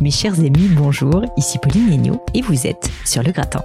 Mes 0.00 0.12
chers 0.12 0.38
amis, 0.38 0.68
bonjour, 0.76 1.24
ici 1.36 1.58
Pauline 1.58 1.92
Agneau 1.92 2.22
et 2.32 2.40
vous 2.40 2.68
êtes 2.68 2.88
sur 3.04 3.24
le 3.24 3.32
gratin. 3.32 3.62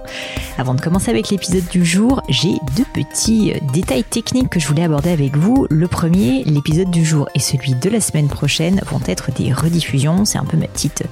Avant 0.58 0.74
de 0.74 0.80
commencer 0.80 1.10
avec 1.10 1.28
l'épisode 1.28 1.66
du 1.70 1.84
jour, 1.84 2.22
j'ai 2.28 2.54
deux 2.76 2.84
petits 2.92 3.52
euh, 3.52 3.58
détails 3.72 4.02
techniques 4.02 4.50
que 4.50 4.58
je 4.58 4.66
voulais 4.66 4.82
aborder 4.82 5.10
avec 5.10 5.36
vous. 5.36 5.68
Le 5.70 5.86
premier, 5.86 6.42
l'épisode 6.42 6.90
du 6.90 7.04
jour 7.04 7.28
et 7.36 7.38
celui 7.38 7.74
de 7.74 7.88
la 7.88 8.00
semaine 8.00 8.26
prochaine 8.26 8.80
vont 8.90 9.00
être 9.06 9.30
des 9.32 9.52
rediffusions. 9.52 10.24
C'est 10.24 10.38
un 10.38 10.44
peu 10.44 10.56
ma 10.56 10.66
petite 10.66 11.04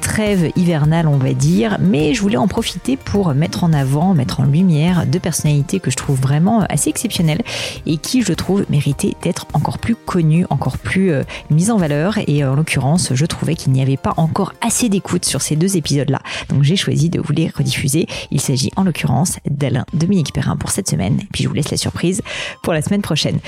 trêve 0.00 0.50
hivernale, 0.56 1.06
on 1.06 1.18
va 1.18 1.32
dire, 1.32 1.78
mais 1.80 2.14
je 2.14 2.22
voulais 2.22 2.36
en 2.36 2.48
profiter 2.48 2.96
pour 2.96 3.34
mettre 3.34 3.64
en 3.64 3.72
avant, 3.72 4.14
mettre 4.14 4.40
en 4.40 4.44
lumière 4.44 5.06
deux 5.06 5.20
personnalités 5.20 5.78
que 5.78 5.90
je 5.90 5.96
trouve 5.96 6.18
vraiment 6.18 6.60
assez 6.68 6.90
exceptionnelles 6.90 7.42
et 7.86 7.96
qui, 7.96 8.22
je 8.22 8.32
trouve, 8.32 8.64
méritaient 8.70 9.14
d'être 9.22 9.46
encore 9.52 9.78
plus 9.78 9.94
connues, 9.94 10.46
encore 10.50 10.78
plus 10.78 11.12
euh, 11.12 11.22
mises 11.50 11.70
en 11.70 11.76
valeur. 11.76 12.18
Et 12.26 12.44
en 12.44 12.54
l'occurrence, 12.54 13.12
je 13.14 13.26
trouvais 13.26 13.54
qu'il 13.54 13.72
n'y 13.72 13.82
avait 13.82 13.96
pas 13.96 14.14
encore 14.16 14.52
assez 14.60 14.88
d'écoute 14.88 15.24
sur 15.24 15.42
ces 15.42 15.56
deux 15.56 15.76
épisodes-là. 15.76 16.20
Donc 16.48 16.62
j'ai 16.62 16.76
choisi 16.76 17.08
de 17.08 17.20
vous 17.20 17.32
les 17.32 17.48
rediffuser. 17.48 18.06
Il 18.30 18.40
s'agit 18.40 18.70
en 18.76 18.84
l'occurrence 18.84 19.38
d'Alain 19.48 19.84
Dominique 19.94 20.32
Perrin 20.32 20.56
pour 20.56 20.70
cette 20.70 20.88
semaine. 20.88 21.18
Et 21.20 21.26
puis 21.32 21.44
je 21.44 21.48
vous 21.48 21.54
laisse 21.54 21.70
la 21.70 21.76
surprise 21.76 22.22
pour 22.62 22.72
la 22.72 22.82
semaine 22.82 23.02
prochaine. 23.02 23.38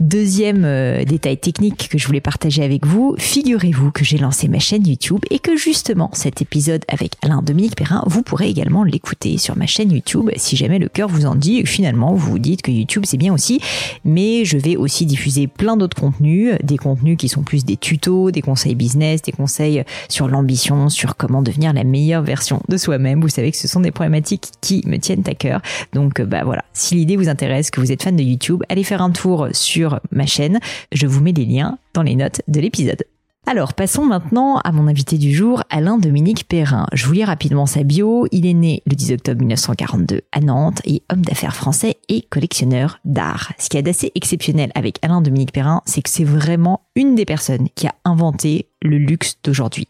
Deuxième 0.00 0.64
euh, 0.64 1.04
détail 1.04 1.38
technique 1.38 1.88
que 1.88 1.98
je 1.98 2.06
voulais 2.06 2.20
partager 2.20 2.62
avec 2.62 2.86
vous. 2.86 3.14
Figurez-vous 3.18 3.90
que 3.92 4.04
j'ai 4.04 4.18
lancé 4.18 4.48
ma 4.48 4.58
chaîne 4.58 4.86
YouTube 4.86 5.20
et 5.30 5.38
que 5.38 5.56
justement 5.56 6.10
cet 6.12 6.42
épisode 6.42 6.84
avec 6.88 7.12
Alain 7.22 7.42
Dominique 7.42 7.76
Perrin, 7.76 8.02
vous 8.06 8.22
pourrez 8.22 8.48
également 8.48 8.84
l'écouter 8.84 9.38
sur 9.38 9.56
ma 9.56 9.66
chaîne 9.66 9.92
YouTube 9.92 10.30
si 10.36 10.56
jamais 10.56 10.78
le 10.78 10.88
cœur 10.88 11.08
vous 11.08 11.26
en 11.26 11.34
dit. 11.34 11.64
Finalement, 11.66 12.14
vous 12.14 12.30
vous 12.30 12.38
dites 12.38 12.62
que 12.62 12.70
YouTube 12.70 13.04
c'est 13.06 13.16
bien 13.16 13.32
aussi. 13.32 13.60
Mais 14.04 14.44
je 14.44 14.58
vais 14.58 14.76
aussi 14.76 15.06
diffuser 15.06 15.46
plein 15.46 15.76
d'autres 15.76 15.96
contenus, 16.00 16.54
des 16.62 16.76
contenus 16.76 17.16
qui 17.16 17.28
sont 17.28 17.42
plus 17.42 17.64
des 17.64 17.76
tutos, 17.76 18.30
des 18.30 18.42
conseils 18.42 18.74
business, 18.74 19.22
des 19.22 19.32
conseils 19.32 19.84
sur 20.08 20.28
l'ambition 20.28 20.55
sur 20.56 21.16
comment 21.16 21.42
devenir 21.42 21.72
la 21.72 21.84
meilleure 21.84 22.22
version 22.22 22.62
de 22.68 22.76
soi-même. 22.76 23.20
Vous 23.20 23.28
savez 23.28 23.50
que 23.50 23.56
ce 23.56 23.68
sont 23.68 23.80
des 23.80 23.90
problématiques 23.90 24.50
qui 24.60 24.82
me 24.86 24.96
tiennent 24.98 25.24
à 25.26 25.34
cœur. 25.34 25.60
Donc 25.92 26.20
bah 26.22 26.42
voilà, 26.44 26.64
si 26.72 26.94
l'idée 26.94 27.16
vous 27.16 27.28
intéresse, 27.28 27.70
que 27.70 27.80
vous 27.80 27.92
êtes 27.92 28.02
fan 28.02 28.16
de 28.16 28.22
YouTube, 28.22 28.62
allez 28.68 28.84
faire 28.84 29.02
un 29.02 29.10
tour 29.10 29.48
sur 29.52 30.00
ma 30.10 30.26
chaîne. 30.26 30.58
Je 30.92 31.06
vous 31.06 31.20
mets 31.20 31.32
les 31.32 31.44
liens 31.44 31.78
dans 31.94 32.02
les 32.02 32.16
notes 32.16 32.42
de 32.48 32.60
l'épisode. 32.60 33.04
Alors, 33.48 33.74
passons 33.74 34.04
maintenant 34.04 34.56
à 34.64 34.72
mon 34.72 34.88
invité 34.88 35.18
du 35.18 35.32
jour, 35.32 35.62
Alain 35.70 35.98
Dominique 35.98 36.48
Perrin. 36.48 36.88
Je 36.92 37.06
vous 37.06 37.12
lis 37.12 37.24
rapidement 37.24 37.66
sa 37.66 37.84
bio. 37.84 38.26
Il 38.32 38.44
est 38.44 38.54
né 38.54 38.82
le 38.86 38.96
10 38.96 39.12
octobre 39.12 39.38
1942 39.38 40.22
à 40.32 40.40
Nantes 40.40 40.82
et 40.84 41.04
homme 41.12 41.24
d'affaires 41.24 41.54
français 41.54 41.94
et 42.08 42.22
collectionneur 42.22 42.98
d'art. 43.04 43.52
Ce 43.58 43.68
qui 43.68 43.76
est 43.76 43.82
d'assez 43.82 44.10
exceptionnel 44.16 44.72
avec 44.74 44.98
Alain 45.02 45.20
Dominique 45.20 45.52
Perrin, 45.52 45.80
c'est 45.86 46.02
que 46.02 46.10
c'est 46.10 46.24
vraiment 46.24 46.88
une 46.96 47.14
des 47.14 47.24
personnes 47.24 47.68
qui 47.76 47.86
a 47.86 47.94
inventé 48.04 48.68
le 48.86 48.98
luxe 48.98 49.36
d'aujourd'hui. 49.44 49.88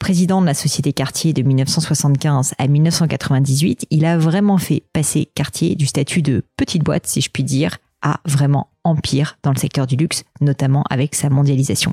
Président 0.00 0.40
de 0.40 0.46
la 0.46 0.54
société 0.54 0.92
Cartier 0.92 1.32
de 1.32 1.42
1975 1.42 2.54
à 2.58 2.66
1998, 2.66 3.86
il 3.90 4.04
a 4.04 4.18
vraiment 4.18 4.58
fait 4.58 4.82
passer 4.92 5.28
Cartier 5.34 5.74
du 5.74 5.86
statut 5.86 6.22
de 6.22 6.42
petite 6.56 6.82
boîte, 6.82 7.06
si 7.06 7.20
je 7.20 7.30
puis 7.30 7.44
dire, 7.44 7.78
à 8.02 8.20
vraiment 8.24 8.68
empire 8.86 9.38
dans 9.42 9.50
le 9.50 9.58
secteur 9.58 9.86
du 9.86 9.96
luxe, 9.96 10.24
notamment 10.40 10.84
avec 10.90 11.14
sa 11.14 11.28
mondialisation. 11.28 11.92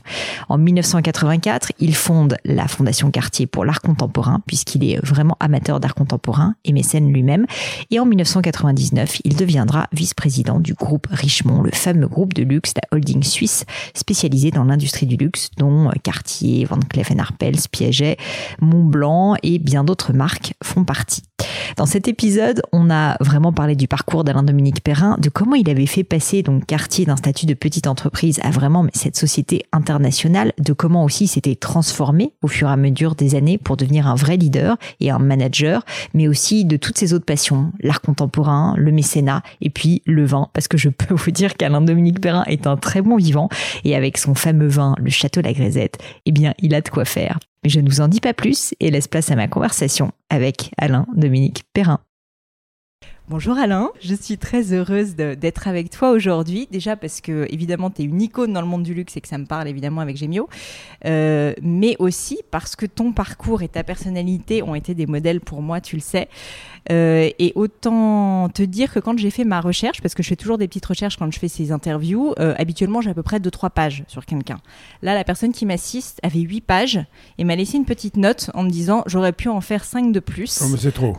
En 0.49 0.57
1984, 0.57 1.71
il 1.79 1.95
fonde 1.95 2.37
la 2.45 2.67
Fondation 2.67 3.11
Cartier 3.11 3.47
pour 3.47 3.65
l'art 3.65 3.81
contemporain, 3.81 4.41
puisqu'il 4.45 4.83
est 4.83 5.03
vraiment 5.05 5.37
amateur 5.39 5.79
d'art 5.79 5.95
contemporain 5.95 6.55
et 6.65 6.71
mécène 6.71 7.11
lui-même. 7.11 7.45
Et 7.91 7.99
en 7.99 8.05
1999, 8.05 9.21
il 9.23 9.35
deviendra 9.35 9.87
vice-président 9.91 10.59
du 10.59 10.73
groupe 10.73 11.07
Richemont, 11.09 11.61
le 11.61 11.71
fameux 11.71 12.07
groupe 12.07 12.33
de 12.33 12.43
luxe, 12.43 12.73
la 12.75 12.95
holding 12.95 13.23
suisse 13.23 13.65
spécialisée 13.93 14.51
dans 14.51 14.63
l'industrie 14.63 15.05
du 15.05 15.17
luxe, 15.17 15.49
dont 15.57 15.89
Cartier, 16.03 16.65
Van 16.65 16.79
Cleef 16.79 17.11
Arpels, 17.17 17.67
Piaget, 17.71 18.17
Montblanc 18.61 19.35
et 19.43 19.59
bien 19.59 19.83
d'autres 19.83 20.13
marques 20.13 20.53
font 20.63 20.83
partie. 20.83 21.23
Dans 21.77 21.85
cet 21.85 22.07
épisode, 22.07 22.61
on 22.71 22.89
a 22.89 23.17
vraiment 23.19 23.51
parlé 23.51 23.75
du 23.75 23.87
parcours 23.87 24.23
d'Alain 24.23 24.43
Dominique 24.43 24.83
Perrin, 24.83 25.17
de 25.19 25.29
comment 25.29 25.55
il 25.55 25.69
avait 25.69 25.85
fait 25.85 26.03
passer 26.03 26.43
Cartier 26.67 26.82
d'un 27.05 27.15
statut 27.15 27.45
de 27.45 27.53
petite 27.53 27.87
entreprise 27.87 28.39
à 28.43 28.51
vraiment 28.51 28.85
cette 28.93 29.15
société 29.15 29.65
internationale, 29.71 30.53
de 30.59 30.73
comment 30.73 31.03
aussi 31.03 31.27
s'était 31.27 31.55
transformé 31.55 32.33
au 32.41 32.47
fur 32.47 32.67
et 32.67 32.71
à 32.71 32.77
mesure 32.77 33.15
des 33.15 33.35
années 33.35 33.57
pour 33.57 33.77
devenir 33.77 34.07
un 34.07 34.15
vrai 34.15 34.37
leader 34.37 34.77
et 34.99 35.09
un 35.09 35.17
manager, 35.17 35.85
mais 36.13 36.27
aussi 36.27 36.65
de 36.65 36.77
toutes 36.77 36.97
ses 36.97 37.13
autres 37.13 37.25
passions, 37.25 37.71
l'art 37.81 38.01
contemporain, 38.01 38.75
le 38.77 38.91
mécénat 38.91 39.41
et 39.61 39.69
puis 39.69 40.01
le 40.05 40.25
vin, 40.25 40.49
parce 40.53 40.67
que 40.67 40.77
je 40.77 40.89
peux 40.89 41.15
vous 41.15 41.31
dire 41.31 41.55
qu'Alain 41.55 41.81
Dominique 41.81 42.21
Perrin 42.21 42.43
est 42.45 42.67
un 42.67 42.77
très 42.77 43.01
bon 43.01 43.17
vivant 43.17 43.49
et 43.83 43.95
avec 43.95 44.17
son 44.17 44.35
fameux 44.35 44.67
vin, 44.67 44.95
le 44.99 45.09
Château 45.09 45.41
La 45.41 45.53
Grisette, 45.53 45.97
eh 46.25 46.31
bien, 46.31 46.53
il 46.59 46.75
a 46.75 46.81
de 46.81 46.89
quoi 46.89 47.05
faire. 47.05 47.39
Mais 47.63 47.69
je 47.69 47.79
ne 47.79 47.89
vous 47.89 48.01
en 48.01 48.07
dis 48.07 48.19
pas 48.19 48.33
plus 48.33 48.73
et 48.79 48.91
laisse 48.91 49.07
place 49.07 49.31
à 49.31 49.35
ma 49.35 49.47
conversation 49.47 50.11
avec 50.29 50.71
Alain 50.77 51.07
Dominique 51.15 51.63
Perrin. 51.73 51.99
Bonjour 53.29 53.57
Alain, 53.57 53.89
je 54.01 54.15
suis 54.15 54.37
très 54.37 54.73
heureuse 54.73 55.15
d'être 55.15 55.69
avec 55.69 55.89
toi 55.89 56.11
aujourd'hui. 56.11 56.67
Déjà 56.69 56.97
parce 56.97 57.21
que 57.21 57.47
évidemment 57.49 57.89
tu 57.89 58.01
es 58.01 58.05
une 58.05 58.21
icône 58.21 58.51
dans 58.51 58.59
le 58.59 58.67
monde 58.67 58.83
du 58.83 58.93
luxe 58.93 59.15
et 59.15 59.21
que 59.21 59.29
ça 59.29 59.37
me 59.37 59.45
parle 59.45 59.69
évidemment 59.69 60.01
avec 60.01 60.17
Gemio, 60.17 60.49
euh, 61.05 61.53
mais 61.61 61.95
aussi 61.99 62.39
parce 62.51 62.75
que 62.75 62.85
ton 62.85 63.13
parcours 63.13 63.61
et 63.61 63.69
ta 63.69 63.85
personnalité 63.85 64.61
ont 64.61 64.75
été 64.75 64.93
des 64.93 65.05
modèles 65.05 65.39
pour 65.39 65.61
moi, 65.61 65.79
tu 65.79 65.95
le 65.95 66.01
sais. 66.01 66.27
Euh, 66.91 67.29
et 67.39 67.53
autant 67.55 68.49
te 68.49 68.61
dire 68.61 68.93
que 68.93 68.99
quand 68.99 69.17
j'ai 69.17 69.29
fait 69.29 69.45
ma 69.45 69.61
recherche, 69.61 70.01
parce 70.01 70.15
que 70.15 70.21
je 70.21 70.27
fais 70.27 70.35
toujours 70.35 70.57
des 70.57 70.67
petites 70.67 70.85
recherches 70.85 71.15
quand 71.15 71.31
je 71.31 71.39
fais 71.39 71.47
ces 71.47 71.71
interviews, 71.71 72.33
euh, 72.39 72.53
habituellement 72.57 72.99
j'ai 72.99 73.09
à 73.09 73.13
peu 73.13 73.23
près 73.23 73.39
2-3 73.39 73.69
pages 73.69 74.03
sur 74.09 74.25
quelqu'un. 74.25 74.59
Là, 75.01 75.13
la 75.13 75.23
personne 75.23 75.53
qui 75.53 75.65
m'assiste 75.65 76.19
avait 76.23 76.41
8 76.41 76.59
pages 76.59 76.99
et 77.37 77.45
m'a 77.45 77.55
laissé 77.55 77.77
une 77.77 77.85
petite 77.85 78.17
note 78.17 78.49
en 78.53 78.63
me 78.63 78.69
disant 78.69 79.03
j'aurais 79.05 79.31
pu 79.31 79.47
en 79.47 79.61
faire 79.61 79.85
5 79.85 80.11
de 80.11 80.19
plus. 80.19 80.59
Oh, 80.61 80.67
mais 80.69 80.77
c'est 80.77 80.91
trop. 80.91 81.15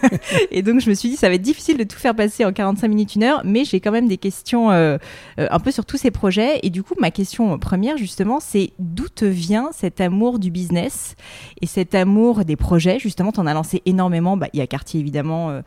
et 0.50 0.62
donc 0.62 0.80
je 0.80 0.88
me 0.88 0.94
suis 0.94 1.10
dit 1.10 1.16
ça 1.16 1.28
va 1.28 1.34
être 1.34 1.41
difficile 1.42 1.76
de 1.76 1.84
tout 1.84 1.98
faire 1.98 2.14
passer 2.14 2.44
en 2.44 2.52
45 2.52 2.88
minutes, 2.88 3.14
une 3.16 3.24
heure, 3.24 3.42
mais 3.44 3.64
j'ai 3.64 3.80
quand 3.80 3.90
même 3.90 4.08
des 4.08 4.16
questions 4.16 4.70
euh, 4.70 4.96
euh, 5.38 5.46
un 5.50 5.58
peu 5.58 5.70
sur 5.70 5.84
tous 5.84 5.96
ces 5.96 6.10
projets. 6.10 6.60
Et 6.62 6.70
du 6.70 6.82
coup, 6.82 6.94
ma 6.98 7.10
question 7.10 7.58
première, 7.58 7.96
justement, 7.96 8.40
c'est 8.40 8.72
d'où 8.78 9.08
te 9.08 9.24
vient 9.24 9.70
cet 9.72 10.00
amour 10.00 10.38
du 10.38 10.50
business 10.50 11.16
et 11.60 11.66
cet 11.66 11.94
amour 11.94 12.44
des 12.44 12.56
projets? 12.56 12.98
Justement, 12.98 13.32
tu 13.32 13.40
en 13.40 13.46
as 13.46 13.54
lancé 13.54 13.82
énormément. 13.84 14.36
Bah, 14.36 14.48
il 14.52 14.58
y 14.58 14.62
a 14.62 14.66
Cartier, 14.66 15.00
évidemment, 15.00 15.50
euh, 15.50 15.60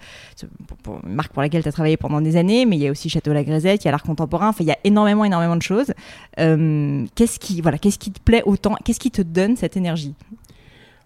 une 1.04 1.14
marque 1.14 1.34
pour 1.34 1.42
laquelle 1.42 1.62
tu 1.62 1.70
as 1.70 1.74
travaillé 1.74 1.98
pendant 1.98 2.22
des 2.22 2.38
années, 2.38 2.66
mais 2.66 2.78
il 2.78 2.82
y 2.82 2.88
a 2.88 2.92
aussi 2.92 3.10
Château 3.10 3.34
La 3.34 3.44
Grisette, 3.44 3.84
il 3.84 3.86
y 3.86 3.90
a 3.90 3.92
l'art 3.92 4.04
contemporain. 4.04 4.50
Enfin, 4.50 4.64
il 4.64 4.68
y 4.68 4.72
a 4.72 4.78
énormément, 4.84 5.26
énormément 5.26 5.56
de 5.56 5.62
choses. 5.62 5.94
qu'est-ce 6.38 7.40
qui, 7.40 7.62
voilà, 7.62 7.78
qu'est-ce 7.78 8.00
qui 8.00 8.12
te 8.12 8.20
plaît 8.20 8.44
autant? 8.46 8.76
Qu'est-ce 8.84 9.00
qui 9.00 9.12
te 9.12 9.22
donne 9.22 9.56
cette 9.56 9.78
énergie? 9.78 10.16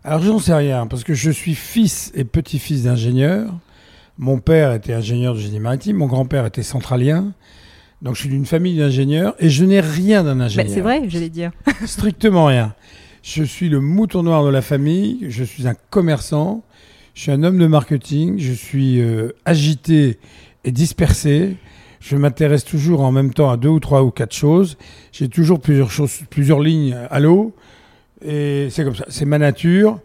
Alors 0.03 0.21
j'en 0.21 0.39
sais 0.39 0.53
rien, 0.53 0.87
parce 0.87 1.03
que 1.03 1.13
je 1.13 1.29
suis 1.29 1.55
fils 1.55 2.11
et 2.15 2.23
petit-fils 2.23 2.83
d'ingénieur. 2.83 3.53
Mon 4.19 4.39
père 4.39 4.73
était 4.73 4.91
ingénieur 4.91 5.33
de 5.33 5.39
génie 5.39 5.61
maritime, 5.61 5.95
mon 5.95 6.07
grand-père 6.07 6.45
était 6.45 6.61
centralien. 6.61 7.31
Donc 8.01 8.15
je 8.15 8.19
suis 8.19 8.29
d'une 8.29 8.45
famille 8.45 8.77
d'ingénieurs 8.77 9.33
et 9.39 9.49
je 9.49 9.63
n'ai 9.63 9.79
rien 9.79 10.25
d'un 10.25 10.41
ingénieur. 10.41 10.73
c'est 10.73 10.81
vrai, 10.81 11.03
j'allais 11.07 11.29
dire. 11.29 11.51
Strictement 11.85 12.47
rien. 12.47 12.75
Je 13.23 13.43
suis 13.43 13.69
le 13.69 13.79
mouton 13.79 14.21
noir 14.23 14.43
de 14.43 14.49
la 14.49 14.61
famille, 14.61 15.25
je 15.29 15.45
suis 15.45 15.69
un 15.69 15.75
commerçant, 15.89 16.63
je 17.13 17.21
suis 17.21 17.31
un 17.31 17.43
homme 17.43 17.57
de 17.57 17.65
marketing, 17.65 18.39
je 18.39 18.51
suis 18.51 18.99
euh, 18.99 19.31
agité 19.45 20.19
et 20.65 20.73
dispersé. 20.73 21.55
Je 22.01 22.17
m'intéresse 22.17 22.65
toujours 22.65 23.01
en 23.01 23.13
même 23.13 23.33
temps 23.33 23.49
à 23.49 23.55
deux 23.55 23.69
ou 23.69 23.79
trois 23.79 24.03
ou 24.03 24.11
quatre 24.11 24.35
choses. 24.35 24.77
J'ai 25.13 25.29
toujours 25.29 25.61
plusieurs 25.61 25.91
choses, 25.91 26.23
plusieurs 26.29 26.59
lignes 26.59 26.97
à 27.09 27.21
l'eau. 27.21 27.53
Et 28.21 28.67
c'est 28.69 28.83
comme 28.83 28.95
ça. 28.95 29.05
C'est 29.07 29.25
ma 29.25 29.37
nature. 29.37 30.01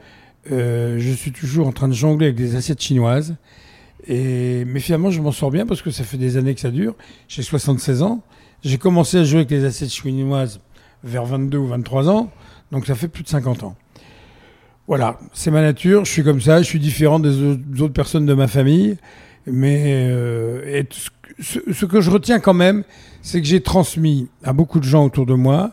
Euh, 0.52 1.00
je 1.00 1.10
suis 1.10 1.32
toujours 1.32 1.66
en 1.66 1.72
train 1.72 1.88
de 1.88 1.94
jongler 1.94 2.26
avec 2.26 2.36
des 2.36 2.54
assiettes 2.54 2.80
chinoises. 2.80 3.34
Et, 4.06 4.64
mais 4.66 4.80
finalement, 4.80 5.10
je 5.10 5.20
m'en 5.20 5.32
sors 5.32 5.50
bien 5.50 5.66
parce 5.66 5.82
que 5.82 5.90
ça 5.90 6.04
fait 6.04 6.16
des 6.16 6.36
années 6.36 6.54
que 6.54 6.60
ça 6.60 6.70
dure. 6.70 6.94
J'ai 7.28 7.42
76 7.42 8.02
ans. 8.02 8.22
J'ai 8.62 8.78
commencé 8.78 9.18
à 9.18 9.24
jouer 9.24 9.40
avec 9.40 9.50
les 9.50 9.64
assiettes 9.64 9.90
chinoises 9.90 10.60
vers 11.02 11.24
22 11.24 11.58
ou 11.58 11.66
23 11.66 12.08
ans. 12.08 12.30
Donc 12.72 12.86
ça 12.86 12.94
fait 12.94 13.08
plus 13.08 13.22
de 13.22 13.28
50 13.28 13.62
ans. 13.62 13.76
Voilà, 14.86 15.18
c'est 15.32 15.50
ma 15.50 15.62
nature. 15.62 16.04
Je 16.04 16.10
suis 16.10 16.24
comme 16.24 16.40
ça. 16.40 16.58
Je 16.58 16.66
suis 16.66 16.80
différent 16.80 17.18
des 17.18 17.42
autres 17.80 17.94
personnes 17.94 18.26
de 18.26 18.34
ma 18.34 18.48
famille. 18.48 18.96
Mais 19.46 20.06
euh, 20.08 20.82
ce, 21.38 21.58
ce, 21.72 21.84
que 21.84 22.00
je 22.00 22.10
retiens 22.10 22.40
quand 22.40 22.54
même, 22.54 22.84
c'est 23.22 23.40
que 23.40 23.46
j'ai 23.46 23.60
transmis 23.60 24.28
à 24.42 24.52
beaucoup 24.52 24.80
de 24.80 24.84
gens 24.84 25.04
autour 25.04 25.26
de 25.26 25.34
moi 25.34 25.72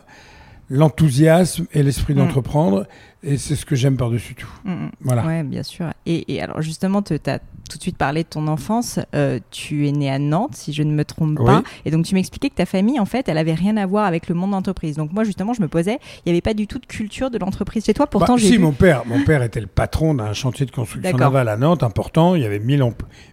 l'enthousiasme 0.72 1.66
et 1.72 1.82
l'esprit 1.82 2.14
mm. 2.14 2.18
d'entreprendre. 2.18 2.86
Et 3.22 3.36
c'est 3.36 3.54
ce 3.54 3.64
que 3.64 3.76
j'aime 3.76 3.96
par-dessus 3.96 4.34
tout. 4.34 4.48
Mm, 4.64 4.72
mm. 4.72 4.90
Voilà. 5.02 5.26
Ouais, 5.26 5.42
bien 5.44 5.62
sûr. 5.62 5.86
Et, 6.06 6.40
alors, 6.42 6.62
justement, 6.62 7.02
tu 7.02 7.14
as 7.26 7.38
tout 7.70 7.78
de 7.78 7.82
suite 7.82 7.96
parlé 7.96 8.22
de 8.24 8.28
ton 8.28 8.48
enfance. 8.48 8.98
Euh, 9.14 9.38
tu 9.50 9.86
es 9.86 9.92
né 9.92 10.10
à 10.10 10.18
Nantes, 10.18 10.54
si 10.54 10.72
je 10.72 10.82
ne 10.82 10.92
me 10.92 11.04
trompe 11.04 11.36
pas. 11.36 11.62
Et 11.84 11.90
donc, 11.90 12.06
tu 12.06 12.14
m'expliquais 12.14 12.50
que 12.50 12.56
ta 12.56 12.66
famille, 12.66 12.98
en 12.98 13.04
fait, 13.04 13.28
elle 13.28 13.38
avait 13.38 13.54
rien 13.54 13.76
à 13.76 13.86
voir 13.86 14.06
avec 14.06 14.28
le 14.28 14.34
monde 14.34 14.52
d'entreprise. 14.52 14.96
Donc, 14.96 15.12
moi, 15.12 15.24
justement, 15.24 15.52
je 15.52 15.62
me 15.62 15.68
posais, 15.68 15.98
il 16.18 16.22
n'y 16.26 16.32
avait 16.32 16.40
pas 16.40 16.54
du 16.54 16.66
tout 16.66 16.78
de 16.78 16.86
culture 16.86 17.30
de 17.30 17.38
l'entreprise 17.38 17.84
chez 17.84 17.94
toi. 17.94 18.06
Pourtant, 18.06 18.34
bah, 18.34 18.40
j'ai. 18.40 18.48
Si, 18.48 18.58
mon 18.58 18.72
père, 18.72 19.04
mon 19.06 19.22
père 19.24 19.42
était 19.42 19.60
le 19.60 19.66
patron 19.66 20.14
d'un 20.14 20.32
chantier 20.32 20.66
de 20.66 20.70
construction 20.70 21.16
navale 21.16 21.48
à 21.48 21.56
Nantes, 21.56 21.82
important. 21.82 22.34
Il 22.34 22.42
y 22.42 22.46
avait 22.46 22.58
1000, 22.58 22.82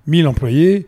1000 0.07 0.27
employés. 0.27 0.87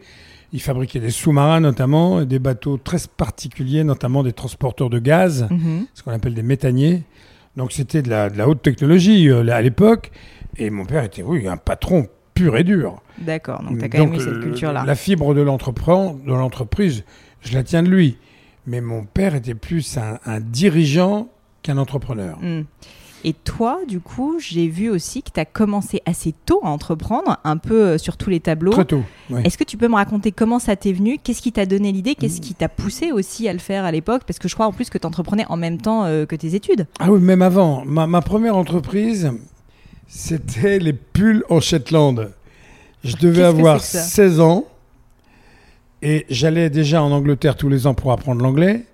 Il 0.54 0.62
fabriquait 0.62 1.00
des 1.00 1.12
sous-marins 1.12 1.62
notamment, 1.62 2.24
des 2.24 2.40
bateaux 2.40 2.78
très 2.78 2.98
particuliers, 3.16 3.84
notamment 3.84 4.24
des 4.24 4.34
transporteurs 4.34 4.90
de 4.90 5.00
gaz, 5.00 5.48
mhm. 5.50 5.86
ce 5.94 6.04
qu'on 6.04 6.12
appelle 6.12 6.34
des 6.34 6.44
méthaniers. 6.44 7.04
Donc 7.58 7.72
c'était 7.72 8.02
de 8.02 8.10
la, 8.10 8.30
de 8.30 8.38
la, 8.38 8.48
haute 8.48 8.62
technologie 8.62 9.30
euh, 9.30 9.48
à 9.50 9.62
l'époque. 9.62 10.12
Et 10.58 10.70
mon 10.70 10.86
père 10.86 11.04
était, 11.04 11.24
oui, 11.24 11.48
un 11.48 11.58
patron 11.58 12.08
pur 12.34 12.58
et 12.58 12.64
dur. 12.64 13.02
D'accord, 13.18 13.64
donc 13.64 13.78
tu 13.78 13.86
as 13.86 13.90
quand 13.90 14.06
même 14.06 14.14
eu 14.14 14.20
cette 14.20 14.40
culture-là. 14.40 14.84
La 14.86 14.96
fibre 14.96 15.34
de 15.34 15.42
l'entreprise, 15.42 17.04
je 17.42 17.54
la 17.54 17.64
tiens 17.64 17.84
de 17.84 17.90
lui. 17.90 18.18
Mais 18.68 18.82
mon 18.82 19.04
père 19.06 19.36
était 19.36 19.56
plus 19.56 19.98
un, 19.98 20.40
dirigeant 20.40 21.30
qu'un 21.64 21.78
entrepreneur. 21.78 22.38
Hmm. 22.42 22.64
Et 23.24 23.34
toi, 23.34 23.80
du 23.88 24.00
coup, 24.00 24.40
j'ai 24.40 24.68
vu 24.68 24.90
aussi 24.90 25.22
que 25.22 25.30
tu 25.32 25.40
as 25.40 25.46
commencé 25.46 26.02
assez 26.06 26.34
tôt 26.46 26.60
à 26.64 26.70
entreprendre, 26.70 27.38
un 27.44 27.58
peu 27.58 27.82
euh, 27.82 27.98
sur 27.98 28.18
tous 28.18 28.30
les 28.30 28.40
tableaux. 28.40 28.72
Très 28.72 28.86
tôt. 28.86 29.04
Est-ce 29.44 29.58
que 29.58 29.64
tu 29.64 29.78
peux 29.78 29.88
me 29.88 29.96
raconter 29.96 30.32
comment 30.32 30.60
ça 30.60 30.76
t'est 30.76 30.92
venu? 30.92 31.18
Qu'est-ce 31.18 31.42
qui 31.42 31.52
t'a 31.52 31.66
donné 31.66 31.92
l'idée? 31.92 32.16
Qu'est-ce 32.16 32.42
qui 32.42 32.54
t'a 32.54 32.70
poussé 32.70 33.12
aussi 33.12 33.48
à 33.48 33.54
le 33.54 33.60
faire 33.60 33.86
à 33.86 33.92
l'époque? 33.92 34.24
Parce 34.26 34.40
que 34.40 34.48
je 34.48 34.56
crois 34.56 34.66
en 34.66 34.72
plus 34.72 34.90
que 34.90 34.98
tu 34.98 35.06
entreprenais 35.06 35.46
en 35.50 35.58
même 35.58 35.80
temps 35.80 36.06
euh, 36.06 36.26
que 36.26 36.36
tes 36.36 36.56
études. 36.56 36.88
Ah 37.00 37.12
oui, 37.12 37.22
même 37.22 37.42
avant. 37.42 37.86
Ma, 37.86 38.22
première 38.22 38.56
entreprise, 38.56 39.32
c'était 40.08 40.80
les 40.80 40.94
pulls 40.94 41.44
en 41.50 41.60
Shetland. 41.60 42.32
Je 43.04 43.16
devais 43.18 43.44
avoir 43.44 43.82
16 43.82 44.40
ans 44.40 44.66
et 46.02 46.26
j'allais 46.30 46.70
déjà 46.70 47.04
en 47.04 47.12
Angleterre 47.12 47.56
tous 47.56 47.70
les 47.70 47.88
ans 47.88 47.94
pour 47.94 48.12
apprendre 48.12 48.42
l'anglais. 48.42 48.86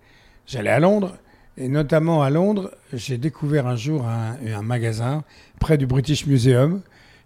J'allais 0.46 0.70
à 0.70 0.80
Londres. 0.80 1.16
Et 1.58 1.68
notamment 1.70 2.22
à 2.22 2.30
Londres, 2.30 2.72
j'ai 2.94 3.18
découvert 3.18 3.66
un 3.66 3.76
jour 3.76 4.06
un, 4.06 4.62
magasin 4.62 5.24
près 5.60 5.78
du 5.78 5.88
British 5.88 6.28
Museum, 6.28 6.82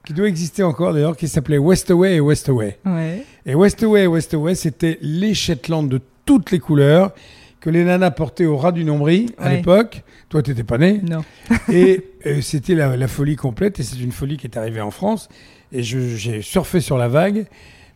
qui 0.06 0.13
doit 0.13 0.28
exister 0.28 0.63
encore 0.63 0.94
d'ailleurs, 0.94 1.18
qui 1.18 1.28
s'appelait 1.28 1.57
Westaway 1.57 2.16
et 2.16 2.19
Westaway. 2.22 2.80
Ouais. 2.86 3.24
Et 3.45 3.56
Westaway 3.56 4.04
et 4.04 4.07
Westaway, 4.07 4.56
c'était 4.56 4.98
les 5.01 5.33
Shetland 5.33 5.88
de 5.89 6.00
toutes 6.25 6.51
les 6.51 6.60
couleurs 6.60 7.13
que 7.60 7.69
les 7.69 7.83
nanas 7.83 8.12
portaient 8.12 8.45
au 8.45 8.57
ras 8.57 8.72
du 8.72 8.83
nombril 8.83 9.31
à 9.38 9.54
l'époque. 9.54 10.04
Toi, 10.30 10.42
tu 10.42 10.51
n'étais 10.51 10.63
pas 10.63 10.77
né. 10.77 11.01
Non. 11.07 11.24
et 11.72 12.04
euh, 12.25 12.42
c'était 12.42 12.74
la, 12.74 13.07
folie 13.07 13.36
complète, 13.36 13.80
et 13.80 13.84
c'est 13.84 14.00
une 14.00 14.12
folie 14.12 14.38
qui 14.38 14.48
est 14.48 14.57
arrivée 14.57 14.81
en 14.81 14.92
France. 14.92 15.30
Et 15.72 15.84
j'ai 15.84 16.42
surfé 16.42 16.80
sur 16.80 16.98
la 16.98 17.07
vague, 17.07 17.45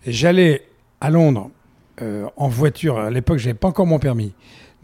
et 0.05 0.11
j'allais 0.11 0.63
à 1.01 1.09
Londres 1.09 1.49
euh, 2.01 2.27
en 2.37 2.47
voiture. 2.47 2.99
À 2.99 3.09
l'époque, 3.09 3.39
j'avais 3.39 3.55
pas 3.55 3.69
encore 3.69 3.87
mon 3.87 3.99
permis. 3.99 4.33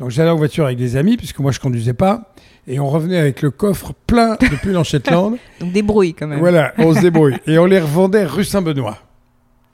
Donc 0.02 0.10
j'allais 0.10 0.32
en 0.32 0.36
voiture 0.36 0.66
avec 0.66 0.80
des 0.80 0.98
amis, 0.98 1.16
puisque 1.16 1.38
moi 1.38 1.52
je 1.52 1.60
conduisais 1.60 1.94
pas. 1.94 2.34
Et 2.66 2.80
on 2.80 2.90
revenait 2.90 3.20
avec 3.20 3.44
le 3.44 3.52
coffre 3.52 3.94
plein 4.08 4.32
de 4.34 4.56
pulls 4.56 4.76
en 4.76 4.84
Shetland. 4.84 5.38
Donc 5.60 5.72
débrouille 5.74 6.16
quand 6.16 6.26
même. 6.26 6.40
Voilà, 6.40 6.74
on 6.80 6.96
se 6.96 7.00
débrouille. 7.02 7.36
et 7.46 7.60
on 7.60 7.66
les 7.66 7.80
revendait 7.80 8.26
rue 8.26 8.44
Saint-Benoît. 8.44 8.98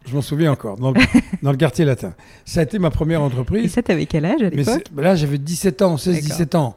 Je 0.05 0.13
m'en 0.13 0.21
souviens 0.21 0.51
encore, 0.51 0.75
dans 0.77 0.91
le, 0.91 1.57
quartier 1.57 1.85
latin. 1.85 2.13
Ça 2.43 2.59
a 2.59 2.63
été 2.63 2.77
ma 2.77 2.89
première 2.89 3.21
entreprise. 3.21 3.63
Et 3.63 3.67
ça, 3.69 3.81
t'avais 3.81 4.05
quel 4.05 4.25
âge 4.25 4.41
à 4.41 4.49
l'époque? 4.49 4.83
Là, 4.97 5.15
j'avais 5.15 5.37
17 5.37 5.81
ans, 5.81 5.95
16-17 5.95 6.57
ans. 6.57 6.75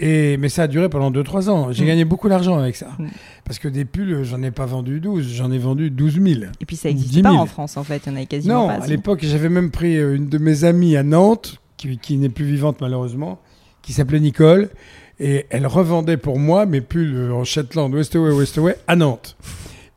Et, 0.00 0.36
mais 0.36 0.48
ça 0.48 0.64
a 0.64 0.66
duré 0.66 0.88
pendant 0.88 1.12
2-3 1.12 1.50
ans. 1.50 1.72
J'ai 1.72 1.84
mm. 1.84 1.86
gagné 1.86 2.04
beaucoup 2.04 2.28
d'argent 2.28 2.58
avec 2.58 2.74
ça. 2.74 2.88
Mm. 2.98 3.06
Parce 3.44 3.60
que 3.60 3.68
des 3.68 3.84
pulls, 3.84 4.24
j'en 4.24 4.42
ai 4.42 4.50
pas 4.50 4.66
vendu 4.66 5.00
12, 5.00 5.34
j'en 5.34 5.52
ai 5.52 5.58
vendu 5.58 5.90
12 5.90 6.20
000. 6.20 6.40
Et 6.60 6.66
puis 6.66 6.74
ça 6.74 6.88
n'existait 6.88 7.22
pas 7.22 7.30
en 7.30 7.46
France, 7.46 7.76
en 7.76 7.84
fait. 7.84 8.02
Il 8.06 8.10
y 8.10 8.12
en 8.12 8.16
avait 8.16 8.26
quasiment 8.26 8.66
pas. 8.66 8.78
Non, 8.78 8.82
à 8.82 8.86
l'époque, 8.88 9.20
j'avais 9.22 9.48
même 9.48 9.70
pris 9.70 9.96
euh, 9.96 10.16
une 10.16 10.28
de 10.28 10.38
mes 10.38 10.64
amies 10.64 10.96
à 10.96 11.04
Nantes 11.04 11.60
qui, 11.78 12.18
n'est 12.18 12.28
plus 12.28 12.44
vivante 12.44 12.80
malheureusement, 12.80 13.40
qui 13.82 13.92
s'appelait 13.92 14.20
Nicole. 14.20 14.68
Et 15.20 15.46
elle 15.50 15.66
revendait 15.66 16.16
pour 16.16 16.38
moi 16.38 16.66
mes 16.66 16.80
pulls 16.80 17.32
en 17.32 17.44
Shetland, 17.44 17.92
Westaway, 17.92 18.30
Westaway, 18.30 18.76
à 18.86 18.94
Nantes. 18.94 19.36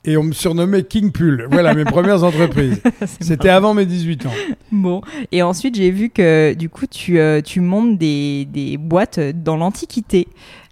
Et 0.04 0.18
on 0.18 0.24
me 0.24 0.32
surnommait 0.32 0.84
King 0.84 1.12
Pull. 1.12 1.48
Voilà 1.52 1.76
mes 1.76 1.86
premières 1.86 2.24
entreprises. 2.24 2.82
C'était 3.20 3.50
avant 3.50 3.76
mes 3.76 3.86
18 3.86 4.26
ans. 4.26 4.32
Bon. 4.72 5.02
Et 5.32 5.44
ensuite, 5.44 5.76
j'ai 5.76 5.92
vu 5.92 6.10
que 6.10 6.56
du 6.56 6.70
coup, 6.70 6.88
tu, 6.88 7.20
euh, 7.20 7.42
tu 7.42 7.60
montes 7.60 8.00
des, 8.00 8.46
des, 8.46 8.78
boîtes 8.78 9.20
dans 9.20 9.58
l'Antiquité. 9.58 10.28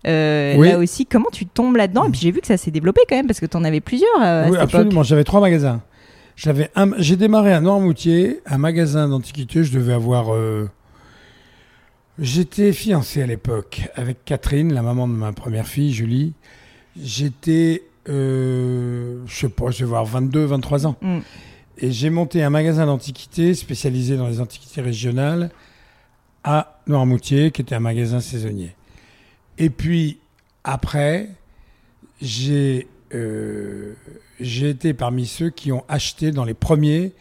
Euh, 0.07 0.57
Là 0.57 0.79
aussi, 0.79 1.06
comment 1.06 1.29
tu 1.31 1.45
tombes 1.45 1.75
là-dedans? 1.75 2.07
Et 2.07 2.09
puis 2.09 2.21
j'ai 2.21 2.31
vu 2.31 2.41
que 2.41 2.47
ça 2.47 2.57
s'est 2.57 2.71
développé 2.71 3.01
quand 3.07 3.15
même 3.15 3.27
parce 3.27 3.39
que 3.39 3.45
tu 3.45 3.56
en 3.56 3.63
avais 3.63 3.81
plusieurs. 3.81 4.09
Euh, 4.21 4.47
oui, 4.50 4.57
absolument. 4.57 5.03
J'avais 5.03 5.23
trois 5.23 5.41
magasins. 5.41 5.81
J'avais 6.35 6.69
j'ai 7.00 7.17
démarré 7.17 7.51
à 7.51 7.59
Noirmoutier, 7.59 8.39
un 8.45 8.57
magasin 8.57 9.09
d'antiquité. 9.09 9.63
Je 9.63 9.73
devais 9.73 9.94
avoir 9.94 10.33
euh, 10.33 10.69
J'étais 12.21 12.74
fiancé 12.74 13.21
à 13.21 13.25
l'époque 13.25 13.83
avec 13.95 14.25
Catherine, 14.25 14.74
la 14.74 14.81
maman 14.81 15.07
de 15.07 15.13
ma 15.13 15.31
première 15.31 15.68
fille, 15.68 15.94
Julie. 15.94 16.33
J'étais, 17.01 17.83
euh, 18.10 19.21
je 19.25 19.36
sais 19.36 19.50
pas, 19.50 19.71
je 19.71 19.80
vais 19.80 19.89
voir 19.89 20.04
22, 20.04 20.44
23 20.44 20.88
ans. 20.88 20.98
Mm. 21.01 21.19
Et 21.77 21.92
j'ai 21.92 22.10
monté 22.10 22.44
un 22.44 22.50
magasin 22.50 22.86
d'antiquités 22.86 23.54
spécialisé 23.54 24.18
dans 24.18 24.27
les 24.27 24.42
antiquités 24.42 24.81
régionales 24.81 25.50
à 26.44 26.81
Noirmoutier, 26.88 27.51
qui 27.51 27.62
était 27.62 27.75
un 27.75 27.80
magasin 27.80 28.19
saisonnier. 28.19 28.75
Et 29.57 29.69
puis, 29.69 30.19
après, 30.66 31.30
j'ai 32.21 32.88
euh, 33.13 33.94
été 34.42 34.94
parmi 34.94 35.25
ceux 35.25 35.51
qui 35.51 35.71
ont 35.71 35.86
acheté 35.88 36.31
dans 36.31 36.44
les 36.44 36.54
premiers 36.54 37.13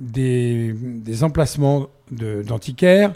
des, 0.00 0.74
des 0.74 1.22
emplacements 1.22 1.86
d'antiquaires 2.10 3.12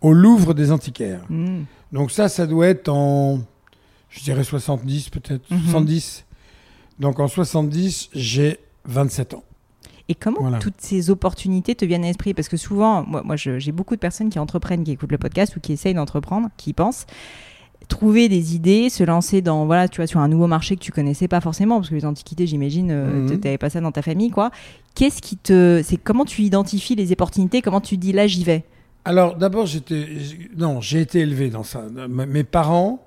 au 0.00 0.12
Louvre 0.12 0.54
des 0.54 0.72
Antiquaires. 0.72 1.24
Hmm. 1.28 1.62
Donc 1.92 2.10
ça, 2.10 2.28
ça 2.28 2.46
doit 2.46 2.68
être 2.68 2.88
en, 2.88 3.40
je 4.10 4.22
dirais 4.22 4.44
70 4.44 5.10
peut-être, 5.10 5.46
70. 5.48 6.24
Mhm. 6.98 7.02
Donc 7.02 7.20
en 7.20 7.28
70, 7.28 8.10
j'ai 8.12 8.58
27 8.84 9.34
ans. 9.34 9.44
Et 10.08 10.14
comment 10.16 10.58
toutes 10.58 10.80
ces 10.80 11.08
opportunités 11.10 11.76
te 11.76 11.84
viennent 11.84 12.02
à 12.02 12.08
l'esprit? 12.08 12.34
Parce 12.34 12.48
que 12.48 12.56
souvent, 12.56 13.04
moi, 13.06 13.22
moi 13.24 13.36
j'ai 13.36 13.72
beaucoup 13.72 13.94
de 13.94 14.00
personnes 14.00 14.28
qui 14.28 14.40
entreprennent, 14.40 14.82
qui 14.82 14.90
écoutent 14.90 15.12
le 15.12 15.18
podcast 15.18 15.56
ou 15.56 15.60
qui 15.60 15.72
essayent 15.72 15.94
d'entreprendre, 15.94 16.48
qui 16.56 16.72
pensent 16.72 17.06
trouver 17.88 18.28
des 18.28 18.54
idées, 18.54 18.88
se 18.88 19.02
lancer 19.02 19.42
dans 19.42 19.66
voilà, 19.66 19.88
tu 19.88 19.96
vois, 19.96 20.06
sur 20.06 20.20
un 20.20 20.28
nouveau 20.28 20.46
marché 20.46 20.76
que 20.76 20.80
tu 20.80 20.92
connaissais 20.92 21.28
pas 21.28 21.40
forcément, 21.40 21.76
parce 21.76 21.90
que 21.90 21.94
les 21.94 22.04
antiquités, 22.04 22.46
j'imagine, 22.46 22.90
euh, 22.90 23.22
mhm. 23.22 23.28
tu 23.28 23.38
n'avais 23.38 23.58
pas 23.58 23.70
ça 23.70 23.80
dans 23.80 23.92
ta 23.92 24.02
famille, 24.02 24.30
quoi. 24.30 24.50
Qu'est-ce 24.94 25.20
qui 25.22 25.36
te, 25.36 25.80
c'est 25.84 25.96
comment 25.96 26.24
tu 26.24 26.42
identifies 26.42 26.94
les 26.94 27.12
opportunités? 27.12 27.62
Comment 27.62 27.80
tu 27.80 27.96
dis 27.96 28.12
là, 28.12 28.26
j'y 28.26 28.44
vais? 28.44 28.64
Alors 29.04 29.36
d'abord, 29.36 29.66
j'étais 29.66 30.06
non, 30.56 30.80
j'ai 30.80 31.00
été 31.00 31.20
élevé 31.20 31.50
dans 31.50 31.62
ça. 31.62 31.84
Mes 32.08 32.44
parents, 32.44 33.04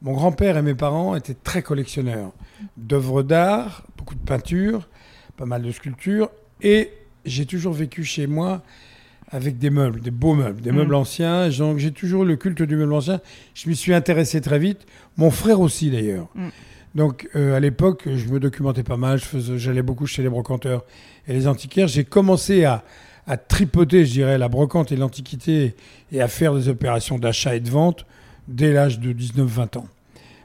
mon 0.00 0.12
grand-père 0.12 0.56
et 0.56 0.62
mes 0.62 0.74
parents 0.74 1.16
étaient 1.16 1.34
très 1.34 1.62
collectionneurs 1.62 2.32
d'œuvres 2.76 3.22
d'art, 3.22 3.84
beaucoup 3.96 4.14
de 4.14 4.20
peintures, 4.20 4.88
pas 5.36 5.46
mal 5.46 5.62
de 5.62 5.70
sculptures, 5.72 6.30
et 6.60 6.90
j'ai 7.24 7.46
toujours 7.46 7.72
vécu 7.72 8.04
chez 8.04 8.26
moi 8.26 8.62
avec 9.28 9.58
des 9.58 9.70
meubles, 9.70 10.00
des 10.00 10.10
beaux 10.10 10.34
meubles, 10.34 10.60
des 10.60 10.72
mmh. 10.72 10.76
meubles 10.76 10.94
anciens. 10.94 11.48
Donc 11.48 11.78
j'ai 11.78 11.90
toujours 11.90 12.24
le 12.24 12.36
culte 12.36 12.62
du 12.62 12.76
meuble 12.76 12.92
ancien. 12.92 13.20
Je 13.54 13.68
m'y 13.68 13.74
suis 13.74 13.94
intéressé 13.94 14.40
très 14.40 14.58
vite. 14.58 14.86
Mon 15.16 15.30
frère 15.30 15.60
aussi 15.60 15.90
d'ailleurs. 15.90 16.28
Mmh. 16.34 16.48
Donc 16.94 17.28
euh, 17.34 17.56
à 17.56 17.60
l'époque, 17.60 18.06
je 18.06 18.28
me 18.28 18.38
documentais 18.38 18.82
pas 18.82 18.98
mal. 18.98 19.20
J'allais 19.56 19.82
beaucoup 19.82 20.06
chez 20.06 20.22
les 20.22 20.28
brocanteurs 20.28 20.84
et 21.26 21.32
les 21.32 21.46
antiquaires. 21.46 21.88
J'ai 21.88 22.04
commencé 22.04 22.64
à 22.64 22.84
à 23.26 23.36
tripoter, 23.36 24.04
je 24.04 24.12
dirais, 24.12 24.38
la 24.38 24.48
brocante 24.48 24.92
et 24.92 24.96
l'antiquité 24.96 25.74
et 26.10 26.20
à 26.20 26.28
faire 26.28 26.54
des 26.54 26.68
opérations 26.68 27.18
d'achat 27.18 27.54
et 27.54 27.60
de 27.60 27.70
vente 27.70 28.04
dès 28.48 28.72
l'âge 28.72 28.98
de 28.98 29.12
19-20 29.12 29.78
ans. 29.78 29.86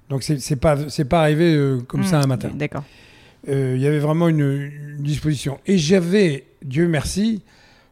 Donc 0.09 0.23
c'est 0.23 0.55
pas 0.55 0.89
c'est 0.89 1.05
pas 1.05 1.21
arrivé 1.21 1.53
euh, 1.53 1.79
comme 1.81 2.03
ça 2.03 2.21
un 2.21 2.27
matin. 2.27 2.49
D'accord. 2.53 2.83
Euh, 3.49 3.73
il 3.75 3.81
y 3.81 3.87
avait 3.87 3.99
vraiment 3.99 4.29
une, 4.29 4.97
disposition 4.99 5.59
et 5.65 5.77
j'avais 5.77 6.45
Dieu 6.63 6.87
merci 6.87 7.43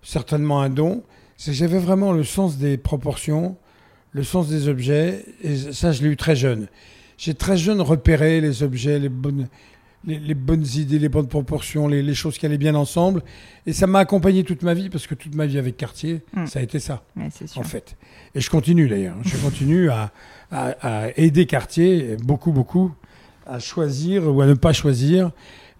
certainement 0.01 0.61
un 0.61 0.69
don, 0.69 1.03
c'est 1.37 1.51
que 1.51 1.57
j'avais 1.57 1.79
vraiment 1.79 2.13
le 2.13 2.23
sens 2.23 2.57
des 2.57 2.77
proportions, 2.77 3.57
le 4.11 4.23
sens 4.23 4.47
des 4.47 4.67
objets 4.67 5.25
et 5.43 5.55
ça 5.55 5.91
je 5.91 6.03
l'ai 6.03 6.09
eu 6.09 6.17
très 6.17 6.35
jeune. 6.35 6.67
J'ai 7.17 7.33
très 7.33 7.57
jeune 7.57 7.81
repéré 7.81 8.41
les 8.41 8.63
objets, 8.63 8.99
les 8.99 9.09
bonnes 9.09 9.47
les, 10.05 10.19
les 10.19 10.33
bonnes 10.35 10.65
idées, 10.75 10.99
les 10.99 11.09
bonnes 11.09 11.27
proportions, 11.27 11.87
les, 11.87 12.01
les 12.03 12.13
choses 12.13 12.37
qui 12.37 12.45
allaient 12.45 12.57
bien 12.57 12.75
ensemble. 12.75 13.23
Et 13.65 13.73
ça 13.73 13.87
m'a 13.87 13.99
accompagné 13.99 14.43
toute 14.43 14.61
ma 14.63 14.73
vie, 14.73 14.89
parce 14.89 15.07
que 15.07 15.15
toute 15.15 15.35
ma 15.35 15.45
vie 15.45 15.57
avec 15.57 15.77
Cartier, 15.77 16.21
Mm. 16.35 16.45
ça 16.47 16.59
a 16.59 16.61
été 16.61 16.79
ça, 16.79 17.03
Ouais, 17.15 17.29
en 17.55 17.63
fait. 17.63 17.95
Et 18.35 18.41
je 18.41 18.49
continue 18.49 18.87
d'ailleurs. 18.87 19.15
Je 19.23 19.37
continue 19.37 19.89
à, 19.89 20.11
à- 20.51 21.05
à 21.05 21.09
aider 21.17 21.45
Cartier, 21.45 22.17
beaucoup, 22.23 22.51
beaucoup, 22.51 22.93
à 23.47 23.59
choisir 23.59 24.27
ou 24.33 24.41
à 24.41 24.45
ne 24.47 24.53
pas 24.53 24.73
choisir 24.73 25.31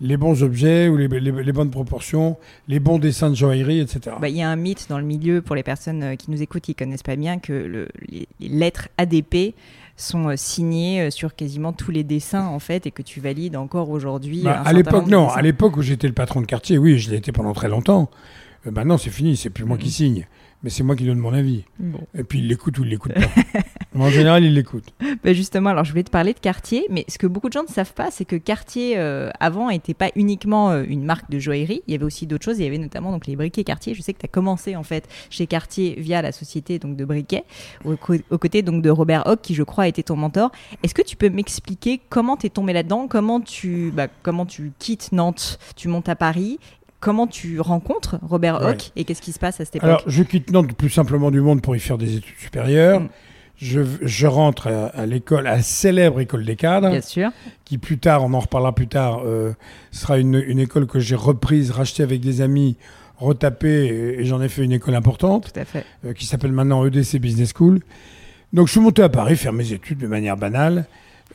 les 0.02 0.18
bons 0.18 0.44
objets 0.44 0.90
ou 0.90 0.98
les, 0.98 1.08
les- 1.08 1.32
les 1.44 1.52
bonnes 1.54 1.72
proportions, 1.72 2.36
les 2.68 2.80
bons 2.82 3.00
dessins 3.00 3.30
de 3.30 3.36
joaillerie, 3.36 3.80
etc. 3.80 4.18
Bah, 4.20 4.28
Il 4.28 4.36
y 4.36 4.42
a 4.42 4.50
un 4.50 4.56
mythe 4.58 4.88
dans 4.90 4.98
le 5.00 5.06
milieu 5.06 5.42
pour 5.42 5.56
les 5.56 5.64
personnes 5.64 6.04
euh, 6.04 6.16
qui 6.16 6.32
nous 6.32 6.42
écoutent 6.42 6.64
qui 6.64 6.76
connaissent 6.76 7.02
pas 7.04 7.16
bien 7.16 7.40
que 7.40 7.54
le- 7.54 7.88
les, 8.10 8.28
les 8.42 8.50
lettres 8.50 8.90
ADP 8.98 9.56
sont 9.98 10.28
euh, 10.30 10.36
signées 10.36 11.02
euh, 11.02 11.10
sur 11.10 11.36
quasiment 11.36 11.72
tous 11.74 11.92
les 11.92 12.04
dessins 12.04 12.46
en 12.48 12.60
fait 12.60 12.86
et 12.86 12.92
que 12.92 13.02
tu 13.02 13.20
valides 13.20 13.56
encore 13.56 13.90
aujourd'hui. 13.90 14.42
Bah, 14.44 14.62
à 14.66 14.74
l'époque, 14.74 15.08
non. 15.08 15.30
À 15.30 15.42
l'époque 15.42 15.78
où 15.78 15.82
j'étais 15.82 16.08
le 16.08 16.14
patron 16.14 16.42
de 16.42 16.46
quartier, 16.46 16.78
oui, 16.78 16.98
je 17.00 17.10
l'ai 17.12 17.18
été 17.18 17.32
pendant 17.32 17.54
très 17.54 17.70
longtemps. 17.70 18.10
Euh, 18.68 18.72
maintenant, 18.72 18.98
c'est 18.98 19.10
fini, 19.10 19.38
c'est 19.38 19.50
plus 19.50 19.64
moi 19.66 19.78
qui 19.78 19.86
Mhm. 19.88 19.92
signe. 19.92 20.28
Mais 20.64 20.70
c'est 20.72 20.84
moi 20.84 20.96
qui 20.96 21.06
donne 21.06 21.20
mon 21.20 21.34
avis. 21.34 21.64
Bon. 21.80 22.00
Et 22.18 22.24
puis, 22.24 22.40
il 22.40 22.48
l'écoute 22.48 22.80
ou 22.80 22.84
il 22.84 22.90
l'écoute 22.90 23.14
pas. 23.14 23.22
En 23.98 24.10
général, 24.10 24.44
il 24.44 24.54
l'écoute. 24.54 24.86
Bah, 25.24 25.34
justement, 25.34 25.72
alors 25.72 25.86
je 25.86 25.92
voulais 25.92 26.04
te 26.04 26.12
parler 26.12 26.34
de 26.34 26.40
Cartier, 26.40 26.86
mais 26.92 27.06
ce 27.08 27.18
que 27.18 27.26
beaucoup 27.26 27.48
de 27.48 27.54
gens 27.54 27.64
ne 27.64 27.72
savent 27.72 27.94
pas, 27.94 28.12
c'est 28.12 28.26
que 28.26 28.36
Cartier 28.36 28.98
euh, 28.98 29.32
avant 29.40 29.70
n'était 29.70 29.94
pas 29.96 30.10
uniquement 30.16 30.70
euh, 30.70 30.84
une 30.88 31.04
marque 31.04 31.32
de 31.32 31.40
joaillerie, 31.40 31.82
il 31.88 31.94
y 31.94 31.96
avait 31.96 32.06
aussi 32.06 32.28
d'autres 32.28 32.44
choses, 32.44 32.60
il 32.60 32.64
y 32.64 32.68
avait 32.68 32.78
notamment 32.78 33.12
donc 33.12 33.26
les 33.26 33.36
briquets 33.36 33.64
Cartier. 33.64 33.96
Je 33.96 34.02
sais 34.02 34.14
que 34.14 34.20
tu 34.20 34.26
as 34.26 34.30
commencé 34.30 34.76
en 34.76 34.84
fait 34.84 35.08
chez 35.30 35.48
Cartier 35.48 35.96
via 35.98 36.22
la 36.22 36.32
société 36.32 36.78
donc 36.78 36.96
de 36.96 37.06
briquets, 37.06 37.44
aux, 37.86 37.96
aux 38.30 38.38
côtés 38.38 38.62
donc 38.62 38.84
de 38.84 38.90
Robert 38.90 39.24
Hock 39.26 39.42
qui 39.42 39.56
je 39.56 39.64
crois 39.64 39.88
été 39.88 40.04
ton 40.04 40.16
mentor. 40.16 40.52
Est-ce 40.84 40.94
que 40.94 41.02
tu 41.02 41.16
peux 41.16 41.30
m'expliquer 41.30 42.00
comment 42.10 42.38
tu 42.38 42.48
es 42.48 42.50
tombé 42.50 42.74
là-dedans, 42.74 43.08
comment 43.08 43.42
tu 43.42 43.92
bah, 43.92 44.08
comment 44.22 44.46
tu 44.46 44.74
quittes 44.78 45.12
Nantes, 45.12 45.60
tu 45.76 45.88
montes 45.88 46.10
à 46.10 46.16
Paris? 46.16 46.60
Comment 47.00 47.28
tu 47.28 47.60
rencontres 47.60 48.18
Robert 48.22 48.62
Ouais. 48.62 48.72
Hock 48.72 48.92
et 48.96 49.04
qu'est-ce 49.04 49.22
qui 49.22 49.32
se 49.32 49.40
passe 49.40 49.60
à 49.60 49.66
cette 49.66 49.76
époque? 49.76 49.90
Alors, 49.90 50.04
je 50.08 50.24
quitte 50.24 50.52
Nantes 50.52 50.74
plus 50.74 50.90
simplement 50.90 51.30
du 51.30 51.42
monde 51.42 51.62
pour 51.62 51.76
y 51.76 51.80
faire 51.80 51.98
des 51.98 52.16
études 52.16 52.38
supérieures. 52.38 53.02
Mm. 53.02 53.10
Je, 53.58 53.82
je 54.02 54.28
rentre 54.28 54.68
à, 54.68 54.88
à 54.88 55.06
l'école, 55.06 55.48
à 55.48 55.56
la 55.58 55.62
célèbre 55.62 56.20
école 56.20 56.44
des 56.44 56.56
cadres, 56.58 56.90
Bien 56.90 57.02
sûr. 57.02 57.30
qui 57.64 57.78
plus 57.78 57.98
tard, 57.98 58.24
on 58.24 58.34
en 58.34 58.40
reparlera 58.40 58.76
plus 58.76 58.88
tard, 58.88 59.22
euh, 59.26 59.54
sera 59.92 60.18
une, 60.20 60.44
une 60.46 60.60
école 60.60 60.88
que 60.88 61.00
j'ai 61.00 61.16
reprise, 61.16 61.72
rachetée 61.72 62.04
avec 62.04 62.20
des 62.20 62.42
amis, 62.42 62.76
retapée, 63.18 63.86
et, 63.86 64.20
et 64.22 64.26
j'en 64.26 64.42
ai 64.42 64.50
fait 64.50 64.64
une 64.64 64.74
école 64.74 64.96
importante. 64.96 65.54
Tout 65.54 65.60
à 65.60 65.64
fait. 65.66 65.86
euh, 66.06 66.12
qui 66.14 66.26
s'appelle 66.26 66.52
maintenant 66.52 66.86
EDC 66.86 67.18
Business 67.20 67.54
School. 67.58 67.80
Donc 68.52 68.68
je 68.68 68.74
suis 68.74 68.82
monté 68.82 69.02
à 69.04 69.10
Paris 69.10 69.36
faire 69.38 69.54
mes 69.54 69.72
études 69.72 70.00
de 70.00 70.08
manière 70.08 70.36
banale. 70.36 70.86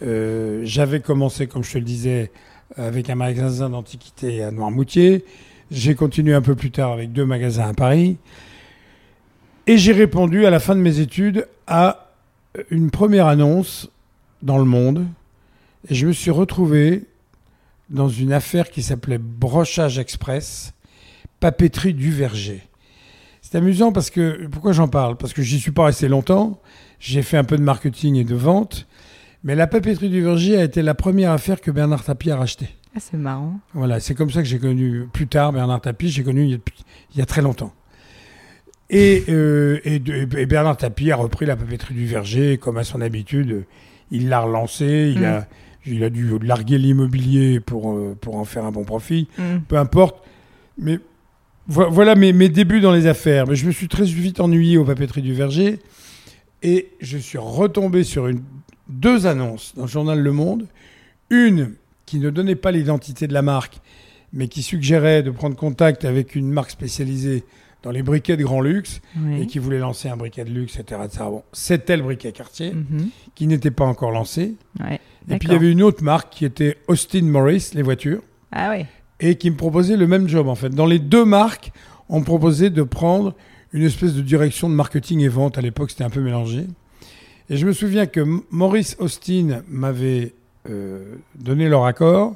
Euh, 0.03 0.61
J'avais 0.65 1.00
commencé, 1.00 1.47
comme 1.47 1.65
je 1.65 1.73
te 1.73 1.79
le 1.79 1.85
disais, 1.85 2.31
avec 2.77 3.09
un 3.11 3.15
magasin 3.15 3.71
d'antiquité 3.71 4.43
à 4.43 4.50
Noirmoutier. 4.50 5.25
J'ai 5.71 5.95
continué 5.95 6.35
un 6.35 6.43
peu 6.43 6.55
plus 6.55 6.71
tard 6.71 6.93
avec 6.93 7.12
deux 7.12 7.25
magasins 7.25 7.69
à 7.69 7.75
Paris. 7.75 8.19
Et 9.67 9.79
j'ai 9.79 9.93
répondu 9.93 10.45
à 10.47 10.50
la 10.50 10.61
fin 10.61 10.75
de 10.75 10.81
mes 10.81 11.00
études 11.00 11.47
à 11.67 12.10
une 12.71 12.90
première 12.90 13.26
annonce 13.26 13.90
dans 14.42 14.59
le 14.59 14.64
monde. 14.64 15.07
Et 15.88 15.95
je 15.95 16.07
me 16.07 16.12
suis 16.12 16.30
retrouvé 16.30 17.04
dans 17.88 18.09
une 18.09 18.33
affaire 18.33 18.71
qui 18.71 18.83
s'appelait 18.83 19.19
Brochage 19.19 19.99
Express, 19.99 20.75
papeterie 21.40 21.95
du 21.95 22.11
Verger. 22.11 22.62
C'est 23.42 23.57
amusant 23.57 23.90
parce 23.90 24.11
que, 24.11 24.47
pourquoi 24.47 24.73
j'en 24.73 24.88
parle? 24.88 25.16
Parce 25.16 25.33
que 25.33 25.42
j'y 25.42 25.59
suis 25.59 25.73
pas 25.73 25.87
resté 25.87 26.07
longtemps. 26.09 26.61
J'ai 27.00 27.23
fait 27.23 27.37
un 27.37 27.45
peu 27.45 27.57
de 27.57 27.62
marketing 27.62 28.16
et 28.16 28.25
de 28.25 28.35
vente. 28.35 28.87
Mais 29.42 29.54
la 29.54 29.66
papeterie 29.66 30.11
du 30.11 30.23
Verger 30.23 30.59
a 30.59 30.64
été 30.64 30.83
la 30.83 30.95
première 30.95 31.33
affaire 31.33 31.61
que 31.61 31.71
Bernard 31.71 32.04
Tapie 32.04 32.30
a 32.30 32.37
rachetée. 32.37 32.69
Ah, 32.95 33.00
c'est 33.00 33.16
marrant. 33.16 33.59
Voilà, 33.73 33.99
c'est 34.00 34.14
comme 34.14 34.30
ça 34.30 34.42
que 34.42 34.49
j'ai 34.49 34.59
connu 34.59 35.09
plus 35.12 35.26
tard 35.26 35.52
Bernard 35.52 35.80
Tapie. 35.80 36.11
J'ai 36.11 36.23
connu 36.23 36.45
il 36.45 36.50
y 36.50 36.54
a, 36.54 36.59
il 37.14 37.19
y 37.19 37.23
a 37.23 37.26
très 37.26 37.40
longtemps. 37.40 37.73
Et, 38.90 39.23
euh, 39.28 39.78
et, 39.85 40.00
Bernard 40.47 40.76
Tapie 40.76 41.11
a 41.12 41.16
repris 41.16 41.47
la 41.47 41.56
papeterie 41.56 41.94
du 41.94 42.06
Verger, 42.06 42.59
comme 42.59 42.76
à 42.76 42.85
son 42.85 43.00
habitude. 43.00 43.64
Il 44.11 44.28
l'a 44.28 44.40
relancée. 44.40 45.12
Il, 45.14 45.20
Mm. 45.20 45.25
a, 45.25 45.47
il 45.87 46.02
a 46.04 46.11
dû 46.11 46.28
larguer 46.42 46.76
l'immobilier 46.78 47.61
pour, 47.61 47.92
euh, 47.92 48.16
pour 48.20 48.37
en 48.37 48.44
faire 48.44 48.64
un 48.64 48.73
bon 48.73 48.85
profit 48.85 49.28
Mm. 49.38 49.42
peu 49.68 49.76
importe. 49.76 50.25
Mais 50.76 50.99
vo- 51.68 51.88
voilà 51.90 52.16
mes, 52.16 52.32
mes 52.32 52.49
débuts 52.49 52.80
dans 52.80 52.92
les 52.92 53.06
affaires. 53.06 53.47
Mais 53.47 53.54
je 53.54 53.64
me 53.66 53.70
suis 53.73 53.87
très 53.88 54.04
vite 54.04 54.40
ennuyé 54.40 54.76
aux 54.76 54.85
papeteries 54.85 55.23
du 55.23 55.35
Verger 55.35 55.78
et 56.62 56.88
je 57.00 57.16
suis 57.16 57.38
retombé 57.38 58.02
sur 58.02 58.26
une, 58.26 58.42
deux 58.88 59.26
annonces 59.26 59.73
dans 59.76 59.82
le 59.82 59.88
journal 59.88 60.18
Le 60.20 60.32
Monde. 60.32 60.66
Une 61.30 61.75
qui 62.06 62.18
ne 62.18 62.28
donnait 62.30 62.56
pas 62.56 62.73
l'identité 62.73 63.28
de 63.28 63.32
la 63.35 63.42
marque, 63.42 63.78
mais 64.32 64.49
qui 64.49 64.62
suggérait 64.62 65.23
de 65.23 65.30
prendre 65.30 65.54
contact 65.54 66.04
avec 66.04 66.35
une 66.35 66.50
marque 66.50 66.70
spécialisée 66.73 67.44
dans 67.82 67.90
les 67.90 68.02
briquets 68.02 68.37
de 68.37 68.42
grand 68.44 68.60
luxe 68.60 69.00
et 69.38 69.46
qui 69.46 69.58
voulait 69.58 69.78
lancer 69.78 70.08
un 70.08 70.16
briquet 70.16 70.44
de 70.44 70.50
luxe, 70.50 70.78
etc. 70.78 71.00
etc. 71.04 71.25
Bon, 71.28 71.42
C'était 71.52 71.96
le 71.96 72.02
briquet 72.02 72.32
Cartier 72.32 72.72
Mhm. 72.75 73.08
qui 73.34 73.46
n'était 73.46 73.70
pas 73.70 73.84
encore 73.87 74.10
lancé. 74.10 74.54
Ouais. 74.80 75.00
Et 75.30 75.38
puis 75.38 75.49
il 75.49 75.52
y 75.52 75.56
avait 75.56 75.70
une 75.70 75.82
autre 75.82 76.02
marque 76.04 76.30
qui 76.30 76.44
était 76.44 76.76
Austin 76.88 77.22
Morris, 77.22 77.70
les 77.75 77.82
voitures 77.82 78.22
Ah 78.52 78.75
et 79.20 79.34
qui 79.37 79.50
me 79.50 79.56
proposait 79.56 79.96
le 79.96 80.06
même 80.06 80.28
job 80.28 80.49
en 80.49 80.54
fait. 80.54 80.70
Dans 80.70 80.87
les 80.87 80.99
deux 80.99 81.25
marques, 81.25 81.72
on 82.08 82.20
me 82.20 82.25
proposait 82.25 82.70
de 82.70 82.82
prendre 82.82 83.34
une 83.72 83.82
espèce 83.84 84.14
de 84.14 84.22
direction 84.22 84.68
de 84.68 84.75
marketing 84.75 85.20
et 85.20 85.28
vente. 85.28 85.56
À 85.58 85.60
l'époque, 85.60 85.90
c'était 85.90 86.04
un 86.04 86.10
peu 86.10 86.20
mélangé. 86.20 86.66
Et 87.49 87.56
je 87.56 87.66
me 87.66 87.72
souviens 87.72 88.06
que 88.06 88.20
Maurice 88.50 88.96
Austin 88.99 89.62
m'avait 89.68 90.34
euh, 90.68 91.16
donné 91.38 91.68
leur 91.68 91.84
accord 91.84 92.34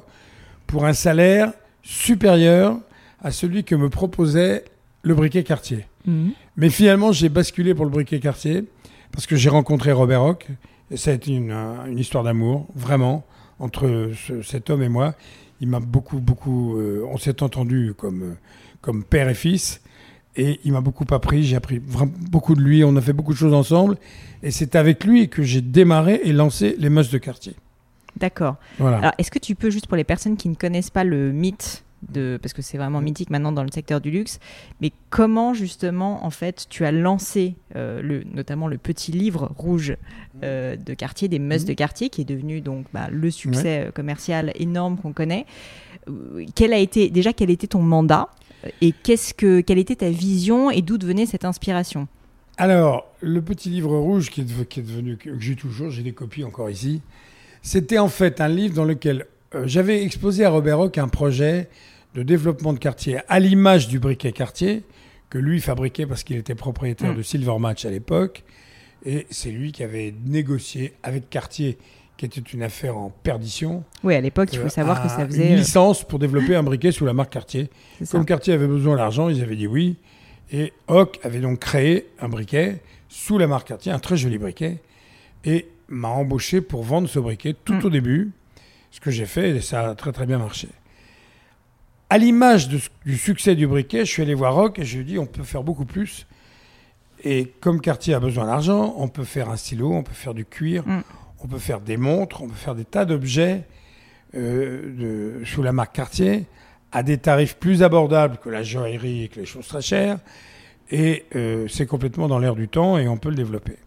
pour 0.67 0.85
un 0.85 0.93
salaire 0.93 1.53
supérieur 1.83 2.77
à 3.21 3.31
celui 3.31 3.63
que 3.63 3.75
me 3.75 3.89
proposait 3.89 4.65
le 5.05 5.13
briquet 5.15 5.43
Cartier. 5.43 5.85
Mhm. 6.05 6.31
Mais 6.57 6.69
finalement, 6.69 7.11
j'ai 7.11 7.29
basculé 7.29 7.73
pour 7.73 7.85
le 7.85 7.91
briquet 7.91 8.19
Cartier 8.19 8.65
parce 9.11 9.27
que 9.27 9.35
j'ai 9.35 9.49
rencontré 9.49 9.91
Robert 9.91 10.23
Hock. 10.23 10.47
Et 10.91 10.97
ça 10.97 11.11
a 11.11 11.13
été 11.13 11.31
une, 11.31 11.51
un- 11.51 11.85
une 11.87 11.97
histoire 11.99 12.23
d'amour, 12.23 12.67
vraiment, 12.75 13.23
entre 13.59 14.11
ce- 14.27 14.41
cet 14.41 14.69
homme 14.69 14.83
et 14.83 14.89
moi. 14.89 15.15
Il 15.61 15.67
m'a 15.67 15.79
beaucoup, 15.79 16.19
beaucoup. 16.19 16.77
euh, 16.77 17.03
on 17.09 17.17
s'est 17.17 17.41
entendu 17.41 17.93
comme, 17.97 18.21
euh, 18.23 18.33
comme 18.81 19.03
père 19.03 19.29
et 19.29 19.33
fils. 19.35 19.81
Et 20.35 20.59
il 20.65 20.73
m'a 20.73 20.81
beaucoup 20.81 21.05
appris. 21.11 21.43
J'ai 21.43 21.55
appris 21.55 21.79
vraiment 21.79 22.11
beaucoup 22.29 22.55
de 22.55 22.61
lui. 22.61 22.83
On 22.83 22.95
a 22.97 23.01
fait 23.01 23.13
beaucoup 23.13 23.31
de 23.33 23.37
choses 23.37 23.53
ensemble. 23.53 23.95
Et 24.43 24.51
c'est 24.51 24.75
avec 24.75 25.05
lui 25.05 25.29
que 25.29 25.43
j'ai 25.43 25.61
démarré 25.61 26.19
et 26.23 26.33
lancé 26.33 26.75
les 26.77 26.89
Mœurs 26.89 27.09
de 27.09 27.17
Quartier. 27.19 27.53
D'accord. 28.17 28.55
Voilà. 28.77 28.97
Alors, 28.97 29.11
est-ce 29.17 29.31
que 29.31 29.39
tu 29.39 29.55
peux, 29.55 29.69
juste 29.69 29.87
pour 29.87 29.95
les 29.97 30.03
personnes 30.03 30.35
qui 30.37 30.49
ne 30.49 30.55
connaissent 30.55 30.89
pas 30.89 31.03
le 31.05 31.31
mythe, 31.31 31.83
de, 32.13 32.37
parce 32.41 32.53
que 32.53 32.61
c'est 32.61 32.77
vraiment 32.77 33.01
mythique 33.01 33.29
maintenant 33.29 33.51
dans 33.51 33.63
le 33.63 33.71
secteur 33.71 34.01
du 34.01 34.11
luxe, 34.11 34.39
mais 34.81 34.91
comment 35.09 35.53
justement, 35.53 36.25
en 36.25 36.29
fait, 36.29 36.67
tu 36.69 36.85
as 36.85 36.91
lancé 36.91 37.55
euh, 37.75 38.01
le, 38.01 38.23
notamment 38.23 38.67
le 38.67 38.77
petit 38.77 39.11
livre 39.11 39.51
rouge 39.57 39.95
euh, 40.43 40.75
de 40.75 40.93
quartier, 40.93 41.27
des 41.27 41.39
must 41.39 41.63
Mhm. 41.63 41.69
de 41.69 41.73
quartier, 41.73 42.09
qui 42.09 42.21
est 42.21 42.25
devenu 42.25 42.61
donc 42.61 42.85
bah, 42.93 43.07
le 43.11 43.31
succès 43.31 43.85
euh, 43.87 43.91
commercial 43.91 44.51
énorme 44.55 44.97
qu'on 44.97 45.13
connaît. 45.13 45.45
Quel 46.53 46.73
a 46.73 46.77
été, 46.77 47.09
déjà, 47.09 47.33
quel 47.33 47.49
était 47.49 47.67
ton 47.67 47.81
mandat 47.81 48.29
et 48.81 48.91
qu'est-ce 48.91 49.33
que, 49.33 49.61
quelle 49.61 49.79
était 49.79 49.95
ta 49.95 50.09
vision 50.09 50.69
et 50.71 50.81
d'où 50.81 50.97
venait 51.01 51.25
cette 51.25 51.45
inspiration? 51.45 52.07
Alors, 52.57 53.05
le 53.21 53.41
petit 53.41 53.69
livre 53.69 53.97
rouge 53.97 54.29
qui 54.29 54.41
est, 54.41 54.45
dev- 54.45 54.65
qui 54.65 54.79
est 54.79 54.83
devenu, 54.83 55.17
que 55.17 55.39
j'ai 55.39 55.55
toujours, 55.55 55.89
j'ai 55.89 56.03
des 56.03 56.13
copies 56.13 56.43
encore 56.43 56.69
ici, 56.69 57.01
c'était 57.61 57.97
en 57.97 58.07
fait 58.07 58.39
un 58.41 58.47
livre 58.47 58.75
dans 58.75 58.85
lequel 58.85 59.25
j'avais 59.65 60.03
exposé 60.03 60.45
à 60.45 60.49
Robert 60.49 60.79
Hock 60.79 60.97
un 60.97 61.07
projet 61.07 61.69
de 62.15 62.23
développement 62.23 62.73
de 62.73 62.79
quartier 62.79 63.19
à 63.27 63.39
l'image 63.39 63.87
du 63.87 63.99
briquet 63.99 64.31
quartier 64.31 64.83
que 65.29 65.37
lui 65.37 65.59
fabriquait 65.61 66.05
parce 66.07 66.23
qu'il 66.23 66.37
était 66.37 66.55
propriétaire 66.55 67.11
Mm. 67.13 67.17
de 67.17 67.21
Silver 67.21 67.57
Match 67.59 67.85
à 67.85 67.89
l'époque. 67.91 68.43
Et 69.05 69.27
c'est 69.29 69.51
lui 69.51 69.71
qui 69.71 69.83
avait 69.83 70.15
négocié 70.25 70.93
avec 71.03 71.29
Cartier, 71.29 71.77
qui 72.17 72.25
était 72.25 72.39
une 72.41 72.63
affaire 72.63 72.97
en 72.97 73.09
perdition. 73.11 73.83
Oui, 74.03 74.15
à 74.15 74.21
l'époque, 74.21 74.49
il 74.53 74.59
faut 74.59 74.65
euh, 74.65 74.69
savoir 74.69 75.03
que 75.03 75.09
ça 75.09 75.25
faisait. 75.27 75.47
Une 75.49 75.53
euh, 75.53 75.57
licence 75.57 76.03
pour 76.03 76.17
développer 76.17 76.55
un 76.55 76.63
briquet 76.63 76.91
sous 76.91 77.05
la 77.05 77.13
marque 77.13 77.31
Cartier. 77.33 77.69
ça. 78.01 78.17
Comme 78.17 78.25
Cartier 78.25 78.53
avait 78.53 78.65
besoin 78.67 78.95
d'argent, 78.95 79.29
ils 79.29 79.43
avaient 79.43 79.55
dit 79.57 79.67
oui. 79.67 79.97
Et 80.51 80.73
Hock 80.87 81.19
avait 81.23 81.39
donc 81.41 81.59
créé 81.59 82.07
un 82.19 82.29
briquet 82.29 82.81
sous 83.09 83.37
la 83.37 83.45
marque 83.47 83.67
Cartier, 83.67 83.91
un 83.91 83.99
très 83.99 84.15
joli 84.17 84.37
briquet, 84.37 84.79
et 85.43 85.67
m'a 85.89 86.07
embauché 86.09 86.61
pour 86.61 86.81
vendre 86.83 87.07
ce 87.09 87.19
briquet 87.19 87.53
tout 87.65 87.73
Mm. 87.73 87.85
au 87.85 87.89
début, 87.89 88.31
ce 88.91 88.99
que 89.01 89.11
j'ai 89.11 89.25
fait, 89.25 89.49
et 89.57 89.61
ça 89.61 89.89
a 89.89 89.95
très 89.95 90.11
très 90.13 90.25
bien 90.25 90.37
marché. 90.37 90.69
À 92.09 92.17
l'image 92.17 92.69
du 92.69 93.17
succès 93.17 93.55
du 93.55 93.65
briquet, 93.67 94.05
je 94.05 94.11
suis 94.11 94.21
allé 94.21 94.33
voir 94.35 94.55
Hock 94.57 94.79
et 94.79 94.85
je 94.85 94.95
lui 94.97 95.01
ai 95.01 95.05
dit 95.05 95.19
on 95.19 95.25
peut 95.25 95.43
faire 95.43 95.63
beaucoup 95.63 95.85
plus. 95.85 96.27
Et 97.23 97.51
comme 97.61 97.81
Cartier 97.81 98.13
a 98.13 98.19
besoin 98.19 98.45
d'argent, 98.45 98.93
on 98.97 99.07
peut 99.07 99.23
faire 99.23 99.49
un 99.49 99.57
stylo, 99.57 99.91
on 99.91 100.03
peut 100.03 100.13
faire 100.13 100.33
du 100.35 100.45
cuir, 100.45 100.83
Mm. 100.87 101.01
on 101.43 101.47
peut 101.47 101.57
faire 101.57 101.79
des 101.81 101.97
montres, 101.97 102.43
on 102.43 102.47
peut 102.47 102.53
faire 102.53 102.75
des 102.75 102.85
tas 102.85 103.05
d'objets 103.05 103.63
euh, 104.35 105.39
de- 105.39 105.45
sous 105.45 105.63
la 105.63 105.71
marque 105.71 105.95
Cartier 105.95 106.45
à 106.91 107.01
des 107.03 107.17
tarifs 107.17 107.55
plus 107.55 107.81
abordables 107.83 108.37
que 108.37 108.49
la 108.49 108.61
joaillerie 108.63 109.23
et 109.23 109.27
que 109.29 109.39
les 109.39 109.45
choses 109.45 109.67
très 109.67 109.81
chères. 109.81 110.19
Et 110.91 111.25
euh, 111.35 111.67
c'est 111.67 111.87
complètement 111.87 112.27
dans 112.27 112.37
l'air 112.37 112.53
du 112.55 112.67
temps 112.67 112.97
et 112.99 113.07
on 113.07 113.17
peut 113.17 113.29
le 113.29 113.35
développer. 113.35 113.77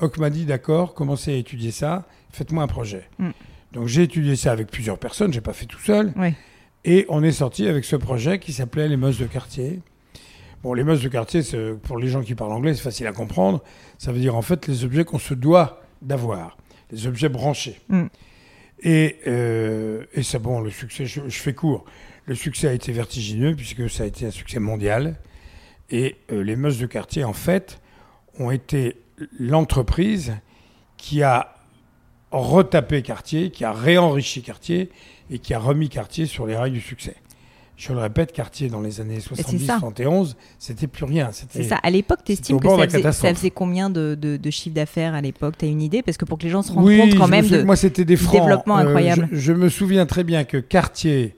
Hock 0.00 0.18
m'a 0.18 0.30
dit 0.30 0.44
d'accord, 0.46 0.94
commencez 0.94 1.32
à 1.32 1.36
étudier 1.36 1.70
ça, 1.70 2.06
faites-moi 2.32 2.64
un 2.64 2.68
projet. 2.68 3.04
Mm. 3.18 3.30
Donc 3.72 3.86
j'ai 3.86 4.02
étudié 4.02 4.34
ça 4.34 4.50
avec 4.50 4.68
plusieurs 4.68 4.98
personnes, 4.98 5.32
j'ai 5.32 5.40
pas 5.42 5.52
fait 5.52 5.66
tout 5.66 5.78
seul. 5.80 6.12
Ouais. 6.16 6.34
Et 6.84 7.06
on 7.08 7.22
est 7.22 7.32
sorti 7.32 7.66
avec 7.66 7.84
ce 7.84 7.96
projet 7.96 8.38
qui 8.38 8.52
s'appelait 8.52 8.88
les 8.88 8.96
Mosses 8.96 9.18
de 9.18 9.26
quartier. 9.26 9.80
Bon, 10.62 10.74
les 10.74 10.84
Mosses 10.84 11.02
de 11.02 11.08
quartier, 11.08 11.42
pour 11.82 11.98
les 11.98 12.08
gens 12.08 12.22
qui 12.22 12.34
parlent 12.34 12.52
anglais, 12.52 12.74
c'est 12.74 12.82
facile 12.82 13.06
à 13.06 13.12
comprendre. 13.12 13.62
Ça 13.98 14.12
veut 14.12 14.20
dire 14.20 14.36
en 14.36 14.42
fait 14.42 14.66
les 14.66 14.84
objets 14.84 15.04
qu'on 15.04 15.18
se 15.18 15.34
doit 15.34 15.82
d'avoir, 16.02 16.56
les 16.90 17.06
objets 17.06 17.28
branchés. 17.28 17.80
Mm. 17.88 18.06
Et, 18.80 19.16
euh, 19.26 20.04
et 20.14 20.22
c'est 20.22 20.38
bon, 20.38 20.60
le 20.60 20.70
succès, 20.70 21.06
je, 21.06 21.22
je 21.26 21.38
fais 21.38 21.52
court. 21.52 21.84
Le 22.26 22.34
succès 22.34 22.68
a 22.68 22.72
été 22.72 22.92
vertigineux 22.92 23.54
puisque 23.56 23.88
ça 23.90 24.04
a 24.04 24.06
été 24.06 24.26
un 24.26 24.30
succès 24.30 24.60
mondial. 24.60 25.16
Et 25.90 26.16
euh, 26.30 26.42
les 26.42 26.56
Mosses 26.56 26.78
de 26.78 26.86
quartier, 26.86 27.24
en 27.24 27.32
fait, 27.32 27.80
ont 28.38 28.50
été 28.50 28.96
l'entreprise 29.38 30.34
qui 30.96 31.22
a 31.22 31.54
retapé 32.30 33.02
Cartier, 33.02 33.50
qui 33.50 33.64
a 33.64 33.72
réenrichi 33.72 34.42
Cartier 34.42 34.90
et 35.30 35.38
qui 35.38 35.54
a 35.54 35.58
remis 35.58 35.88
Cartier 35.88 36.26
sur 36.26 36.46
les 36.46 36.56
rails 36.56 36.72
du 36.72 36.80
succès. 36.80 37.16
Je 37.76 37.92
le 37.92 38.00
répète, 38.00 38.32
Cartier 38.32 38.68
dans 38.68 38.80
les 38.80 39.00
années 39.00 39.20
c'est 39.20 39.60
ça. 39.60 39.78
70-71, 39.78 40.34
c'était 40.58 40.88
plus 40.88 41.04
rien. 41.04 41.30
C'est 41.32 41.62
ça. 41.62 41.76
À 41.76 41.90
l'époque, 41.90 42.18
tu 42.24 42.32
estimes 42.32 42.58
que 42.58 42.68
ça 42.68 42.74
faisait, 42.74 42.86
catastrophe. 43.02 43.30
ça 43.30 43.34
faisait 43.36 43.50
combien 43.52 43.88
de, 43.88 44.16
de, 44.20 44.36
de 44.36 44.50
chiffre 44.50 44.74
d'affaires 44.74 45.14
à 45.14 45.20
l'époque? 45.20 45.54
Tu 45.58 45.66
as 45.66 45.68
une 45.68 45.80
idée? 45.80 46.02
Parce 46.02 46.16
que 46.16 46.24
pour 46.24 46.38
que 46.38 46.42
les 46.42 46.50
gens 46.50 46.62
se 46.62 46.72
rendent 46.72 46.86
Oui, 46.86 46.98
compte 46.98 47.14
quand 47.16 47.28
même 47.28 47.46
de. 47.46 47.62
moi 47.62 47.76
c'était 47.76 48.04
des 48.04 48.16
francs. 48.16 48.40
développement 48.40 48.78
Euh, 48.78 48.80
incroyable. 48.80 49.28
je, 49.30 49.36
je 49.38 49.52
me 49.52 49.68
souviens 49.68 50.06
très 50.06 50.24
bien 50.24 50.42
que 50.42 50.56
Cartier, 50.56 51.36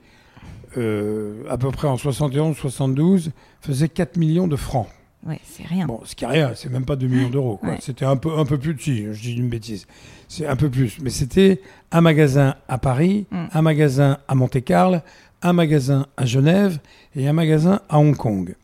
euh, 0.79 1.43
à 1.51 1.59
peu 1.59 1.71
près 1.73 1.89
en 1.89 1.97
71-72, 1.97 3.31
faisait 3.61 3.89
4 3.91 4.17
millions 4.17 4.49
de 4.49 4.57
francs. 4.57 4.89
Ouais, 5.27 5.39
c'est 5.45 5.67
rien. 5.67 5.87
Bon, 5.87 6.01
ce 6.05 6.15
qui 6.15 6.25
est 6.25 6.29
rien, 6.29 6.53
c'est 6.55 6.71
même 6.71 6.85
pas 6.87 6.97
2 6.97 7.07
millions 7.07 7.29
d'euros. 7.29 7.61
Ouais. 7.63 7.77
C'était 7.81 8.07
un 8.07 8.17
peu, 8.17 8.39
un 8.39 8.45
peu 8.47 8.59
plus 8.59 8.75
si, 8.79 9.05
je 9.13 9.21
dis 9.21 9.35
une 9.37 9.49
bêtise. 9.51 9.87
C'est 10.29 10.47
un 10.47 10.57
peu 10.57 10.71
plus. 10.71 10.99
Mais 11.03 11.11
c'était 11.11 11.61
un 11.93 12.01
magasin 12.01 12.55
à 12.69 12.79
Paris, 12.79 13.27
Mm. 13.31 13.45
un 13.53 13.63
magasin 13.63 14.19
à 14.29 14.35
Monte-Carlo, 14.35 14.99
un 15.43 15.53
magasin 15.53 16.07
à 16.17 16.25
Genève 16.25 16.79
et 17.15 17.29
un 17.29 17.33
magasin 17.35 17.81
à 17.91 17.99
Hong 17.99 18.17
Kong. 18.17 18.55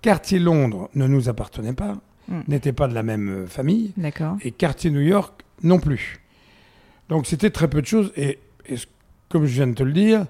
Quartier 0.00 0.38
Londres 0.38 0.88
ne 0.94 1.06
nous 1.06 1.28
appartenait 1.28 1.72
pas, 1.74 1.98
Mm. 2.28 2.40
n'était 2.48 2.72
pas 2.72 2.88
de 2.88 2.94
la 2.94 3.02
même 3.02 3.28
euh, 3.28 3.46
famille, 3.46 3.92
D'accord. 3.98 4.36
et 4.42 4.50
Quartier 4.50 4.90
New 4.90 5.00
York 5.00 5.42
non 5.62 5.78
plus. 5.78 6.20
Donc 7.10 7.26
c'était 7.26 7.50
très 7.50 7.68
peu 7.68 7.80
de 7.82 7.86
choses, 7.86 8.12
et, 8.16 8.38
et 8.68 8.76
comme 9.28 9.44
je 9.46 9.52
viens 9.54 9.66
de 9.66 9.74
te 9.74 9.82
le 9.82 9.92
dire, 9.92 10.24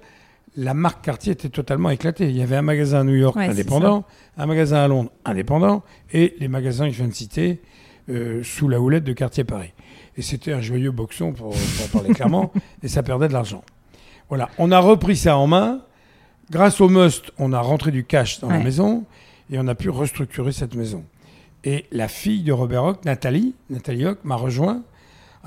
la 0.59 0.75
marque 0.75 1.05
Cartier 1.05 1.33
était 1.33 1.49
totalement 1.49 1.89
éclatée. 1.89 2.29
Il 2.29 2.37
y 2.37 2.43
avait 2.43 2.57
un 2.57 2.63
magasin 2.63 3.01
à 3.01 3.05
New 3.05 3.15
York 3.15 3.37
Ouais, 3.37 3.49
indépendant, 3.49 4.05
un 4.37 4.47
magasin 4.47 4.79
à 4.79 4.89
Londres 4.89 5.13
indépendant, 5.25 5.85
et 6.13 6.35
les 6.41 6.49
magasins 6.49 6.87
que 6.87 6.93
je 6.93 6.99
viens 6.99 7.07
de 7.07 7.15
citer 7.15 7.63
euh, 8.11 8.43
sous 8.43 8.69
la 8.69 8.81
houlette 8.81 9.05
de 9.05 9.13
Cartier 9.13 9.45
Paris. 9.45 9.73
Et 10.17 10.23
c'était 10.23 10.53
un 10.53 10.61
joyeux 10.61 10.91
boxon, 10.91 11.33
pour, 11.33 11.51
pour 11.51 11.89
parler 11.93 12.13
clairement, 12.13 12.53
et 12.83 12.89
ça 12.89 13.05
perdait 13.05 13.29
de 13.29 13.35
l'argent. 13.35 13.63
Voilà, 14.29 14.51
on 14.59 14.73
a 14.73 14.81
repris 14.81 15.17
ça 15.17 15.37
en 15.37 15.47
main. 15.47 15.81
Grâce 16.51 16.81
au 16.81 16.89
Must, 16.89 17.31
on 17.39 17.53
a 17.53 17.61
rentré 17.61 17.93
du 17.93 18.05
cash 18.05 18.41
dans 18.41 18.49
la 18.49 18.59
maison, 18.59 19.05
et 19.53 19.61
on 19.61 19.69
a 19.69 19.77
pu 19.77 19.91
restructurer 19.91 20.51
cette 20.51 20.75
maison. 20.75 21.05
Et 21.63 21.87
la 21.93 22.09
fille 22.09 22.43
de 22.43 22.53
Robert 22.53 22.83
Hock, 22.83 23.05
Nathalie, 23.05 23.55
Nathalie 23.71 24.07
Hock, 24.07 24.19
m'a 24.25 24.35
rejoint 24.37 24.83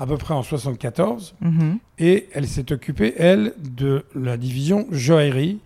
à 0.02 0.06
peu 0.06 0.16
près 0.16 0.34
en 0.34 0.42
74 0.42 1.34
Mhm. 1.40 1.78
et 2.00 2.28
elle 2.34 2.48
s'est 2.48 2.72
occupée, 2.72 3.14
elle, 3.16 3.54
de 3.58 4.04
la 4.16 4.36
division 4.36 4.86
joaillerie 4.90 5.60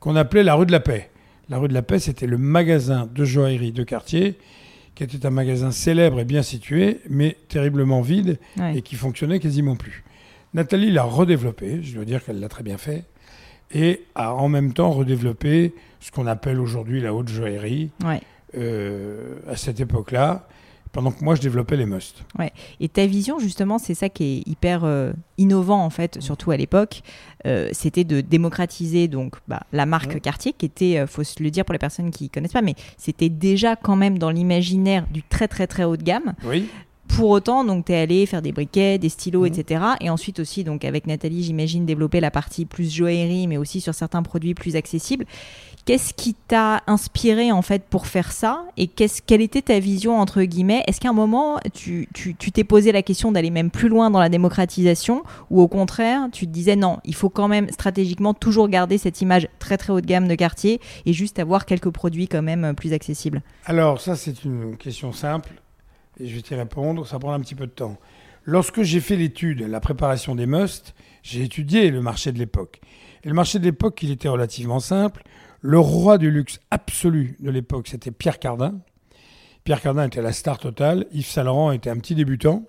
qu'on 0.00 0.14
appelait 0.14 0.44
la 0.44 0.54
rue 0.54 0.66
de 0.66 0.72
la 0.72 0.78
Paix. 0.80 1.10
La 1.48 1.58
rue 1.58 1.66
de 1.68 1.74
la 1.74 1.82
Paix, 1.82 1.98
c'était 1.98 2.26
le 2.28 2.38
magasin 2.38 3.08
de 3.12 3.24
joaillerie 3.24 3.72
de 3.72 3.82
quartier 3.82 4.38
qui 4.94 5.02
était 5.02 5.26
un 5.26 5.30
magasin 5.30 5.70
célèbre 5.72 6.20
et 6.20 6.24
bien 6.24 6.42
situé, 6.42 7.00
mais 7.08 7.36
terriblement 7.48 8.02
vide 8.02 8.38
Ouais. 8.58 8.76
et 8.76 8.82
qui 8.82 8.94
fonctionnait 8.94 9.40
quasiment 9.40 9.74
plus. 9.74 10.04
Nathalie 10.54 10.90
l'a 10.92 11.02
redéveloppé, 11.02 11.82
je 11.82 11.94
dois 11.94 12.04
dire 12.04 12.22
qu'elle 12.24 12.38
l'a 12.40 12.48
très 12.48 12.62
bien 12.62 12.76
fait, 12.78 13.04
et 13.74 14.04
a 14.14 14.34
en 14.34 14.48
même 14.48 14.74
temps 14.74 14.90
redéveloppé 14.90 15.74
ce 15.98 16.10
qu'on 16.12 16.26
appelle 16.26 16.60
aujourd'hui 16.60 17.00
la 17.00 17.14
haute 17.14 17.28
joaillerie 17.30 17.90
Ouais. 18.04 18.20
euh, 18.56 19.36
à 19.48 19.56
cette 19.56 19.80
époque-là, 19.80 20.46
pendant 20.92 21.10
que 21.10 21.24
moi 21.24 21.34
je 21.34 21.40
développais 21.40 21.76
les 21.76 21.86
musts. 21.86 22.22
Et 22.80 22.88
ta 22.88 23.06
vision, 23.06 23.38
justement, 23.38 23.78
c'est 23.78 23.94
ça 23.94 24.08
qui 24.08 24.24
est 24.24 24.48
hyper 24.48 24.84
euh, 24.84 25.12
innovant, 25.38 25.82
en 25.84 25.90
fait, 25.90 26.20
surtout 26.20 26.50
à 26.50 26.56
l'époque. 26.56 27.02
Euh, 27.46 27.68
C'était 27.72 28.04
de 28.04 28.20
démocratiser 28.20 29.08
donc 29.08 29.36
bah, 29.48 29.62
la 29.72 29.86
marque 29.86 30.12
Ouais. 30.14 30.20
Cartier, 30.20 30.52
qui 30.52 30.66
était, 30.66 30.98
euh, 30.98 31.06
faut 31.06 31.24
se 31.24 31.42
le 31.42 31.50
dire 31.50 31.64
pour 31.64 31.72
les 31.72 31.78
personnes 31.78 32.10
qui 32.10 32.28
connaissent 32.28 32.52
pas, 32.52 32.62
mais 32.62 32.74
c'était 32.98 33.28
déjà 33.30 33.74
quand 33.76 33.96
même 33.96 34.18
dans 34.18 34.30
l'imaginaire 34.30 35.06
du 35.10 35.22
très 35.22 35.48
très 35.48 35.66
très 35.66 35.84
haut 35.84 35.96
de 35.96 36.02
gamme. 36.02 36.34
Oui. 36.44 36.66
Pour 37.08 37.28
autant, 37.30 37.62
donc 37.64 37.84
tu 37.86 37.92
es 37.92 37.96
allé 37.96 38.24
faire 38.24 38.40
des 38.40 38.52
briquets, 38.52 38.96
des 38.98 39.10
stylos, 39.10 39.40
Mhm. 39.46 39.46
etc. 39.52 39.84
Et 40.00 40.08
ensuite 40.08 40.40
aussi, 40.40 40.64
donc 40.64 40.82
avec 40.84 41.06
Nathalie, 41.06 41.42
j'imagine 41.42 41.84
développer 41.84 42.20
la 42.20 42.30
partie 42.30 42.64
plus 42.64 42.90
joaillerie, 42.94 43.46
mais 43.48 43.58
aussi 43.58 43.80
sur 43.82 43.94
certains 43.94 44.22
produits 44.22 44.54
plus 44.54 44.76
accessibles. 44.76 45.26
Qu'est-ce 45.84 46.14
qui 46.14 46.34
t'a 46.34 46.82
inspiré 46.86 47.50
en 47.50 47.60
fait 47.60 47.82
pour 47.82 48.06
faire 48.06 48.30
ça 48.30 48.64
Et 48.76 48.86
qu'est-ce, 48.86 49.20
quelle 49.20 49.40
était 49.40 49.62
ta 49.62 49.80
vision 49.80 50.20
entre 50.20 50.42
guillemets? 50.42 50.84
Est-ce 50.86 51.00
qu'à 51.00 51.08
un 51.08 51.12
moment 51.12 51.58
tu, 51.74 52.08
tu, 52.14 52.34
t'es 52.34 52.62
posé 52.62 52.92
la 52.92 53.02
question 53.02 53.32
d'aller 53.32 53.50
même 53.50 53.70
plus 53.70 53.88
loin 53.88 54.08
dans 54.08 54.20
la 54.20 54.28
démocratisation 54.28 55.24
ou 55.50 55.60
au 55.60 55.66
contraire 55.66 56.28
tu 56.30 56.46
te 56.46 56.52
disais 56.52 56.76
non, 56.76 56.98
il 57.04 57.16
faut 57.16 57.30
quand 57.30 57.48
même 57.48 57.68
stratégiquement 57.70 58.32
toujours 58.32 58.68
garder 58.68 58.96
cette 58.96 59.20
image 59.20 59.48
très 59.58 59.76
très 59.76 59.92
haut 59.92 60.00
de 60.00 60.06
gamme 60.06 60.28
de 60.28 60.36
quartier 60.36 60.80
et 61.04 61.12
juste 61.12 61.40
avoir 61.40 61.66
quelques 61.66 61.90
produits 61.90 62.28
quand 62.28 62.42
même 62.42 62.64
euh, 62.64 62.72
plus 62.74 62.92
accessibles? 62.92 63.42
Alors, 63.64 64.00
ça, 64.00 64.14
c'est 64.14 64.44
une 64.44 64.76
question 64.76 65.12
simple 65.12 65.50
et 66.20 66.28
je 66.28 66.34
vais 66.34 66.42
t'y 66.42 66.54
répondre. 66.54 67.06
Ça 67.06 67.18
prend 67.18 67.32
un 67.32 67.40
petit 67.40 67.54
peu 67.54 67.66
de 67.66 67.72
temps. 67.72 67.96
Lorsque 68.44 68.82
j'ai 68.82 69.00
fait 69.00 69.16
l'étude, 69.16 69.62
la 69.62 69.80
préparation 69.80 70.34
des 70.34 70.46
musts, 70.46 70.94
j'ai 71.22 71.42
étudié 71.42 71.90
le 71.90 72.00
marché 72.00 72.32
de 72.32 72.38
l'époque. 72.38 72.80
Et 73.24 73.28
le 73.28 73.34
marché 73.34 73.58
de 73.58 73.64
l'époque, 73.64 74.02
il 74.02 74.10
était 74.10 74.28
relativement 74.28 74.80
simple. 74.80 75.22
Le 75.62 75.78
roi 75.78 76.18
du 76.18 76.30
luxe 76.30 76.60
absolu 76.70 77.36
de 77.40 77.50
l'époque, 77.50 77.86
c'était 77.88 78.10
Pierre 78.10 78.38
Cardin. 78.40 78.74
Pierre 79.64 79.80
Cardin 79.80 80.06
était 80.06 80.20
la 80.20 80.32
star 80.32 80.58
totale. 80.58 81.06
Yves 81.12 81.26
Saint 81.26 81.44
Laurent 81.44 81.70
était 81.70 81.88
un 81.88 81.96
petit 81.98 82.16
débutant. 82.16 82.64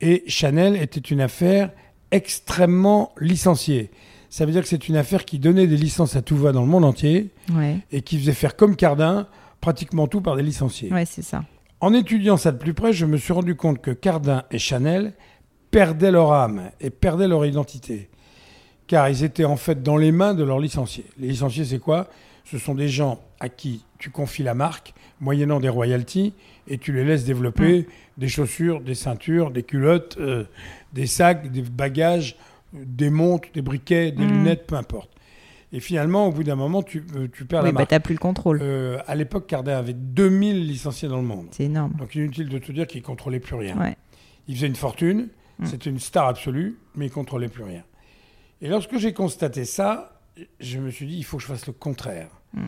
Et 0.00 0.22
Chanel 0.28 0.76
était 0.76 1.00
une 1.00 1.20
affaire 1.20 1.72
extrêmement 2.12 3.12
licenciée. 3.20 3.90
Ça 4.30 4.46
veut 4.46 4.52
dire 4.52 4.62
que 4.62 4.68
c'est 4.68 4.88
une 4.88 4.96
affaire 4.96 5.24
qui 5.24 5.38
donnait 5.38 5.66
des 5.66 5.76
licences 5.76 6.14
à 6.14 6.22
tout 6.22 6.36
va 6.36 6.52
dans 6.52 6.60
le 6.60 6.66
monde 6.68 6.84
entier 6.84 7.30
Ouais, 7.52 7.78
et 7.90 8.02
qui 8.02 8.18
faisait 8.18 8.32
faire 8.32 8.54
comme 8.56 8.76
Cardin 8.76 9.26
pratiquement 9.60 10.06
tout 10.06 10.20
par 10.20 10.36
des 10.36 10.42
licenciés. 10.42 10.92
ouais 10.92 11.06
c'est 11.06 11.22
ça. 11.22 11.44
En 11.80 11.92
étudiant 11.92 12.36
ça 12.36 12.52
de 12.52 12.58
plus 12.58 12.74
près, 12.74 12.92
je 12.92 13.04
me 13.06 13.16
suis 13.16 13.32
rendu 13.32 13.54
compte 13.56 13.80
que 13.80 13.90
Cardin 13.90 14.44
et 14.50 14.58
Chanel 14.58 15.12
perdaient 15.70 16.10
leur 16.12 16.32
âme 16.32 16.70
et 16.80 16.90
perdaient 16.90 17.28
leur 17.28 17.44
identité. 17.44 18.10
Car 18.86 19.08
ils 19.08 19.24
étaient 19.24 19.44
en 19.44 19.56
fait 19.56 19.82
dans 19.82 19.96
les 19.96 20.12
mains 20.12 20.34
de 20.34 20.44
leurs 20.44 20.60
licenciés. 20.60 21.06
Les 21.18 21.28
licenciés, 21.28 21.64
c'est 21.64 21.78
quoi? 21.78 22.08
Ce 22.44 22.58
sont 22.58 22.74
des 22.74 22.88
gens 22.88 23.20
à 23.40 23.48
qui 23.48 23.84
tu 23.98 24.10
confies 24.10 24.44
la 24.44 24.54
marque, 24.54 24.94
moyennant 25.20 25.58
des 25.58 25.68
royalties, 25.68 26.32
et 26.68 26.78
tu 26.78 26.92
les 26.92 27.04
laisses 27.04 27.24
développer 27.24 27.86
des 28.18 28.28
chaussures, 28.28 28.80
des 28.80 28.94
ceintures, 28.94 29.50
des 29.50 29.62
culottes, 29.64 30.16
euh, 30.20 30.44
des 30.92 31.06
sacs, 31.06 31.50
des 31.50 31.62
bagages, 31.62 32.36
des 32.72 33.10
montres, 33.10 33.48
des 33.54 33.62
briquets, 33.62 34.12
des 34.12 34.24
Mm. 34.24 34.30
lunettes, 34.30 34.66
peu 34.66 34.76
importe. 34.76 35.10
Et 35.72 35.80
finalement, 35.80 36.28
au 36.28 36.32
bout 36.32 36.44
d'un 36.44 36.54
moment, 36.54 36.82
tu, 36.84 37.04
euh, 37.16 37.26
tu 37.32 37.44
perds 37.44 37.60
Oui, 37.62 37.66
la 37.66 37.72
bah 37.72 37.80
marque. 37.80 37.90
t'as 37.90 38.00
plus 38.00 38.14
le 38.14 38.20
contrôle. 38.20 38.60
Euh, 38.62 38.98
à 39.08 39.16
l'époque, 39.16 39.48
Cardin 39.48 39.76
avait 39.76 39.92
2000 39.94 40.64
licenciés 40.66 41.08
dans 41.08 41.16
le 41.16 41.26
monde. 41.26 41.48
C'est 41.50 41.64
énorme. 41.64 41.92
Donc 41.98 42.14
inutile 42.14 42.48
de 42.48 42.58
te 42.58 42.70
dire 42.70 42.86
qu'il 42.86 43.02
contrôlait 43.02 43.40
plus 43.40 43.56
rien. 43.56 43.76
Ouais. 43.76 43.96
Il 44.46 44.54
faisait 44.54 44.68
une 44.68 44.76
fortune, 44.76 45.28
Mm. 45.58 45.66
c'était 45.66 45.90
une 45.90 45.98
star 45.98 46.28
absolue, 46.28 46.76
mais 46.94 47.06
il 47.06 47.10
contrôlait 47.10 47.48
plus 47.48 47.64
rien. 47.64 47.82
Et 48.62 48.68
lorsque 48.68 48.96
j'ai 48.98 49.12
constaté 49.12 49.64
ça, 49.64 50.20
je 50.60 50.78
me 50.78 50.90
suis 50.90 51.06
dit, 51.06 51.16
il 51.16 51.24
faut 51.24 51.36
que 51.36 51.42
je 51.42 51.48
fasse 51.48 51.66
le 51.66 51.72
contraire. 51.72 52.30
Mm. 52.54 52.66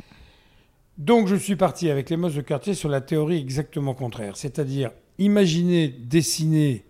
Donc 0.99 1.29
je 1.29 1.37
suis 1.37 1.57
parti 1.57 1.91
avec 1.91 2.11
les 2.11 2.17
Mosses 2.17 2.35
de 2.35 2.41
quartier 2.41 2.75
sur 2.75 2.89
la 2.89 3.01
théorie 3.01 3.39
exactement 3.39 3.95
contraire, 3.95 4.37
c'est-à-dire 4.37 4.91
imaginer, 5.19 5.89
dessiner 5.89 6.85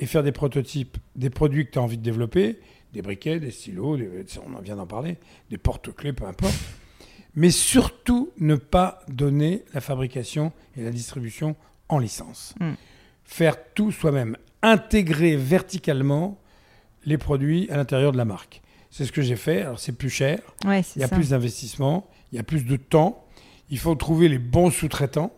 et 0.00 0.06
faire 0.06 0.22
des 0.22 0.32
prototypes 0.32 0.98
des 1.16 1.30
produits 1.30 1.66
que 1.66 1.70
tu 1.72 1.78
as 1.78 1.82
envie 1.82 1.96
de 1.98 2.02
développer, 2.02 2.58
des 2.92 3.00
briquets, 3.02 3.40
des 3.40 3.50
stylos, 3.50 3.96
des- 3.96 4.24
on 4.46 4.54
en 4.54 4.60
vient 4.60 4.76
d'en 4.76 4.86
parler, 4.86 5.16
des 5.50 5.56
porte-clés, 5.58 6.12
peu 6.12 6.26
importe. 6.26 6.54
Mais 7.34 7.50
surtout 7.50 8.30
ne 8.38 8.56
pas 8.56 9.00
donner 9.08 9.64
la 9.72 9.80
fabrication 9.80 10.52
et 10.76 10.82
la 10.82 10.90
distribution 10.90 11.56
en 11.88 11.98
licence. 11.98 12.54
Mm. 12.60 12.72
Faire 13.24 13.56
tout 13.74 13.92
soi-même, 13.92 14.36
intégrer 14.60 15.36
verticalement 15.36 16.38
les 17.04 17.18
produits 17.18 17.68
à 17.70 17.76
l'intérieur 17.76 18.12
de 18.12 18.16
la 18.16 18.24
marque. 18.24 18.62
C'est 18.90 19.04
ce 19.04 19.12
que 19.12 19.22
j'ai 19.22 19.36
fait. 19.36 19.62
Alors 19.62 19.78
c'est 19.78 19.92
plus 19.92 20.10
cher, 20.10 20.38
Ouais, 20.66 20.82
il 20.96 21.00
y 21.00 21.04
a 21.04 21.08
ça. 21.08 21.14
plus 21.16 21.30
d'investissement, 21.30 22.08
il 22.32 22.36
y 22.36 22.38
a 22.38 22.42
plus 22.42 22.64
de 22.64 22.76
temps, 22.76 23.24
il 23.70 23.78
faut 23.78 23.94
trouver 23.94 24.28
les 24.28 24.38
bons 24.38 24.70
sous-traitants. 24.70 25.32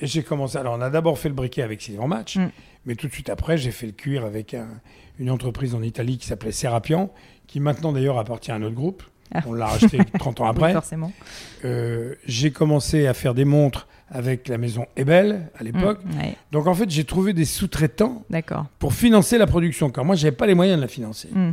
Et 0.00 0.06
j'ai 0.06 0.22
commencé. 0.22 0.56
Alors 0.58 0.76
on 0.78 0.80
a 0.80 0.90
d'abord 0.90 1.18
fait 1.18 1.28
le 1.28 1.34
briquet 1.34 1.62
avec 1.62 1.82
Silver 1.82 2.06
Match, 2.06 2.36
Mm. 2.36 2.50
mais 2.86 2.94
tout 2.94 3.08
de 3.08 3.12
suite 3.12 3.28
après 3.30 3.58
j'ai 3.58 3.72
fait 3.72 3.86
le 3.86 3.92
cuir 3.92 4.24
avec 4.24 4.54
un- 4.54 4.80
une 5.18 5.28
entreprise 5.30 5.74
en 5.74 5.82
Italie 5.82 6.18
qui 6.18 6.26
s'appelait 6.28 6.52
Serapian, 6.52 7.10
qui 7.48 7.58
maintenant 7.58 7.92
d'ailleurs 7.92 8.18
appartient 8.18 8.52
à 8.52 8.54
un 8.54 8.62
autre 8.62 8.76
groupe. 8.76 9.02
Ah. 9.34 9.42
On 9.46 9.52
l'a 9.52 9.66
racheté 9.66 9.98
30 10.18 10.40
ans 10.40 10.44
Oui, 10.44 10.50
après. 10.50 10.72
forcément. 10.72 11.12
Euh, 11.64 12.14
j'ai 12.26 12.50
commencé 12.50 13.06
à 13.06 13.14
faire 13.14 13.34
des 13.34 13.44
montres 13.44 13.88
avec 14.10 14.48
la 14.48 14.56
maison 14.58 14.86
Ebel 14.96 15.50
à 15.58 15.62
l'époque. 15.64 16.00
Mmh, 16.04 16.18
ouais, 16.18 16.36
Donc 16.52 16.66
en 16.66 16.74
fait, 16.74 16.88
j'ai 16.88 17.04
trouvé 17.04 17.32
des 17.34 17.44
sous-traitants 17.44 18.24
pour 18.78 18.94
financer 18.94 19.36
la 19.38 19.46
production, 19.46 19.90
car 19.90 20.04
moi, 20.04 20.14
j'avais 20.16 20.34
pas 20.36 20.46
les 20.46 20.54
moyens 20.54 20.78
de 20.78 20.82
la 20.82 20.88
financer. 20.88 21.28
Mmh. 21.32 21.50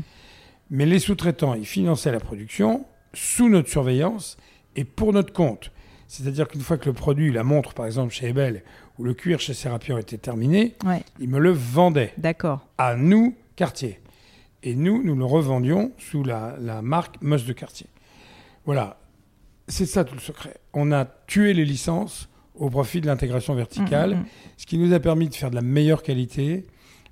Mais 0.72 0.86
les 0.86 1.00
sous-traitants, 1.00 1.54
ils 1.54 1.66
finançaient 1.66 2.12
la 2.12 2.20
production 2.20 2.86
sous 3.14 3.50
notre 3.50 3.70
surveillance 3.70 4.38
et 4.76 4.84
pour 4.84 5.12
notre 5.14 5.34
compte. 5.34 5.72
C'est-à-dire 6.08 6.48
qu'une 6.48 6.62
fois 6.62 6.78
que 6.78 6.86
le 6.86 6.94
produit, 6.94 7.32
la 7.32 7.44
montre 7.44 7.74
par 7.74 7.86
exemple 7.86 8.14
chez 8.14 8.28
Ebel 8.30 8.64
ou 8.98 9.04
le 9.04 9.14
cuir 9.14 9.40
chez 9.40 9.54
Serapion 9.54 9.98
était 9.98 10.18
terminé, 10.18 10.76
Ouais, 10.86 11.04
ils 11.20 11.28
me 11.30 11.40
le 11.40 11.52
vendaient 11.52 12.14
d'accord. 12.18 12.66
à 12.78 12.96
nous, 12.96 13.36
Cartier. 13.56 14.00
Et 14.66 14.74
nous, 14.76 15.04
nous 15.04 15.16
le 15.16 15.26
revendions 15.26 15.92
sous 16.00 16.24
la, 16.24 16.58
la 16.60 16.82
marque 16.82 17.22
Moss 17.22 17.46
de 17.46 17.54
Cartier. 17.54 17.88
Voilà, 18.66 19.00
c'est 19.68 19.86
ça 19.86 20.04
tout 20.04 20.16
le 20.16 20.20
secret. 20.20 20.58
On 20.74 20.92
a 20.92 21.06
tué 21.06 21.54
les 21.54 21.66
licences 21.66 22.30
au 22.56 22.70
profit 22.72 23.00
de 23.00 23.06
l'intégration 23.06 23.54
verticale, 23.54 24.16
Mmh, 24.16 24.18
mmh, 24.18 24.22
mmh. 24.22 24.28
ce 24.58 24.66
qui 24.66 24.78
nous 24.80 24.92
a 24.94 25.00
permis 25.00 25.30
de 25.30 25.36
faire 25.36 25.52
de 25.52 25.56
la 25.56 25.62
meilleure 25.62 26.02
qualité, 26.02 26.66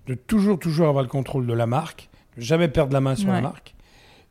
de 0.07 0.15
toujours, 0.15 0.57
toujours 0.57 0.87
avoir 0.87 1.03
le 1.03 1.09
contrôle 1.09 1.45
de 1.45 1.53
la 1.53 1.67
marque, 1.67 2.09
de 2.37 2.41
jamais 2.41 2.69
perdre 2.69 2.93
la 2.93 3.01
main 3.01 3.15
sur 3.15 3.31
la 3.31 3.41
marque, 3.41 3.75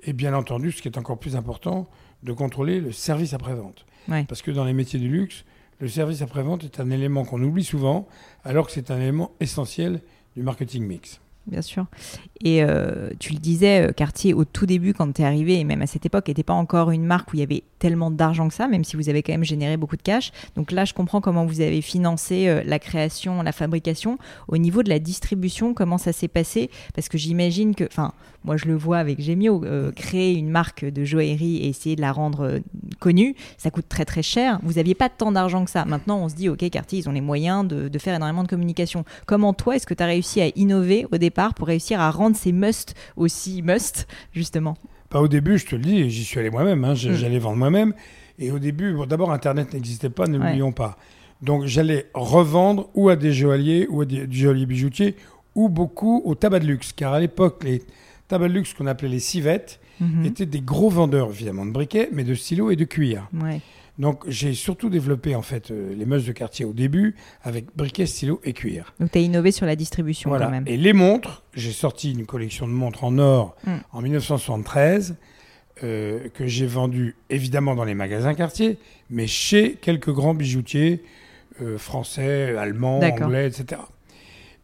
et 0.02 0.12
bien 0.12 0.34
entendu, 0.34 0.72
ce 0.72 0.82
qui 0.82 0.88
est 0.88 0.98
encore 0.98 1.18
plus 1.18 1.36
important, 1.36 1.88
de 2.24 2.32
contrôler 2.32 2.80
le 2.80 2.90
service 2.90 3.34
après-vente. 3.34 3.86
Ouais. 4.08 4.24
Parce 4.24 4.42
que 4.42 4.50
dans 4.50 4.64
les 4.64 4.72
métiers 4.72 4.98
du 4.98 5.08
luxe, 5.08 5.44
le 5.78 5.86
service 5.88 6.22
après-vente 6.22 6.64
est 6.64 6.80
un 6.80 6.90
élément 6.90 7.24
qu'on 7.24 7.42
oublie 7.42 7.64
souvent, 7.64 8.08
alors 8.42 8.66
que 8.66 8.72
c'est 8.72 8.90
un 8.90 8.98
élément 8.98 9.30
essentiel 9.38 10.00
du 10.34 10.42
marketing 10.42 10.84
mix. 10.84 11.20
Bien 11.46 11.62
sûr. 11.62 11.86
Et 12.44 12.62
euh, 12.62 13.10
tu 13.18 13.32
le 13.32 13.38
disais, 13.38 13.88
euh, 13.88 13.92
Cartier, 13.92 14.32
au 14.32 14.44
tout 14.44 14.64
début, 14.64 14.94
quand 14.94 15.12
tu 15.12 15.22
es 15.22 15.24
arrivé, 15.24 15.58
et 15.58 15.64
même 15.64 15.82
à 15.82 15.86
cette 15.88 16.06
époque, 16.06 16.28
n'était 16.28 16.44
pas 16.44 16.52
encore 16.52 16.92
une 16.92 17.04
marque 17.04 17.32
où 17.32 17.36
il 17.36 17.40
y 17.40 17.42
avait 17.42 17.64
tellement 17.80 18.12
d'argent 18.12 18.46
que 18.46 18.54
ça, 18.54 18.68
même 18.68 18.84
si 18.84 18.94
vous 18.94 19.08
avez 19.08 19.24
quand 19.24 19.32
même 19.32 19.42
généré 19.42 19.76
beaucoup 19.76 19.96
de 19.96 20.02
cash. 20.02 20.30
Donc 20.54 20.70
là, 20.70 20.84
je 20.84 20.94
comprends 20.94 21.20
comment 21.20 21.44
vous 21.44 21.60
avez 21.60 21.82
financé 21.82 22.46
euh, 22.46 22.62
la 22.64 22.78
création, 22.78 23.42
la 23.42 23.50
fabrication. 23.50 24.18
Au 24.46 24.56
niveau 24.56 24.84
de 24.84 24.88
la 24.88 25.00
distribution, 25.00 25.74
comment 25.74 25.98
ça 25.98 26.12
s'est 26.12 26.28
passé? 26.28 26.70
Parce 26.94 27.08
que 27.08 27.18
j'imagine 27.18 27.74
que, 27.74 27.84
enfin, 27.84 28.12
moi 28.44 28.56
je 28.56 28.66
le 28.66 28.76
vois 28.76 28.98
avec 28.98 29.20
Gemio, 29.20 29.64
créer 29.94 30.34
une 30.34 30.50
marque 30.50 30.84
de 30.84 31.04
joaillerie 31.04 31.58
et 31.58 31.68
essayer 31.68 31.94
de 31.94 32.00
la 32.00 32.10
rendre 32.10 32.60
connue, 32.98 33.36
ça 33.56 33.70
coûte 33.70 33.88
très 33.88 34.04
très 34.04 34.22
cher. 34.22 34.58
Vous 34.64 34.74
n'aviez 34.74 34.96
pas 34.96 35.08
tant 35.08 35.30
d'argent 35.30 35.64
que 35.64 35.70
ça. 35.70 35.84
Maintenant, 35.84 36.18
on 36.18 36.28
se 36.28 36.34
dit, 36.34 36.48
ok, 36.48 36.68
Cartier, 36.70 36.98
ils 36.98 37.08
ont 37.08 37.12
les 37.12 37.20
moyens 37.20 37.66
de, 37.66 37.88
de 37.88 37.98
faire 37.98 38.16
énormément 38.16 38.42
de 38.42 38.48
communication. 38.48 39.04
Comment 39.26 39.54
toi, 39.54 39.76
est-ce 39.76 39.86
que 39.86 39.94
tu 39.94 40.02
as 40.02 40.06
réussi 40.06 40.40
à 40.40 40.48
innover 40.56 41.06
au 41.12 41.18
départ? 41.18 41.31
Pour 41.54 41.66
réussir 41.68 42.00
à 42.00 42.10
rendre 42.10 42.36
ces 42.36 42.52
must 42.52 42.94
aussi 43.16 43.62
must, 43.62 44.06
justement 44.32 44.76
Pas 45.08 45.20
au 45.20 45.28
début, 45.28 45.58
je 45.58 45.66
te 45.66 45.74
le 45.76 45.82
dis, 45.82 46.08
j'y 46.10 46.24
suis 46.24 46.38
allé 46.38 46.50
moi-même, 46.50 46.84
hein, 46.84 46.92
Mm. 46.92 46.96
j'allais 47.14 47.38
vendre 47.38 47.56
moi-même. 47.58 47.92
Et 48.38 48.50
au 48.50 48.58
début, 48.58 48.92
bon, 48.94 49.06
d'abord, 49.06 49.30
Internet 49.32 49.72
n'existait 49.74 50.08
pas, 50.10 50.26
ne 50.26 50.38
l'oublions 50.38 50.72
pas. 50.72 50.96
Donc 51.42 51.66
j'allais 51.66 52.06
revendre 52.14 52.88
ou 52.94 53.08
à 53.08 53.16
des 53.16 53.32
joailliers 53.32 53.86
ou 53.90 54.00
à 54.02 54.04
des, 54.04 54.26
joailliers 54.30 54.66
bijoutiers 54.66 55.16
ou 55.54 55.68
beaucoup 55.68 56.22
au 56.24 56.34
tabac 56.34 56.60
de 56.60 56.66
luxe. 56.66 56.92
Car 56.92 57.12
à 57.12 57.20
l'époque, 57.20 57.62
les 57.64 57.82
tabacs 58.28 58.48
de 58.48 58.54
luxe 58.54 58.72
qu'on 58.74 58.86
appelait 58.86 59.08
les 59.08 59.20
civettes 59.20 59.80
Mhm. 60.00 60.24
étaient 60.24 60.46
des 60.46 60.60
gros 60.60 60.88
vendeurs, 60.88 61.28
évidemment, 61.30 61.66
de 61.66 61.70
briquets, 61.72 62.08
mais 62.12 62.24
de 62.24 62.34
stylos 62.34 62.70
et 62.70 62.76
de 62.76 62.84
cuir. 62.84 63.28
Ouais. 63.40 63.60
Donc 63.98 64.22
j'ai 64.26 64.54
surtout 64.54 64.88
développé 64.88 65.34
en 65.34 65.42
fait 65.42 65.70
euh, 65.70 65.94
les 65.94 66.06
meusses 66.06 66.24
de 66.24 66.32
quartier 66.32 66.64
au 66.64 66.72
début 66.72 67.14
avec 67.42 67.66
briquets, 67.76 68.06
stylos 68.06 68.40
et 68.42 68.52
cuir. 68.54 68.94
Donc 68.98 69.12
tu 69.12 69.18
as 69.18 69.20
innové 69.20 69.52
sur 69.52 69.66
la 69.66 69.76
distribution 69.76 70.30
Voilà. 70.30 70.46
quand 70.46 70.50
même. 70.50 70.64
Et 70.66 70.76
les 70.78 70.92
montres, 70.94 71.42
j'ai 71.54 71.72
sorti 71.72 72.12
une 72.12 72.24
collection 72.26 72.66
de 72.66 72.72
montres 72.72 73.04
en 73.04 73.18
or 73.18 73.54
Mm. 73.66 73.70
en 73.92 74.00
1973 74.02 75.16
euh, 75.84 76.28
que 76.34 76.46
j'ai 76.46 76.66
vendues 76.66 77.16
évidemment 77.28 77.74
dans 77.74 77.84
les 77.84 77.94
magasins 77.94 78.34
quartier, 78.34 78.78
mais 79.10 79.26
chez 79.26 79.74
quelques 79.74 80.10
grands 80.10 80.34
bijoutiers 80.34 81.02
euh, 81.60 81.76
français, 81.76 82.56
allemands, 82.56 83.00
anglais, 83.00 83.46
etc. 83.46 83.80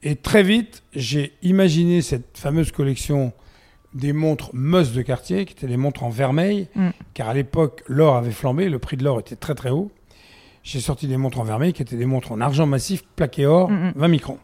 Et 0.02 0.16
très 0.16 0.42
vite, 0.42 0.82
j'ai 0.94 1.32
imaginé 1.42 2.02
cette 2.02 2.38
fameuse 2.38 2.70
collection 2.72 3.32
des 3.94 4.12
montres 4.12 4.50
Moss 4.52 4.92
de 4.92 5.02
quartier, 5.02 5.44
qui 5.44 5.54
étaient 5.54 5.66
des 5.66 5.76
montres 5.76 6.04
en 6.04 6.10
vermeil, 6.10 6.68
Mm. 6.74 6.88
car 7.14 7.28
à 7.28 7.34
l'époque, 7.34 7.82
l'or 7.88 8.16
avait 8.16 8.30
flambé, 8.32 8.68
le 8.68 8.78
prix 8.78 8.96
de 8.96 9.04
l'or 9.04 9.18
était 9.20 9.36
très 9.36 9.54
très 9.54 9.70
haut. 9.70 9.90
J'ai 10.62 10.80
sorti 10.80 11.06
des 11.08 11.16
montres 11.16 11.40
en 11.40 11.44
vermeil 11.44 11.72
qui 11.72 11.80
étaient 11.82 11.96
des 11.96 12.04
montres 12.06 12.32
en 12.32 12.40
argent 12.40 12.66
massif 12.66 13.02
plaqué 13.16 13.46
or, 13.46 13.70
Mm, 13.70 13.74
mm. 13.88 13.92
20 13.96 14.08
microns. 14.08 14.38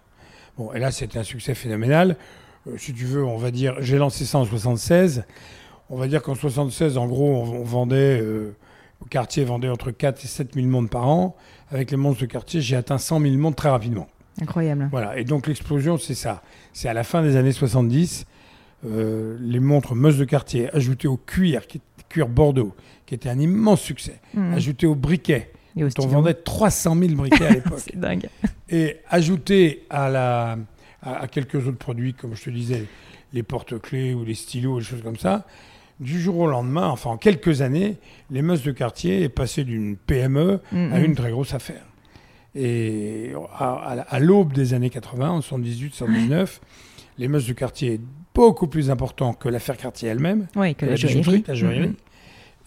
Bon, 0.56 0.72
et 0.72 0.78
là, 0.78 0.90
c'était 0.90 1.18
un 1.18 1.22
succès 1.24 1.54
phénoménal. 1.54 2.16
Euh, 2.66 2.76
si 2.78 2.94
tu 2.94 3.04
veux, 3.04 3.24
on 3.24 3.36
va 3.36 3.50
dire, 3.50 3.74
j'ai 3.80 3.98
lancé 3.98 4.24
ça 4.24 4.38
en 4.38 4.44
76. 4.44 5.24
On 5.90 5.96
va 5.96 6.06
dire 6.08 6.22
qu'en 6.22 6.34
76, 6.34 6.96
en 6.96 7.06
gros, 7.06 7.34
on, 7.42 7.60
on 7.60 7.64
vendait, 7.64 8.20
euh, 8.20 8.56
au 9.02 9.04
quartier 9.04 9.44
vendait 9.44 9.68
entre 9.68 9.90
4 9.90 10.24
et 10.24 10.28
7 10.28 10.54
000 10.54 10.66
montres 10.68 10.88
par 10.88 11.06
an. 11.08 11.36
Avec 11.70 11.90
les 11.90 11.96
montres 11.98 12.20
de 12.20 12.26
quartier, 12.26 12.60
j'ai 12.62 12.76
atteint 12.76 12.96
100 12.98 13.20
000 13.20 13.34
montres 13.36 13.56
très 13.56 13.68
rapidement. 13.68 14.06
Incroyable. 14.40 14.88
Voilà, 14.90 15.18
et 15.18 15.24
donc 15.24 15.46
l'explosion, 15.46 15.98
c'est 15.98 16.14
ça. 16.14 16.42
C'est 16.72 16.88
à 16.88 16.94
la 16.94 17.04
fin 17.04 17.22
des 17.22 17.36
années 17.36 17.52
70, 17.52 18.24
euh, 18.86 19.36
les 19.40 19.60
montres 19.60 19.94
Meuse 19.94 20.18
de 20.18 20.24
quartier 20.24 20.74
ajoutées 20.74 21.08
au 21.08 21.16
cuir, 21.16 21.66
qui, 21.66 21.80
cuir 22.08 22.28
Bordeaux, 22.28 22.74
qui 23.06 23.14
était 23.14 23.28
un 23.28 23.38
immense 23.38 23.80
succès, 23.80 24.20
Mhm. 24.34 24.54
ajoutées 24.54 24.86
au 24.86 24.94
briquet. 24.94 25.50
Et 25.76 25.82
au 25.84 25.88
On 25.98 26.06
vendait 26.06 26.34
300 26.34 26.96
000 26.96 27.14
briquets 27.14 27.46
à 27.46 27.50
l'époque. 27.54 27.80
C'est 27.80 27.98
dingue. 27.98 28.28
et 28.68 28.98
ajouté 29.08 29.84
à, 29.90 30.08
la, 30.08 30.58
à, 31.02 31.22
à 31.22 31.26
quelques 31.28 31.56
autres 31.66 31.78
produits, 31.78 32.14
comme 32.14 32.34
je 32.36 32.44
te 32.44 32.50
disais, 32.50 32.84
les 33.32 33.42
porte-clés 33.42 34.14
ou 34.14 34.24
les 34.24 34.34
stylos, 34.34 34.78
des 34.78 34.84
choses 34.84 35.02
comme 35.02 35.16
ça, 35.16 35.44
du 36.00 36.20
jour 36.20 36.38
au 36.38 36.46
lendemain, 36.46 36.88
enfin 36.88 37.10
en 37.10 37.16
quelques 37.16 37.60
années, 37.62 37.96
les 38.30 38.42
meusses 38.42 38.62
de 38.62 38.72
quartier 38.72 39.22
est 39.22 39.28
passé 39.28 39.64
d'une 39.64 39.96
PME 39.96 40.60
Mhm. 40.72 40.92
à 40.92 41.00
une 41.00 41.14
très 41.14 41.30
grosse 41.30 41.54
affaire. 41.54 41.84
Et 42.54 43.32
à, 43.58 43.72
à- 43.72 44.00
à 44.00 44.18
l'aube 44.20 44.52
des 44.52 44.74
années 44.74 44.90
80, 44.90 45.30
en 45.30 45.40
78, 45.40 45.94
79, 45.94 46.60
les 47.18 47.26
meusses 47.28 47.46
de 47.46 47.52
quartier 47.52 48.00
beaucoup 48.34 48.66
plus 48.66 48.90
important 48.90 49.32
que 49.32 49.48
l'affaire 49.48 49.76
quartier 49.76 50.08
elle-même, 50.08 50.46
Oui, 50.56 50.74
que 50.74 50.84
la 50.86 50.92
la 50.92 50.96
bijouterie. 50.96 51.44
Mhm. 51.48 51.94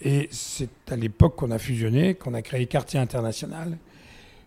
Et 0.00 0.28
c'est 0.30 0.70
à 0.90 0.96
l'époque 0.96 1.36
qu'on 1.36 1.50
a 1.50 1.58
fusionné, 1.58 2.14
qu'on 2.14 2.34
a 2.34 2.42
créé 2.42 2.66
Quartier 2.66 3.00
International, 3.00 3.76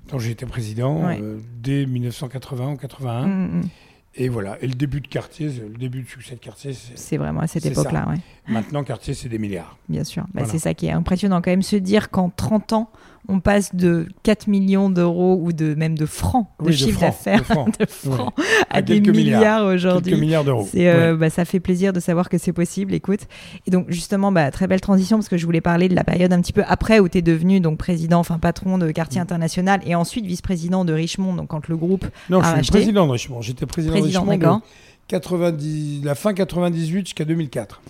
dont 0.09 0.19
été 0.19 0.45
président 0.45 1.05
Ouais. 1.05 1.19
euh, 1.21 1.39
dès 1.61 1.85
1980 1.85 2.71
ou 2.73 2.77
81. 2.77 3.27
Mhm, 3.27 3.55
mhm. 3.57 3.69
Et 4.15 4.27
voilà. 4.27 4.57
Et 4.61 4.67
le 4.67 4.73
début 4.73 4.99
de 4.99 5.07
Quartier, 5.07 5.47
le 5.47 5.77
début 5.77 6.01
de 6.01 6.07
succès 6.07 6.35
de 6.35 6.39
Quartier, 6.39 6.73
c'est 6.73 7.17
vraiment 7.17 7.41
à 7.41 7.47
cette 7.47 7.65
époque-là, 7.65 8.07
ouais. 8.09 8.17
maintenant 8.47 8.83
Quartier, 8.83 9.13
c'est 9.13 9.29
des 9.29 9.37
milliards. 9.39 9.77
bien 9.87 10.03
sûr. 10.03 10.23
Bah, 10.23 10.29
Voilà. 10.41 10.49
C'est 10.49 10.59
ça 10.59 10.73
qui 10.73 10.87
est 10.87 10.91
impressionnant 10.91 11.41
quand 11.41 11.51
même, 11.51 11.61
se 11.61 11.77
dire 11.77 12.09
qu'en 12.09 12.29
30 12.29 12.73
ans, 12.73 12.89
on 13.27 13.39
passe 13.39 13.75
de 13.75 14.07
4 14.23 14.47
millions 14.47 14.89
d'euros 14.89 15.39
ou 15.41 15.53
de 15.53 15.75
même 15.75 15.97
de 15.97 16.05
francs 16.05 16.47
de 16.59 16.67
Oui, 16.67 16.73
chiffre 16.73 16.99
d'affaires 17.01 17.43
de 17.79 17.85
francs. 17.85 18.33
à, 18.69 18.77
À 18.77 18.81
des 18.81 19.01
quelques 19.01 19.15
milliards, 19.15 19.65
aujourd'hui. 19.65 20.15
Milliards 20.15 20.43
d'euros. 20.43 20.67
Euh, 20.75 21.15
bah, 21.15 21.29
ça 21.29 21.45
fait 21.45 21.59
plaisir 21.59 21.93
de 21.93 21.99
savoir 21.99 22.29
que 22.29 22.37
c'est 22.37 22.53
possible, 22.53 22.93
écoute. 22.93 23.21
Et 23.67 23.71
donc, 23.71 23.85
justement, 23.89 24.31
bah, 24.31 24.49
très 24.51 24.67
belle 24.67 24.81
transition 24.81 25.17
parce 25.17 25.29
que 25.29 25.37
je 25.37 25.45
voulais 25.45 25.61
parler 25.61 25.87
de 25.87 25.95
la 25.95 26.03
période 26.03 26.33
un 26.33 26.41
petit 26.41 26.53
peu 26.53 26.63
après 26.67 26.99
où 26.99 27.07
tu 27.07 27.19
es 27.19 27.21
devenu 27.21 27.59
donc, 27.59 27.77
président, 27.77 28.19
enfin 28.19 28.39
patron 28.39 28.77
de 28.77 28.91
Quartier 28.91 29.19
Mm. 29.19 29.23
International 29.23 29.81
et 29.85 29.93
ensuite 29.95 30.25
vice-président 30.25 30.83
de 30.85 30.93
Richemont, 30.93 31.33
donc 31.35 31.47
quand 31.49 31.67
le 31.67 31.77
groupe. 31.77 32.05
Non, 32.29 32.39
je 32.39 32.45
suis 32.45 32.51
le 32.51 32.57
racheter. 32.57 32.71
président 32.71 33.07
de 33.07 33.11
Richemont. 33.11 33.41
J'étais 33.41 33.65
président, 33.65 33.91
Président, 33.93 34.25
de 34.25 34.29
Richemont 34.29 34.37
d'accord. 34.39 34.57
de 34.59 34.63
90, 35.07 36.01
la 36.03 36.15
fin 36.15 36.33
98 36.33 37.05
jusqu'à 37.07 37.25
2004. 37.25 37.81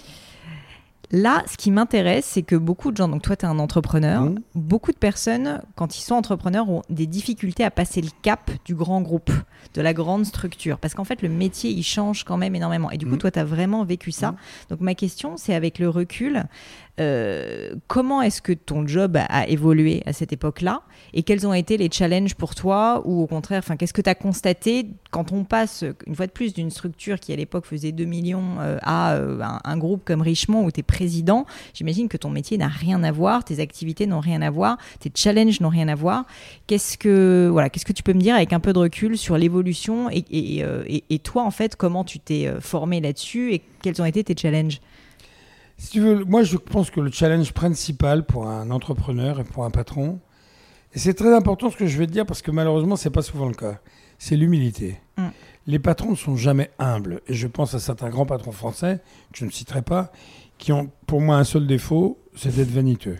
Là, 1.13 1.43
ce 1.45 1.57
qui 1.57 1.71
m'intéresse, 1.71 2.25
c'est 2.25 2.41
que 2.41 2.55
beaucoup 2.55 2.91
de 2.91 2.95
gens, 2.97 3.09
donc 3.09 3.21
toi, 3.21 3.35
tu 3.35 3.45
es 3.45 3.49
un 3.49 3.59
entrepreneur, 3.59 4.21
Mhm. 4.23 4.39
beaucoup 4.55 4.91
de 4.93 4.97
personnes, 4.97 5.61
quand 5.75 5.97
ils 5.97 6.01
sont 6.03 6.15
entrepreneurs, 6.15 6.69
ont 6.69 6.83
des 6.89 7.05
difficultés 7.05 7.65
à 7.65 7.71
passer 7.71 8.01
le 8.01 8.07
cap 8.21 8.49
du 8.63 8.75
grand 8.75 9.01
groupe, 9.01 9.31
de 9.73 9.81
la 9.81 9.93
grande 9.93 10.25
structure. 10.25 10.77
Parce 10.77 10.93
qu'en 10.93 11.03
fait, 11.03 11.21
le 11.21 11.27
métier, 11.29 11.69
il 11.69 11.83
change 11.83 12.23
quand 12.23 12.37
même 12.37 12.55
énormément. 12.55 12.91
Et 12.91 12.97
du 12.97 13.05
coup, 13.05 13.13
Mhm. 13.13 13.17
toi, 13.17 13.31
tu 13.31 13.39
as 13.39 13.43
vraiment 13.43 13.83
vécu 13.83 14.11
ça. 14.11 14.31
Mhm. 14.31 14.37
Donc, 14.69 14.79
ma 14.81 14.95
question, 14.95 15.35
c'est 15.35 15.53
avec 15.53 15.79
le 15.79 15.89
recul, 15.89 16.45
euh, 16.99 17.75
comment 17.87 18.21
est-ce 18.21 18.41
que 18.41 18.51
ton 18.51 18.85
job 18.85 19.17
a, 19.17 19.47
évolué 19.47 20.03
à 20.05 20.13
cette 20.13 20.33
époque-là 20.33 20.81
Et 21.13 21.23
quels 21.23 21.47
ont 21.47 21.53
été 21.53 21.77
les 21.77 21.89
challenges 21.91 22.35
pour 22.35 22.53
toi 22.53 23.01
Ou 23.05 23.23
au 23.23 23.27
contraire, 23.27 23.63
qu'est-ce 23.79 23.93
que 23.93 24.01
tu 24.01 24.09
as 24.09 24.15
constaté 24.15 24.87
quand 25.09 25.31
on 25.31 25.43
passe, 25.43 25.83
une 26.05 26.15
fois 26.15 26.27
de 26.27 26.31
plus, 26.31 26.53
d'une 26.53 26.69
structure 26.69 27.19
qui 27.19 27.33
à 27.33 27.35
l'époque 27.35 27.65
faisait 27.65 27.91
2 27.91 28.05
millions 28.05 28.59
euh, 28.59 28.77
à 28.81 29.13
euh, 29.13 29.41
un, 29.63 29.77
groupe 29.77 30.03
comme 30.05 30.21
Richemont 30.21 30.63
où 30.65 30.71
tu 30.71 30.81
es 30.81 30.83
président? 30.83 31.45
J'imagine 31.73 32.07
que 32.07 32.17
ton 32.17 32.29
métier 32.29 32.57
n'a 32.57 32.67
rien 32.67 33.03
à 33.03 33.11
voir, 33.11 33.43
tes 33.43 33.59
activités 33.59 34.05
n'ont 34.05 34.19
rien 34.19 34.41
à 34.41 34.49
voir, 34.49 34.77
tes 34.99 35.11
challenges 35.13 35.61
n'ont 35.61 35.69
rien 35.69 35.87
à 35.87 35.95
voir. 35.95 36.25
Qu'est-ce 36.67 36.97
que, 36.97 37.49
voilà, 37.51 37.69
qu'est-ce 37.69 37.85
que 37.85 37.93
tu 37.93 38.03
peux 38.03 38.13
me 38.13 38.21
dire 38.21 38.35
avec 38.35 38.53
un 38.53 38.59
peu 38.59 38.73
de 38.73 38.79
recul 38.79 39.17
sur 39.17 39.37
l'évolution 39.37 40.09
et, 40.11 41.19
toi, 41.23 41.43
en 41.43 41.51
fait, 41.51 41.75
comment 41.75 42.03
tu 42.03 42.19
t'es 42.19 42.51
formé 42.59 42.99
là-dessus 42.99 43.53
et 43.53 43.61
quels 43.81 44.01
ont 44.01 44.05
été 44.05 44.23
tes 44.23 44.35
challenges? 44.35 44.81
Si 45.81 45.89
tu 45.89 45.99
veux, 45.99 46.23
moi 46.25 46.43
je 46.43 46.57
pense 46.57 46.91
que 46.91 46.99
le 46.99 47.09
challenge 47.09 47.53
principal 47.53 48.23
pour 48.23 48.47
un 48.47 48.69
entrepreneur 48.69 49.39
et 49.39 49.43
pour 49.43 49.65
un 49.65 49.71
patron, 49.71 50.19
et 50.93 50.99
c'est 50.99 51.15
très 51.15 51.33
important 51.33 51.71
ce 51.71 51.75
que 51.75 51.87
je 51.87 51.97
vais 51.97 52.05
te 52.05 52.11
dire 52.11 52.27
parce 52.27 52.43
que 52.43 52.51
malheureusement 52.51 52.95
c'est 52.95 53.09
pas 53.09 53.23
souvent 53.23 53.47
le 53.47 53.55
cas, 53.55 53.79
c'est 54.19 54.37
l'humilité. 54.37 54.99
Mm. 55.17 55.29
Les 55.65 55.79
patrons 55.79 56.11
ne 56.11 56.15
sont 56.15 56.35
jamais 56.35 56.69
humbles 56.77 57.21
et 57.25 57.33
je 57.33 57.47
pense 57.47 57.73
à 57.73 57.79
certains 57.79 58.11
grands 58.11 58.27
patrons 58.27 58.51
français 58.51 58.99
que 59.33 59.39
je 59.39 59.45
ne 59.45 59.49
citerai 59.49 59.81
pas, 59.81 60.11
qui 60.59 60.71
ont 60.71 60.91
pour 61.07 61.19
moi 61.19 61.37
un 61.37 61.43
seul 61.43 61.65
défaut, 61.65 62.19
c'est 62.35 62.55
d'être 62.55 62.69
vaniteux. 62.69 63.17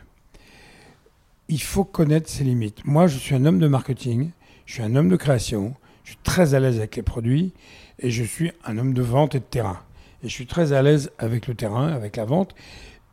il 1.50 1.64
faut 1.64 1.84
connaître 1.84 2.30
ses 2.30 2.44
limites. 2.44 2.86
Moi, 2.86 3.08
je 3.08 3.18
suis 3.18 3.34
un 3.34 3.44
homme 3.46 3.60
de 3.60 3.68
marketing, 3.68 4.30
je 4.68 4.76
suis 4.76 4.84
un 4.84 4.96
homme 4.96 5.10
de 5.10 5.16
création, 5.16 5.74
je 6.04 6.12
suis 6.12 6.20
très 6.22 6.54
à 6.54 6.60
l'aise 6.60 6.78
avec 6.78 6.96
les 6.96 7.02
produits 7.02 7.54
et 7.98 8.12
je 8.12 8.24
suis 8.24 8.52
un 8.66 8.78
homme 8.78 8.94
de 8.94 9.02
vente 9.02 9.34
et 9.34 9.40
de 9.40 9.46
terrain. 9.46 9.80
Et 10.24 10.30
je 10.30 10.34
suis 10.34 10.46
très 10.46 10.74
à 10.74 10.82
l'aise 10.82 11.12
avec 11.18 11.48
le 11.48 11.56
terrain, 11.56 11.88
avec 11.88 12.16
la 12.18 12.26
vente. 12.26 12.54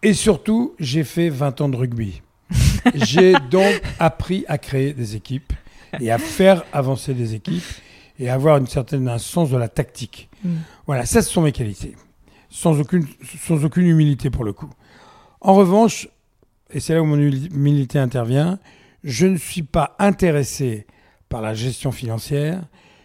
Et 0.03 0.15
surtout, 0.15 0.75
j'ai 0.79 1.05
fait 1.05 1.29
20 1.29 1.61
ans 1.61 1.69
de 1.69 1.77
rugby. 1.77 2.23
j'ai 2.95 3.35
donc 3.51 3.81
appris 3.99 4.45
à 4.49 4.59
créer 4.59 4.93
des 4.93 5.17
équipes 5.17 5.53
et 6.01 6.11
à 6.11 6.19
faire 6.19 6.65
avancer 6.73 7.15
des 7.15 7.35
équipes 7.35 7.65
et 8.19 8.29
à 8.29 8.35
avoir 8.35 8.57
une 8.57 8.67
certaine 8.67 9.09
un 9.09 9.19
sens 9.19 9.51
de 9.51 9.57
la 9.57 9.69
tactique. 9.69 10.29
Mm. 10.45 10.57
Voilà, 10.87 11.07
ça 11.07 11.23
ce 11.23 11.31
sont 11.31 11.43
mes 11.43 11.53
qualités, 11.53 11.97
sans 12.51 12.79
aucune, 12.81 13.07
sans 13.47 13.65
aucune 13.65 13.87
humilité 13.87 14.31
pour 14.31 14.45
le 14.45 14.53
coup. 14.53 14.71
En 15.41 15.55
revanche, 15.55 16.09
et 16.71 16.81
c'est 16.81 16.95
là 16.95 17.03
où 17.03 17.07
mon 17.07 17.19
humilité 17.19 17.99
intervient, 17.99 18.59
je 19.05 19.27
ne 19.27 19.37
suis 19.37 19.63
pas 19.63 19.97
intéressé 19.99 20.87
par 21.29 21.43
la 21.43 21.55
gestion 21.55 21.93
financière, 21.93 22.63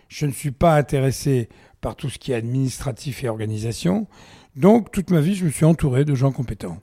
je 0.08 0.26
ne 0.26 0.32
suis 0.32 0.52
pas 0.52 0.76
intéressé 0.76 1.50
par 1.84 1.96
tout 1.96 2.10
ce 2.10 2.18
qui 2.18 2.32
est 2.32 2.36
administratif 2.36 3.24
et 3.24 3.30
organisation. 3.30 4.08
Donc, 4.56 4.90
toute 4.92 5.12
ma 5.12 5.20
vie, 5.20 5.36
je 5.36 5.46
me 5.46 5.52
suis 5.52 5.66
entouré 5.66 6.06
de 6.06 6.16
gens 6.16 6.32
compétents. 6.32 6.80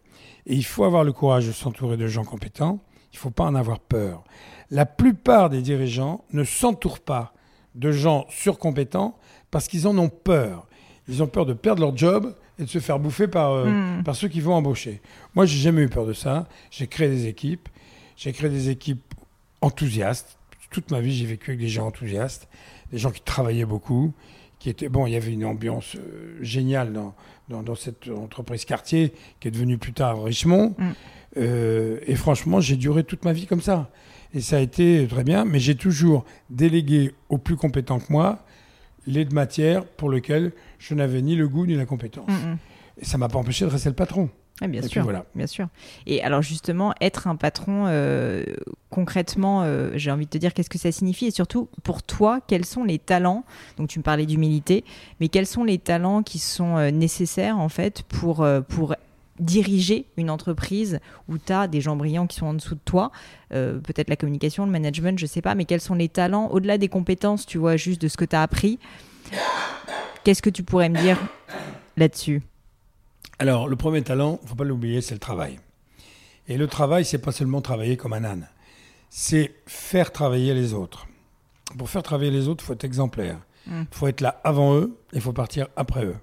Et 0.46 0.54
il 0.54 0.64
faut 0.64 0.84
avoir 0.84 1.04
le 1.04 1.12
courage 1.12 1.46
de 1.46 1.52
s'entourer 1.52 1.96
de 1.96 2.06
gens 2.06 2.24
compétents. 2.24 2.84
Il 3.12 3.16
ne 3.16 3.20
faut 3.20 3.30
pas 3.30 3.44
en 3.44 3.54
avoir 3.54 3.80
peur. 3.80 4.22
La 4.70 4.86
plupart 4.86 5.48
des 5.48 5.62
dirigeants 5.62 6.24
ne 6.32 6.44
s'entourent 6.44 7.00
pas 7.00 7.32
de 7.74 7.90
gens 7.90 8.26
surcompétents 8.28 9.18
parce 9.50 9.68
qu'ils 9.68 9.88
en 9.88 9.96
ont 9.96 10.10
peur. 10.10 10.66
Ils 11.08 11.22
ont 11.22 11.26
peur 11.26 11.46
de 11.46 11.54
perdre 11.54 11.80
leur 11.80 11.96
job 11.96 12.34
et 12.58 12.64
de 12.64 12.68
se 12.68 12.78
faire 12.78 12.98
bouffer 12.98 13.26
par, 13.26 13.52
euh, 13.52 13.70
hmm. 13.70 14.04
par 14.04 14.14
ceux 14.14 14.28
qui 14.28 14.40
vont 14.40 14.54
embaucher. 14.54 15.00
Moi, 15.34 15.46
j'ai 15.46 15.58
jamais 15.58 15.82
eu 15.82 15.88
peur 15.88 16.04
de 16.04 16.12
ça. 16.12 16.46
J'ai 16.70 16.86
créé 16.86 17.08
des 17.08 17.26
équipes. 17.26 17.68
J'ai 18.16 18.32
créé 18.32 18.50
des 18.50 18.68
équipes 18.68 19.14
enthousiastes. 19.62 20.36
Toute 20.70 20.90
ma 20.90 21.00
vie, 21.00 21.14
j'ai 21.14 21.26
vécu 21.26 21.50
avec 21.50 21.60
des 21.60 21.68
gens 21.68 21.86
enthousiastes, 21.86 22.48
des 22.92 22.98
gens 22.98 23.10
qui 23.10 23.22
travaillaient 23.22 23.64
beaucoup, 23.64 24.12
qui 24.60 24.70
étaient 24.70 24.88
bon. 24.88 25.08
Il 25.08 25.12
y 25.12 25.16
avait 25.16 25.32
une 25.32 25.44
ambiance 25.44 25.96
euh, 25.96 26.38
géniale 26.40 26.92
dans, 26.92 27.14
dans, 27.62 27.74
cette 27.74 28.08
entreprise 28.08 28.64
quartier 28.64 29.12
qui 29.40 29.48
est 29.48 29.50
devenue 29.50 29.78
plus 29.78 29.92
tard 29.92 30.22
Richemont. 30.22 30.76
Hmm. 30.78 30.92
Euh, 31.36 31.98
et 32.06 32.14
franchement, 32.14 32.60
j'ai 32.60 32.76
duré 32.76 33.02
toute 33.02 33.24
ma 33.24 33.32
vie 33.32 33.46
comme 33.46 33.62
ça. 33.62 33.90
Et 34.32 34.40
ça 34.40 34.58
a 34.58 34.60
été 34.60 35.08
très 35.08 35.24
bien, 35.24 35.44
mais 35.44 35.58
j'ai 35.58 35.74
toujours 35.74 36.24
délégué 36.50 37.12
aux 37.28 37.38
plus 37.38 37.56
compétents 37.56 37.98
que 37.98 38.12
moi 38.12 38.44
les 39.06 39.24
matières 39.24 39.84
pour 39.84 40.10
lesquelles 40.10 40.52
je 40.78 40.94
n'avais 40.94 41.22
ni 41.22 41.34
le 41.34 41.48
goût 41.48 41.66
ni 41.66 41.74
la 41.74 41.86
compétence. 41.86 42.28
Mm, 42.28 42.50
mm. 42.50 42.58
Et 42.98 43.04
ça 43.04 43.18
m'a 43.18 43.28
pas 43.28 43.38
empêché 43.38 43.64
de 43.64 43.70
rester 43.70 43.88
le 43.88 43.94
patron. 43.94 44.28
Bien 44.68 44.82
sûr, 44.82 45.04
voilà. 45.04 45.24
bien 45.34 45.46
sûr. 45.46 45.68
Et 46.06 46.22
alors 46.22 46.42
justement, 46.42 46.94
être 47.00 47.26
un 47.26 47.36
patron, 47.36 47.84
euh, 47.86 48.44
concrètement, 48.90 49.62
euh, 49.62 49.90
j'ai 49.94 50.10
envie 50.10 50.26
de 50.26 50.30
te 50.30 50.38
dire 50.38 50.52
qu'est-ce 50.52 50.70
que 50.70 50.78
ça 50.78 50.92
signifie? 50.92 51.26
Et 51.26 51.30
surtout 51.30 51.68
pour 51.82 52.02
toi, 52.02 52.40
quels 52.46 52.64
sont 52.64 52.84
les 52.84 52.98
talents? 52.98 53.44
Donc 53.76 53.88
tu 53.88 53.98
me 53.98 54.04
parlais 54.04 54.26
d'humilité, 54.26 54.84
mais 55.20 55.28
quels 55.28 55.46
sont 55.46 55.64
les 55.64 55.78
talents 55.78 56.22
qui 56.22 56.38
sont 56.38 56.76
euh, 56.76 56.90
nécessaires 56.90 57.58
en 57.58 57.68
fait 57.68 58.02
pour 58.02 58.46
pour 58.68 58.94
diriger 59.38 60.04
une 60.18 60.28
entreprise 60.28 61.00
où 61.28 61.38
tu 61.38 61.52
as 61.52 61.66
des 61.66 61.80
gens 61.80 61.96
brillants 61.96 62.26
qui 62.26 62.36
sont 62.36 62.46
en 62.46 62.54
dessous 62.54 62.74
de 62.74 62.80
toi, 62.84 63.10
peut-être 63.48 64.10
la 64.10 64.16
communication, 64.16 64.66
le 64.66 64.70
management, 64.70 65.18
je 65.18 65.24
sais 65.24 65.40
pas, 65.40 65.54
mais 65.54 65.64
quels 65.64 65.80
sont 65.80 65.94
les 65.94 66.10
talents, 66.10 66.48
au-delà 66.48 66.76
des 66.76 66.88
compétences, 66.88 67.46
tu 67.46 67.56
vois, 67.56 67.76
juste 67.76 68.02
de 68.02 68.08
ce 68.08 68.18
que 68.18 68.26
tu 68.26 68.36
as 68.36 68.42
appris? 68.42 68.78
Qu'est-ce 70.24 70.42
que 70.42 70.50
tu 70.50 70.62
pourrais 70.62 70.90
me 70.90 70.98
dire 70.98 71.18
là-dessus? 71.96 72.42
Alors, 73.40 73.68
le 73.68 73.76
premier 73.76 74.02
talent, 74.02 74.38
faut 74.44 74.54
pas 74.54 74.64
l'oublier, 74.64 75.00
c'est 75.00 75.14
le 75.14 75.18
travail. 75.18 75.58
Et 76.46 76.58
le 76.58 76.66
travail, 76.66 77.06
c'est 77.06 77.22
pas 77.22 77.32
seulement 77.32 77.62
travailler 77.62 77.96
comme 77.96 78.12
un 78.12 78.22
âne, 78.22 78.46
c'est 79.08 79.54
faire 79.64 80.12
travailler 80.12 80.52
les 80.52 80.74
autres. 80.74 81.06
Pour 81.78 81.88
faire 81.88 82.02
travailler 82.02 82.30
les 82.30 82.48
autres, 82.48 82.62
il 82.62 82.66
faut 82.66 82.74
être 82.74 82.84
exemplaire. 82.84 83.38
Il 83.66 83.72
hmm. 83.72 83.86
faut 83.92 84.08
être 84.08 84.20
là 84.20 84.42
avant 84.44 84.74
eux 84.74 84.94
et 85.14 85.16
il 85.16 85.22
faut 85.22 85.32
partir 85.32 85.68
après 85.74 86.04
eux. 86.04 86.16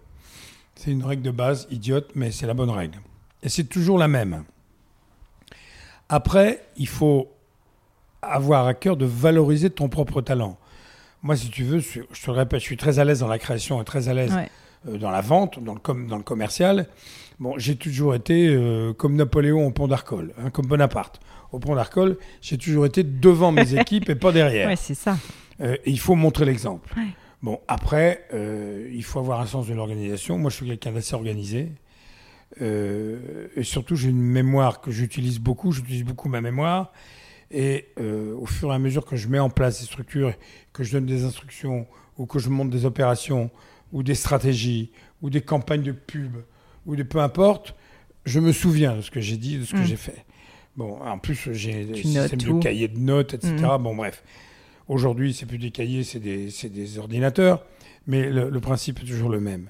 C'est 0.75 0.91
une 0.91 1.03
règle 1.03 1.23
de 1.23 1.31
base, 1.31 1.65
idiote, 1.71 2.11
mais 2.13 2.29
c'est 2.29 2.45
la 2.45 2.53
bonne 2.53 2.69
règle. 2.69 2.99
Et 3.41 3.49
c'est 3.49 3.63
toujours 3.63 3.97
la 3.97 4.07
même. 4.07 4.43
Après, 6.09 6.67
il 6.75 6.87
faut 6.87 7.31
avoir 8.21 8.67
à 8.67 8.75
cœur 8.75 8.95
de 8.95 9.05
valoriser 9.05 9.71
ton 9.71 9.89
propre 9.89 10.21
talent. 10.21 10.59
Moi, 11.23 11.35
si 11.35 11.49
tu 11.49 11.63
veux, 11.63 11.79
je 11.79 12.01
te 12.01 12.27
le 12.27 12.37
répète, 12.37 12.59
je 12.59 12.65
suis 12.65 12.77
très 12.77 12.99
à 12.99 13.05
l'aise 13.05 13.21
dans 13.21 13.27
la 13.27 13.39
création 13.39 13.81
et 13.81 13.85
très 13.85 14.07
à 14.07 14.13
l'aise 14.13 14.37
dans 14.85 15.11
la 15.11 15.21
vente, 15.21 15.61
dans 15.63 15.73
le, 15.73 16.07
dans 16.07 16.17
le 16.17 16.23
commercial. 16.23 16.87
Bon, 17.39 17.53
j'ai 17.57 17.75
toujours 17.75 18.15
été 18.15 18.47
euh, 18.47 18.93
comme 18.93 19.15
Napoléon 19.15 19.67
au 19.67 19.71
pont 19.71 19.87
d'Arcole, 19.87 20.33
hein, 20.39 20.49
comme 20.49 20.65
Bonaparte. 20.65 21.19
Au 21.51 21.59
pont 21.59 21.75
d'Arcole, 21.75 22.17
j'ai 22.41 22.57
toujours 22.57 22.85
été 22.85 23.03
devant 23.03 23.51
mes 23.51 23.75
équipes 23.79 24.09
et 24.09 24.15
pas 24.15 24.31
derrière. 24.31 24.67
Ouais, 24.67 24.75
c'est 24.75 24.95
ça. 24.95 25.17
Euh, 25.61 25.75
et 25.85 25.91
il 25.91 25.99
faut 25.99 26.15
montrer 26.15 26.45
l'exemple. 26.45 26.93
Bon, 27.43 27.59
après, 27.67 28.25
euh, 28.33 28.89
il 28.91 29.03
faut 29.03 29.19
avoir 29.19 29.39
un 29.39 29.45
sens 29.45 29.67
de 29.67 29.73
l'organisation. 29.73 30.37
Moi, 30.37 30.49
je 30.49 30.55
suis 30.55 30.65
quelqu'un 30.65 30.91
d'assez 30.91 31.13
organisé. 31.13 31.71
Euh, 32.61 33.47
et 33.55 33.63
surtout, 33.63 33.95
j'ai 33.95 34.09
une 34.09 34.21
mémoire 34.21 34.81
que 34.81 34.89
j'utilise 34.89 35.39
beaucoup. 35.39 35.71
J'utilise 35.71 36.03
beaucoup 36.03 36.29
ma 36.29 36.41
mémoire. 36.41 36.91
Et 37.51 37.89
euh, 37.99 38.35
au 38.35 38.45
fur 38.45 38.71
et 38.71 38.75
à 38.75 38.79
mesure 38.79 39.05
que 39.05 39.15
je 39.15 39.27
mets 39.27 39.39
en 39.39 39.49
place 39.49 39.79
des 39.79 39.85
structures, 39.85 40.33
que 40.73 40.83
je 40.83 40.91
donne 40.91 41.05
des 41.05 41.23
instructions, 41.23 41.85
ou 42.17 42.25
que 42.25 42.39
je 42.39 42.49
monte 42.49 42.71
des 42.71 42.85
opérations, 42.85 43.51
ou 43.91 44.03
des 44.03 44.15
stratégies, 44.15 44.91
ou 45.21 45.29
des 45.29 45.41
campagnes 45.41 45.83
de 45.83 45.91
pub, 45.91 46.37
ou 46.85 46.95
de 46.95 47.03
peu 47.03 47.19
importe, 47.19 47.75
je 48.25 48.39
me 48.39 48.51
souviens 48.51 48.97
de 48.97 49.01
ce 49.01 49.11
que 49.11 49.21
j'ai 49.21 49.37
dit, 49.37 49.57
de 49.57 49.63
ce 49.63 49.73
que 49.73 49.79
mmh. 49.79 49.85
j'ai 49.85 49.95
fait. 49.95 50.25
Bon, 50.75 51.01
en 51.01 51.17
plus, 51.17 51.49
j'ai 51.53 51.85
des 51.85 52.03
systèmes 52.03 52.39
de 52.39 52.59
cahiers 52.59 52.87
de 52.87 52.99
notes, 52.99 53.33
etc. 53.33 53.55
Mmh. 53.55 53.83
Bon, 53.83 53.95
bref. 53.95 54.23
Aujourd'hui, 54.87 55.33
c'est 55.33 55.45
plus 55.45 55.57
des 55.57 55.71
cahiers, 55.71 56.03
c'est 56.03 56.19
des, 56.19 56.99
ordinateurs, 56.99 57.65
mais 58.05 58.29
le, 58.29 58.59
principe 58.59 58.99
est 59.01 59.05
toujours 59.05 59.29
le 59.29 59.39
même. 59.39 59.69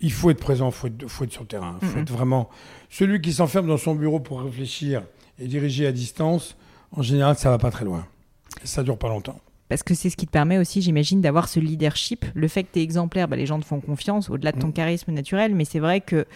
Il 0.00 0.12
faut 0.12 0.30
être 0.30 0.38
présent, 0.38 0.68
il 0.68 1.08
faut 1.08 1.24
être, 1.24 1.32
sur 1.32 1.42
le 1.42 1.48
terrain. 1.48 1.78
Il 1.82 1.88
faut 1.88 1.98
être 1.98 2.12
vraiment. 2.12 2.48
Celui 2.90 3.20
qui 3.20 3.32
s'enferme 3.32 3.66
dans 3.66 3.78
son 3.78 3.94
bureau 3.94 4.20
pour 4.20 4.42
réfléchir 4.42 5.02
et 5.40 5.48
diriger 5.48 5.86
à 5.86 5.92
distance, 5.92 6.56
en 6.92 7.02
général, 7.02 7.36
ça 7.36 7.50
va 7.50 7.58
pas 7.58 7.70
très 7.70 7.84
loin. 7.84 8.06
Ça 8.62 8.82
dure 8.84 8.98
pas 8.98 9.08
longtemps 9.08 9.40
parce 9.68 9.82
que 9.82 9.94
c'est 9.94 10.10
ce 10.10 10.16
qui 10.16 10.26
te 10.26 10.30
permet 10.30 10.58
aussi, 10.58 10.82
j'imagine, 10.82 11.20
d'avoir 11.20 11.48
ce 11.48 11.58
leadership. 11.58 12.24
Le 12.34 12.48
fait 12.48 12.64
que 12.64 12.68
tu 12.74 12.80
es 12.80 12.82
exemplaire, 12.82 13.28
bah, 13.28 13.36
les 13.36 13.46
gens 13.46 13.58
te 13.58 13.64
font 13.64 13.80
confiance 13.80 14.28
au-delà 14.28 14.52
de 14.52 14.60
ton 14.60 14.68
mm. 14.68 14.72
charisme 14.72 15.12
naturel, 15.12 15.54
mais 15.54 15.64
c'est 15.64 15.78
vrai 15.78 16.00
que 16.00 16.26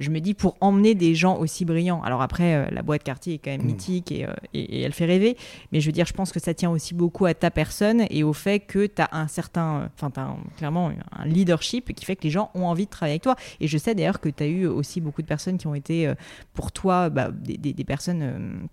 je 0.00 0.10
me 0.10 0.20
dis 0.20 0.34
pour 0.34 0.56
emmener 0.60 0.94
des 0.94 1.14
gens 1.14 1.36
aussi 1.38 1.64
brillants. 1.64 2.02
Alors 2.02 2.22
après, 2.22 2.54
euh, 2.54 2.66
la 2.70 2.82
boîte 2.82 3.02
quartier 3.02 3.34
est 3.34 3.38
quand 3.38 3.50
même 3.50 3.62
mm. 3.62 3.66
mythique 3.66 4.12
euh, 4.12 4.32
et, 4.54 4.82
elle 4.82 4.92
fait 4.92 5.04
rêver, 5.04 5.36
mais 5.72 5.80
je 5.80 5.86
veux 5.86 5.92
dire, 5.92 6.06
je 6.06 6.14
pense 6.14 6.32
que 6.32 6.40
ça 6.40 6.54
tient 6.54 6.70
aussi 6.70 6.94
beaucoup 6.94 7.26
à 7.26 7.34
ta 7.34 7.50
personne 7.50 8.06
et 8.10 8.22
au 8.22 8.32
fait 8.32 8.60
que 8.60 8.86
tu 8.86 9.02
as 9.02 9.08
un 9.12 9.28
certain, 9.28 9.90
enfin, 9.94 10.10
tu 10.10 10.20
as 10.20 10.36
clairement 10.56 10.90
un 11.12 11.26
leadership 11.26 11.92
qui 11.92 12.04
fait 12.04 12.16
que 12.16 12.22
les 12.22 12.30
gens 12.30 12.50
ont 12.54 12.64
envie 12.64 12.86
de 12.86 12.90
travailler 12.90 13.14
avec 13.14 13.22
toi. 13.22 13.36
Et 13.60 13.68
je 13.68 13.76
sais 13.76 13.94
d'ailleurs 13.94 14.20
que 14.20 14.28
tu 14.28 14.42
as 14.42 14.46
eu 14.46 14.66
aussi 14.66 15.00
beaucoup 15.00 15.22
de 15.22 15.26
personnes 15.26 15.58
qui 15.58 15.66
ont 15.66 15.74
été 15.74 16.06
euh, 16.06 16.14
pour 16.54 16.72
toi 16.72 17.10
bah, 17.10 17.30
des, 17.32 17.56
des, 17.56 17.84
personnes 17.84 18.68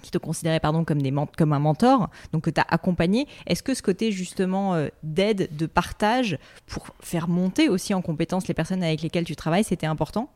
qui 0.00 0.10
te 0.10 0.18
considérait 0.18 0.60
pardon, 0.60 0.84
comme, 0.84 1.02
des, 1.02 1.12
comme 1.36 1.52
un 1.52 1.58
mentor, 1.58 2.10
donc 2.32 2.44
que 2.44 2.50
tu 2.50 2.60
as 2.60 2.66
accompagné. 2.68 3.26
Est-ce 3.46 3.62
que 3.62 3.74
ce 3.74 3.82
côté 3.82 4.12
justement 4.12 4.74
euh, 4.74 4.88
d'aide, 5.02 5.48
de 5.56 5.66
partage, 5.66 6.38
pour 6.66 6.86
faire 7.00 7.28
monter 7.28 7.68
aussi 7.68 7.94
en 7.94 8.02
compétence 8.02 8.48
les 8.48 8.54
personnes 8.54 8.82
avec 8.82 9.02
lesquelles 9.02 9.24
tu 9.24 9.36
travailles, 9.36 9.64
c'était 9.64 9.86
important? 9.86 10.32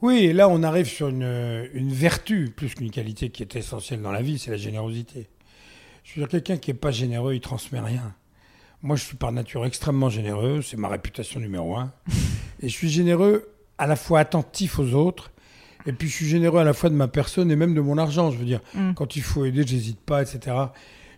Oui, 0.00 0.32
là 0.32 0.48
on 0.48 0.62
arrive 0.62 0.86
sur 0.86 1.08
une, 1.08 1.68
une 1.74 1.92
vertu 1.92 2.52
plus 2.56 2.74
qu'une 2.74 2.90
qualité 2.90 3.30
qui 3.30 3.42
est 3.42 3.56
essentielle 3.56 4.02
dans 4.02 4.12
la 4.12 4.22
vie, 4.22 4.38
c'est 4.38 4.50
la 4.50 4.56
générosité. 4.56 5.28
Je 6.04 6.14
veux 6.14 6.26
dire, 6.26 6.28
quelqu'un 6.28 6.56
qui 6.56 6.70
n'est 6.70 6.78
pas 6.78 6.90
généreux, 6.90 7.34
il 7.34 7.40
transmet 7.40 7.80
rien. 7.80 8.14
Moi, 8.82 8.96
je 8.96 9.04
suis 9.04 9.16
par 9.16 9.30
nature 9.30 9.64
extrêmement 9.64 10.10
généreux, 10.10 10.60
c'est 10.62 10.76
ma 10.76 10.88
réputation 10.88 11.38
numéro 11.38 11.76
un. 11.76 11.92
Et 12.60 12.68
je 12.68 12.74
suis 12.76 12.90
généreux 12.90 13.48
à 13.78 13.86
la 13.86 13.96
fois 13.96 14.20
attentif 14.20 14.78
aux 14.78 14.94
autres 14.94 15.31
et 15.86 15.92
puis 15.92 16.08
je 16.08 16.14
suis 16.14 16.28
généreux 16.28 16.60
à 16.60 16.64
la 16.64 16.72
fois 16.72 16.90
de 16.90 16.94
ma 16.94 17.08
personne 17.08 17.50
et 17.50 17.56
même 17.56 17.74
de 17.74 17.80
mon 17.80 17.98
argent. 17.98 18.30
Je 18.30 18.38
veux 18.38 18.44
dire, 18.44 18.60
mm. 18.74 18.94
quand 18.94 19.16
il 19.16 19.22
faut 19.22 19.44
aider, 19.44 19.64
j'hésite 19.66 20.00
pas, 20.00 20.22
etc. 20.22 20.56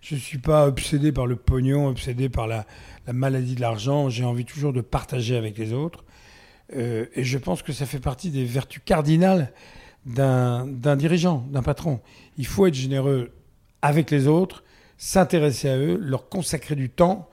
Je 0.00 0.14
ne 0.14 0.20
suis 0.20 0.38
pas 0.38 0.66
obsédé 0.66 1.12
par 1.12 1.26
le 1.26 1.36
pognon, 1.36 1.88
obsédé 1.88 2.28
par 2.28 2.46
la, 2.46 2.66
maladie 3.12 3.54
de 3.54 3.60
l'argent. 3.60 4.08
J'ai 4.08 4.24
envie 4.24 4.44
toujours 4.44 4.72
de 4.72 4.80
partager 4.80 5.36
avec 5.36 5.58
les 5.58 5.72
autres. 5.72 6.04
Euh, 6.74 7.06
et 7.14 7.24
je 7.24 7.38
pense 7.38 7.62
que 7.62 7.72
ça 7.72 7.86
fait 7.86 8.00
partie 8.00 8.30
des 8.30 8.44
vertus 8.44 8.82
cardinales 8.84 9.52
d'un 10.06 10.96
dirigeant, 10.96 11.46
d'un 11.50 11.62
patron. 11.62 12.00
Il 12.36 12.46
faut 12.46 12.66
être 12.66 12.74
généreux 12.74 13.32
avec 13.80 14.10
les 14.10 14.26
autres, 14.26 14.64
s'intéresser 14.98 15.68
à 15.68 15.78
eux, 15.78 15.96
leur 15.98 16.28
consacrer 16.28 16.74
du 16.74 16.90
temps 16.90 17.28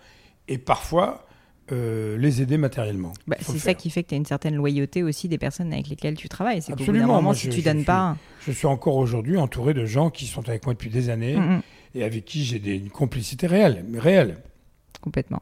et 0.47 0.57
parfois 0.57 1.25
euh, 1.71 2.17
les 2.17 2.41
aider 2.41 2.57
matériellement. 2.57 3.13
Bah, 3.27 3.37
c'est 3.39 3.59
ça 3.59 3.73
qui 3.73 3.89
fait 3.89 4.03
que 4.03 4.09
tu 4.09 4.15
as 4.15 4.17
une 4.17 4.25
certaine 4.25 4.55
loyauté 4.55 5.03
aussi 5.03 5.27
des 5.27 5.37
personnes 5.37 5.71
avec 5.73 5.89
lesquelles 5.89 6.15
tu 6.15 6.29
travailles. 6.29 6.61
C'est 6.61 6.73
Absolument. 6.73 7.07
Moment, 7.15 7.33
si 7.33 7.49
tu 7.49 7.61
donnes 7.61 7.85
pas. 7.85 8.17
je 8.45 8.51
suis 8.51 8.67
encore 8.67 8.95
aujourd'hui 8.95 9.37
entouré 9.37 9.73
de 9.73 9.85
gens 9.85 10.09
qui 10.09 10.25
sont 10.25 10.47
avec 10.47 10.65
moi 10.65 10.73
depuis 10.73 10.89
des 10.89 11.09
années 11.09 11.35
mm, 11.35 11.55
mm. 11.55 11.61
et 11.95 12.03
avec 12.03 12.25
qui 12.25 12.43
j'ai 12.43 12.57
une 12.75 12.89
complicité 12.89 13.47
réelle, 13.47 13.85
réelle. 13.95 14.37
Complètement. 15.01 15.41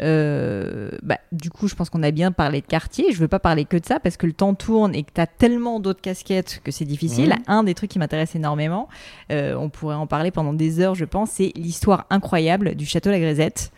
Euh, 0.00 0.90
bah, 1.02 1.18
du 1.32 1.50
coup, 1.50 1.66
je 1.68 1.74
pense 1.74 1.90
qu'on 1.90 2.02
a 2.02 2.10
bien 2.10 2.32
parlé 2.32 2.60
de 2.60 2.66
quartier. 2.66 3.12
Je 3.12 3.18
veux 3.18 3.28
pas 3.28 3.40
parler 3.40 3.64
que 3.64 3.76
de 3.76 3.84
ça 3.84 3.98
parce 3.98 4.16
que 4.16 4.26
le 4.26 4.32
temps 4.32 4.54
tourne 4.54 4.94
et 4.94 5.02
que 5.02 5.10
tu 5.12 5.20
as 5.20 5.26
tellement 5.26 5.80
d'autres 5.80 6.00
casquettes 6.00 6.60
que 6.62 6.70
c'est 6.70 6.84
difficile. 6.84 7.30
Mhm. 7.30 7.42
Un 7.46 7.64
des 7.64 7.74
trucs 7.74 7.90
qui 7.90 7.98
m'intéresse 7.98 8.34
énormément, 8.34 8.88
euh, 9.32 9.54
on 9.54 9.68
pourrait 9.70 9.96
en 9.96 10.06
parler 10.06 10.30
pendant 10.30 10.52
des 10.52 10.80
heures, 10.80 10.94
je 10.94 11.04
pense, 11.04 11.30
c'est 11.32 11.52
l'histoire 11.56 12.06
incroyable 12.10 12.74
du 12.74 12.86
château 12.86 13.10
La 13.10 13.18
Grisette. 13.18 13.72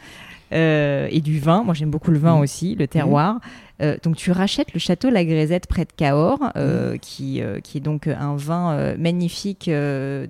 Euh, 0.52 1.08
et 1.10 1.20
du 1.20 1.38
vin. 1.38 1.62
Moi, 1.62 1.74
j'aime 1.74 1.90
beaucoup 1.90 2.10
le 2.10 2.18
vin 2.18 2.36
Mhm. 2.36 2.40
aussi, 2.42 2.74
le 2.74 2.86
terroir. 2.86 3.40
Euh, 3.82 3.96
donc, 4.02 4.16
tu 4.16 4.30
rachètes 4.30 4.72
le 4.74 4.80
château 4.80 5.08
La 5.10 5.24
Grisette 5.24 5.66
près 5.66 5.84
de 5.84 5.92
Cahors, 5.96 6.38
euh, 6.56 6.96
qui, 6.98 7.40
euh, 7.42 7.60
qui 7.60 7.78
est 7.78 7.80
donc 7.80 8.06
un 8.06 8.36
vin 8.36 8.94
magnifique, 8.96 9.70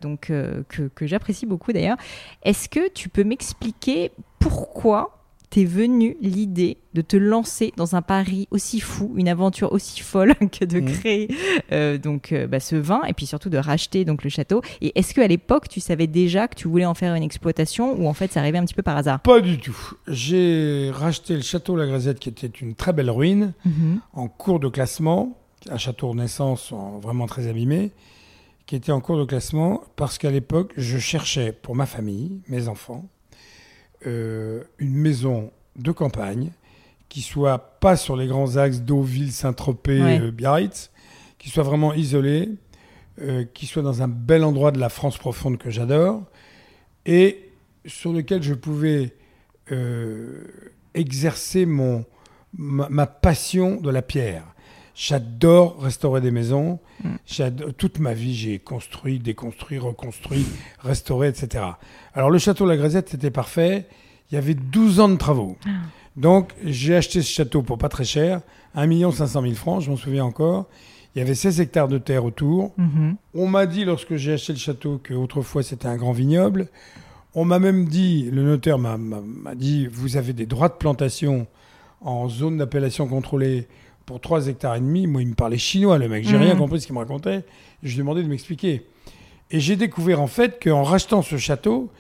donc 0.00 0.20
que, 0.68 0.88
que 0.94 1.06
j'apprécie 1.06 1.46
beaucoup 1.46 1.72
d'ailleurs. 1.72 1.96
Est-ce 2.42 2.68
que 2.68 2.88
tu 2.92 3.09
peux 3.09 3.24
m'expliquer 3.24 4.12
pourquoi 4.38 5.19
t'es 5.51 5.65
venu 5.65 6.17
l'idée 6.21 6.79
de 6.95 7.03
te 7.03 7.17
lancer 7.17 7.73
dans 7.77 7.97
un 7.97 8.03
pari 8.03 8.47
aussi 8.53 8.79
fou, 8.81 9.13
une 9.17 9.29
aventure 9.29 9.73
aussi 9.73 10.01
folle 10.01 10.35
que 10.53 10.65
de 10.65 10.79
Mhm. 10.81 10.87
créer 10.87 11.29
euh, 11.73 11.99
donc 11.99 12.31
euh, 12.33 12.47
bah, 12.47 12.61
ce 12.61 12.77
vin 12.77 13.03
et 13.09 13.13
puis 13.13 13.27
surtout 13.27 13.51
de 13.51 13.59
racheter 13.59 14.05
donc 14.05 14.23
le 14.25 14.31
château. 14.31 14.63
Et 14.81 14.99
est-ce 14.99 15.13
que 15.13 15.21
à 15.21 15.27
l'époque 15.27 15.69
tu 15.69 15.81
savais 15.81 16.07
déjà 16.07 16.47
que 16.49 16.55
tu 16.55 16.69
voulais 16.69 16.87
en 16.87 16.95
faire 16.95 17.15
une 17.15 17.23
exploitation 17.25 18.01
ou 18.01 18.07
en 18.07 18.15
fait 18.15 18.33
ça 18.33 18.41
arrivait 18.41 18.59
un 18.59 18.65
petit 18.65 18.75
peu 18.75 18.83
par 18.83 18.97
hasard? 18.97 19.21
Pas 19.21 19.41
du 19.41 19.59
tout. 19.59 19.77
J'ai 20.07 20.91
racheté 20.93 21.35
le 21.35 21.43
château 21.43 21.75
La 21.77 21.87
Grisette, 21.87 22.21
qui 22.21 22.29
était 22.29 22.47
une 22.47 22.75
très 22.75 22.93
belle 22.93 23.11
ruine, 23.11 23.53
en 24.13 24.29
cours 24.29 24.61
de 24.61 24.69
classement, 24.69 25.37
un 25.69 25.79
château 25.79 26.09
Renaissance 26.11 26.71
en- 26.73 26.99
vraiment 27.01 27.27
très 27.27 27.49
abîmé, 27.49 27.91
qui 28.67 28.77
était 28.77 28.93
en 28.93 29.01
cours 29.01 29.19
de 29.19 29.25
classement 29.25 29.83
parce 29.97 30.17
qu'à 30.19 30.31
l'époque, 30.31 30.73
je 30.77 30.99
cherchais 30.99 31.53
pour 31.53 31.75
ma 31.75 31.87
famille, 31.87 32.41
mes 32.49 32.69
enfants, 32.69 33.09
euh, 34.07 34.63
une 34.79 34.95
maison 34.95 35.51
de 35.77 35.93
campagne 35.93 36.51
qui 37.09 37.23
soit 37.23 37.59
pas 37.81 37.97
sur 37.97 38.17
les 38.17 38.27
grands 38.27 38.57
axes 38.57 38.81
Deauville, 38.81 39.33
Saint-Tropez, 39.33 40.01
Ouais. 40.03 40.21
euh, 40.21 40.31
Biarritz, 40.31 40.91
qui 41.39 41.49
soit 41.51 41.63
vraiment 41.65 41.93
isolée, 41.93 42.49
euh, 43.21 43.45
qui 43.53 43.67
soit 43.67 43.83
dans 43.83 44.03
un 44.03 44.09
bel 44.09 44.45
endroit 44.45 44.71
de 44.71 44.79
la 44.79 44.89
France 44.89 45.19
profonde 45.19 45.59
que 45.59 45.71
j'adore 45.71 46.23
et 47.07 47.49
sur 47.87 48.13
lequel 48.13 48.43
je 48.43 48.55
pouvais 48.55 49.15
euh, 49.73 50.43
exercer 50.95 51.67
mon, 51.67 52.05
ma, 52.57 52.89
ma 52.89 53.07
passion 53.07 53.81
de 53.81 53.91
la 53.91 54.03
pierre. 54.03 54.45
J'adore 54.94 55.81
restaurer 55.81 56.20
des 56.20 56.31
maisons. 56.31 56.79
Mm. 57.05 57.09
J'adore- 57.26 57.74
Toute 57.74 57.98
ma 57.98 58.12
vie, 58.14 58.35
j'ai 58.35 58.59
construit, 58.59 59.18
déconstruit, 59.18 59.79
reconstruit, 59.79 60.44
restauré, 60.81 61.29
etc. 61.29 61.64
Alors, 62.14 62.31
le 62.31 62.38
château 62.38 62.66
La 62.66 62.76
Grisette, 62.76 63.09
c'était 63.09 63.31
parfait. 63.31 63.87
Il 64.31 64.35
y 64.35 64.38
avait 64.38 64.55
12 64.55 65.00
ans 65.00 65.09
de 65.09 65.16
travaux. 65.16 65.57
Donc, 66.16 66.53
j'ai 66.64 66.96
acheté 66.96 67.22
ce 67.22 67.31
château 67.33 67.62
pour 67.62 67.79
pas 67.79 67.88
très 67.88 68.05
cher, 68.05 68.40
1 68.74 69.11
500 69.12 69.42
000 69.42 69.55
francs, 69.55 69.83
je 69.83 69.90
m'en 69.90 69.96
souviens 69.96 70.24
encore. 70.24 70.66
Il 71.14 71.18
y 71.18 71.22
avait 71.22 71.35
16 71.35 71.61
hectares 71.61 71.88
de 71.88 71.98
terre 71.98 72.24
autour. 72.24 72.72
Mhm. 72.76 73.16
On 73.35 73.48
m'a 73.48 73.66
dit 73.66 73.85
lorsque 73.85 74.14
j'ai 74.16 74.35
acheté 74.35 74.53
le 74.53 74.59
château 74.59 75.00
qu'autrefois 75.03 75.62
c'était 75.64 75.87
un 75.88 75.96
grand 75.96 76.12
vignoble. 76.12 76.68
On 77.35 77.44
m'a 77.44 77.59
même 77.59 77.87
dit, 77.87 78.29
le 78.31 78.42
notaire 78.42 78.79
m'a- 78.79 78.96
m'a 78.98 79.20
m'a 79.20 79.55
dit, 79.57 79.87
vous 79.88 80.16
avez 80.16 80.33
des 80.33 80.46
droits 80.46 80.68
de 80.68 80.74
plantation 80.74 81.46
en 82.00 82.29
zone 82.29 82.59
d'appellation 82.59 83.09
contrôlée 83.09 83.66
pour 84.11 84.20
3 84.20 84.49
hectares 84.49 84.75
et 84.75 84.81
demi. 84.81 85.07
Moi, 85.07 85.23
il 85.23 85.29
me 85.29 85.35
parlait 85.35 85.57
chinois, 85.57 85.96
le 85.96 86.09
mec. 86.09 86.25
J'ai 86.27 86.37
Mhm. 86.37 86.42
rien 86.42 86.57
compris 86.57 86.79
de 86.79 86.81
ce 86.83 86.87
qu'il 86.87 86.94
me 86.96 86.99
racontait. 86.99 87.44
Je 87.85 87.90
lui 87.90 87.94
ai 87.94 87.99
demandé 87.99 88.25
de 88.25 88.29
m'expliquer. 88.29 88.83
Et 89.53 89.61
j'ai 89.61 89.77
découvert 89.77 90.20
en 90.20 90.27
fait 90.27 90.61
qu'en 90.61 90.83
rachetant 90.83 91.23
ce 91.23 91.37
château, 91.37 91.92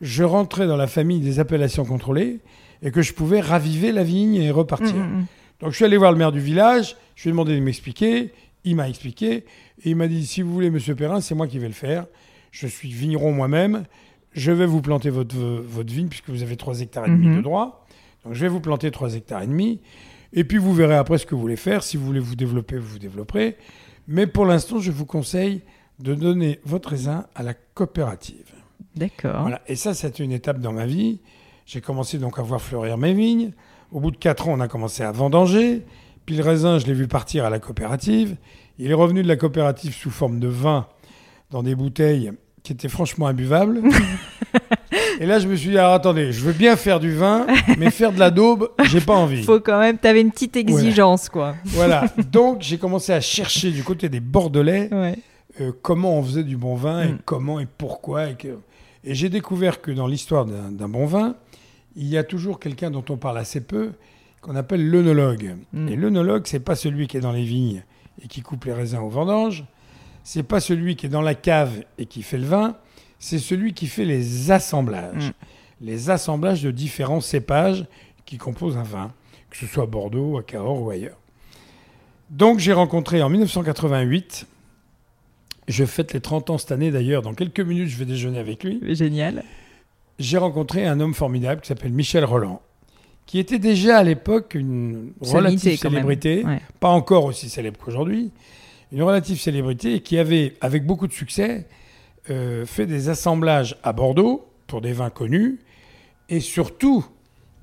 je 0.00 0.22
rentrais 0.22 0.68
dans 0.68 0.76
la 0.76 0.86
famille 0.86 1.18
des 1.18 1.40
appellations 1.40 1.84
contrôlées 1.84 2.38
et 2.82 2.92
que 2.92 3.02
je 3.02 3.12
pouvais 3.12 3.40
raviver 3.40 3.90
la 3.90 4.04
vigne 4.04 4.36
et 4.36 4.52
repartir. 4.52 4.94
Mhm. 4.94 5.26
Donc 5.58 5.70
je 5.72 5.74
suis 5.76 5.84
allé 5.84 5.96
voir 5.96 6.12
le 6.12 6.18
maire 6.18 6.30
du 6.30 6.38
village, 6.38 6.96
je 7.16 7.24
lui 7.24 7.30
ai 7.30 7.32
demandé 7.32 7.56
de 7.56 7.60
m'expliquer, 7.60 8.30
il 8.62 8.76
m'a 8.76 8.88
expliqué, 8.88 9.32
et 9.82 9.90
il 9.90 9.96
m'a 9.96 10.06
dit, 10.06 10.24
si 10.24 10.42
vous 10.42 10.52
voulez, 10.52 10.70
monsieur 10.70 10.94
Perrin, 10.94 11.20
c'est 11.20 11.34
moi 11.34 11.48
qui 11.48 11.58
vais 11.58 11.66
le 11.66 11.74
faire. 11.74 12.06
Je 12.52 12.68
suis 12.68 12.92
vigneron 12.92 13.32
moi-même, 13.32 13.86
je 14.34 14.52
vais 14.52 14.66
vous 14.66 14.82
planter 14.82 15.10
votre, 15.10 15.34
votre 15.34 15.92
vigne, 15.92 16.06
puisque 16.06 16.28
vous 16.30 16.44
avez 16.44 16.56
3 16.56 16.80
hectares 16.80 17.06
et 17.06 17.10
demi 17.10 17.26
Mhm. 17.26 17.36
de 17.38 17.42
droit. 17.42 17.84
Donc 18.24 18.34
je 18.34 18.40
vais 18.40 18.48
vous 18.48 18.60
planter 18.60 18.92
3 18.92 19.14
hectares 19.16 19.42
et 19.42 19.46
demi, 19.48 19.80
et 20.32 20.44
puis 20.44 20.58
vous 20.58 20.74
verrez 20.74 20.96
après 20.96 21.18
ce 21.18 21.26
que 21.26 21.34
vous 21.34 21.40
voulez 21.40 21.56
faire. 21.56 21.82
Si 21.82 21.96
vous 21.96 22.04
voulez 22.04 22.20
vous 22.20 22.36
développer, 22.36 22.76
vous 22.78 22.88
vous 22.88 22.98
développerez. 22.98 23.56
Mais 24.08 24.26
pour 24.26 24.46
l'instant, 24.46 24.78
je 24.78 24.90
vous 24.90 25.06
conseille 25.06 25.62
de 25.98 26.14
donner 26.14 26.60
votre 26.64 26.90
raisin 26.90 27.26
à 27.34 27.42
la 27.42 27.54
coopérative. 27.54 28.52
D'accord. 28.94 29.42
Voilà. 29.42 29.62
Et 29.66 29.76
ça, 29.76 29.94
c'est 29.94 30.18
une 30.18 30.32
étape 30.32 30.60
dans 30.60 30.72
ma 30.72 30.86
vie. 30.86 31.20
J'ai 31.64 31.80
commencé 31.80 32.18
donc 32.18 32.38
à 32.38 32.42
voir 32.42 32.60
fleurir 32.60 32.98
mes 32.98 33.12
vignes. 33.12 33.52
Au 33.92 34.00
bout 34.00 34.10
de 34.10 34.16
4 34.16 34.48
ans, 34.48 34.52
on 34.54 34.60
a 34.60 34.68
commencé 34.68 35.02
à 35.02 35.12
vendanger. 35.12 35.84
Puis 36.24 36.36
le 36.36 36.42
raisin, 36.42 36.78
je 36.78 36.86
l'ai 36.86 36.92
vu 36.92 37.08
partir 37.08 37.44
à 37.44 37.50
la 37.50 37.58
coopérative. 37.58 38.36
Il 38.78 38.90
est 38.90 38.94
revenu 38.94 39.22
de 39.22 39.28
la 39.28 39.36
coopérative 39.36 39.94
sous 39.94 40.10
forme 40.10 40.38
de 40.38 40.48
vin 40.48 40.86
dans 41.50 41.62
des 41.62 41.74
bouteilles 41.74 42.32
qui 42.62 42.72
étaient 42.72 42.88
franchement 42.88 43.26
imbuvables. 43.26 43.82
Et 45.20 45.26
là, 45.26 45.38
je 45.38 45.48
me 45.48 45.56
suis 45.56 45.70
dit, 45.70 45.78
alors 45.78 45.94
attendez, 45.94 46.32
je 46.32 46.40
veux 46.42 46.52
bien 46.52 46.76
faire 46.76 47.00
du 47.00 47.12
vin, 47.12 47.46
mais 47.78 47.90
faire 47.90 48.12
de 48.12 48.18
la 48.18 48.30
daube, 48.30 48.70
j'ai 48.84 49.00
pas 49.00 49.14
envie. 49.14 49.42
Faut 49.42 49.60
quand 49.60 49.78
même, 49.80 49.98
t'avais 49.98 50.20
une 50.20 50.30
petite 50.30 50.56
exigence 50.56 51.28
quoi. 51.28 51.54
Voilà. 51.64 52.04
Donc, 52.30 52.58
j'ai 52.62 52.78
commencé 52.78 53.12
à 53.12 53.20
chercher 53.20 53.70
du 53.70 53.82
côté 53.82 54.08
des 54.08 54.20
Bordelais 54.20 54.88
Ouais. 54.92 55.18
euh, 55.60 55.72
comment 55.82 56.18
on 56.18 56.22
faisait 56.22 56.44
du 56.44 56.56
bon 56.56 56.74
vin 56.74 57.02
et 57.02 57.08
Mm. 57.12 57.18
comment 57.24 57.58
et 57.60 57.66
pourquoi. 57.66 58.30
Et, 58.30 58.34
que- 58.34 58.58
et 59.04 59.14
j'ai 59.14 59.28
découvert 59.28 59.80
que 59.80 59.90
dans 59.90 60.06
l'histoire 60.06 60.44
d'un 60.44 60.70
d'un 60.70 60.88
bon 60.88 61.06
vin, 61.06 61.34
il 61.96 62.06
y 62.08 62.16
a 62.18 62.24
toujours 62.24 62.60
quelqu'un 62.60 62.90
dont 62.90 63.04
on 63.08 63.16
parle 63.16 63.38
assez 63.38 63.60
peu, 63.62 63.92
qu'on 64.42 64.54
appelle 64.54 64.86
l'œnologue. 64.88 65.56
Mm. 65.72 65.88
Et 65.88 65.96
l'œnologue, 65.96 66.42
c'est 66.46 66.60
pas 66.60 66.76
celui 66.76 67.06
qui 67.08 67.16
est 67.16 67.20
dans 67.20 67.32
les 67.32 67.44
vignes 67.44 67.82
et 68.22 68.28
qui 68.28 68.42
coupe 68.42 68.64
les 68.66 68.72
raisins 68.72 68.98
aux 68.98 69.08
vendanges, 69.08 69.64
c'est 70.24 70.42
pas 70.42 70.60
celui 70.60 70.96
qui 70.96 71.06
est 71.06 71.08
dans 71.10 71.22
la 71.22 71.34
cave 71.34 71.72
et 71.98 72.06
qui 72.06 72.22
fait 72.22 72.38
le 72.38 72.46
vin, 72.46 72.76
c'est 73.18 73.38
celui 73.38 73.72
qui 73.74 73.86
fait 73.86 74.04
les 74.04 74.50
assemblages. 74.50 75.28
Mm. 75.28 75.32
Les 75.82 76.10
assemblages 76.10 76.62
de 76.62 76.70
différents 76.70 77.20
cépages 77.20 77.86
qui 78.24 78.38
composent 78.38 78.76
un 78.76 78.82
vin, 78.82 79.12
que 79.50 79.56
ce 79.56 79.66
soit 79.66 79.84
à 79.84 79.86
Bordeaux, 79.86 80.38
à 80.38 80.42
Cahors 80.42 80.82
ou 80.82 80.90
ailleurs. 80.90 81.18
Donc 82.30 82.58
j'ai 82.58 82.72
rencontré 82.72 83.22
en 83.22 83.28
1988 83.28 84.46
je 85.68 85.84
fête 85.84 86.12
les 86.12 86.20
30 86.20 86.50
ans 86.50 86.58
cette 86.58 86.72
année 86.72 86.90
d'ailleurs. 86.90 87.22
Dans 87.22 87.34
quelques 87.34 87.60
minutes, 87.60 87.88
je 87.88 87.96
vais 87.96 88.04
déjeuner 88.04 88.38
avec 88.38 88.62
lui. 88.64 88.80
Génial. 88.94 89.42
J'ai 90.18 90.38
rencontré 90.38 90.86
un 90.86 91.00
homme 91.00 91.14
formidable 91.14 91.60
qui 91.60 91.68
s'appelle 91.68 91.92
Michel 91.92 92.24
Roland, 92.24 92.62
qui 93.26 93.38
était 93.38 93.58
déjà 93.58 93.98
à 93.98 94.02
l'époque 94.02 94.54
une 94.54 95.12
relative 95.20 95.78
célébrité, 95.78 96.44
Ouais. 96.44 96.60
pas 96.80 96.88
encore 96.88 97.24
aussi 97.24 97.48
célèbre 97.48 97.78
qu'aujourd'hui, 97.78 98.30
une 98.92 99.02
relative 99.02 99.40
célébrité 99.40 99.94
et 99.96 100.00
qui 100.00 100.16
avait, 100.18 100.54
avec 100.60 100.86
beaucoup 100.86 101.06
de 101.06 101.12
succès, 101.12 101.66
euh, 102.30 102.66
fait 102.66 102.86
des 102.86 103.08
assemblages 103.08 103.76
à 103.82 103.92
Bordeaux 103.92 104.48
pour 104.66 104.80
des 104.80 104.92
vins 104.92 105.10
connus 105.10 105.58
et 106.28 106.40
surtout 106.40 107.04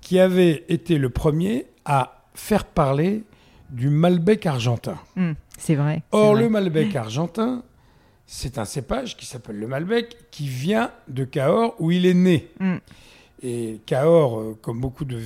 qui 0.02 0.19
avait 0.19 0.63
été 0.69 0.97
le 0.97 1.10
premier 1.10 1.65
à 1.86 2.23
faire 2.34 2.65
parler 2.65 3.23
du 3.69 3.89
Malbec 3.89 4.45
argentin. 4.45 4.97
Hmm, 5.15 5.34
c'est 5.58 5.76
vrai. 5.76 6.04
Or, 6.12 6.34
vrai. 6.34 6.43
le 6.43 6.49
Malbec 6.49 6.95
argentin, 6.95 7.63
c'est 8.26 8.58
un 8.58 8.65
cépage 8.65 9.17
qui 9.17 9.26
s'appelle 9.26 9.60
le 9.60 9.67
Malbec, 9.67 10.15
qui 10.32 10.47
vient 10.47 10.91
de 11.08 11.23
Cahors, 11.23 11.76
où 11.80 11.91
il 11.91 12.06
est 12.06 12.13
né. 12.13 12.49
Mm. 12.60 12.76
Et 13.43 13.82
Cahors, 13.86 14.39
euh, 14.39 14.58
comme 14.62 14.80
beaucoup 14.80 15.06
de 15.06 15.19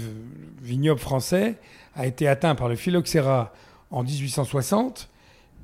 vignobles 0.62 1.00
français, 1.00 1.56
a 1.96 2.08
été 2.08 2.28
atteint 2.28 2.56
par 2.56 2.70
le 2.70 2.76
phylloxéra 2.76 3.54
en 3.92 4.04
1860 4.04 5.10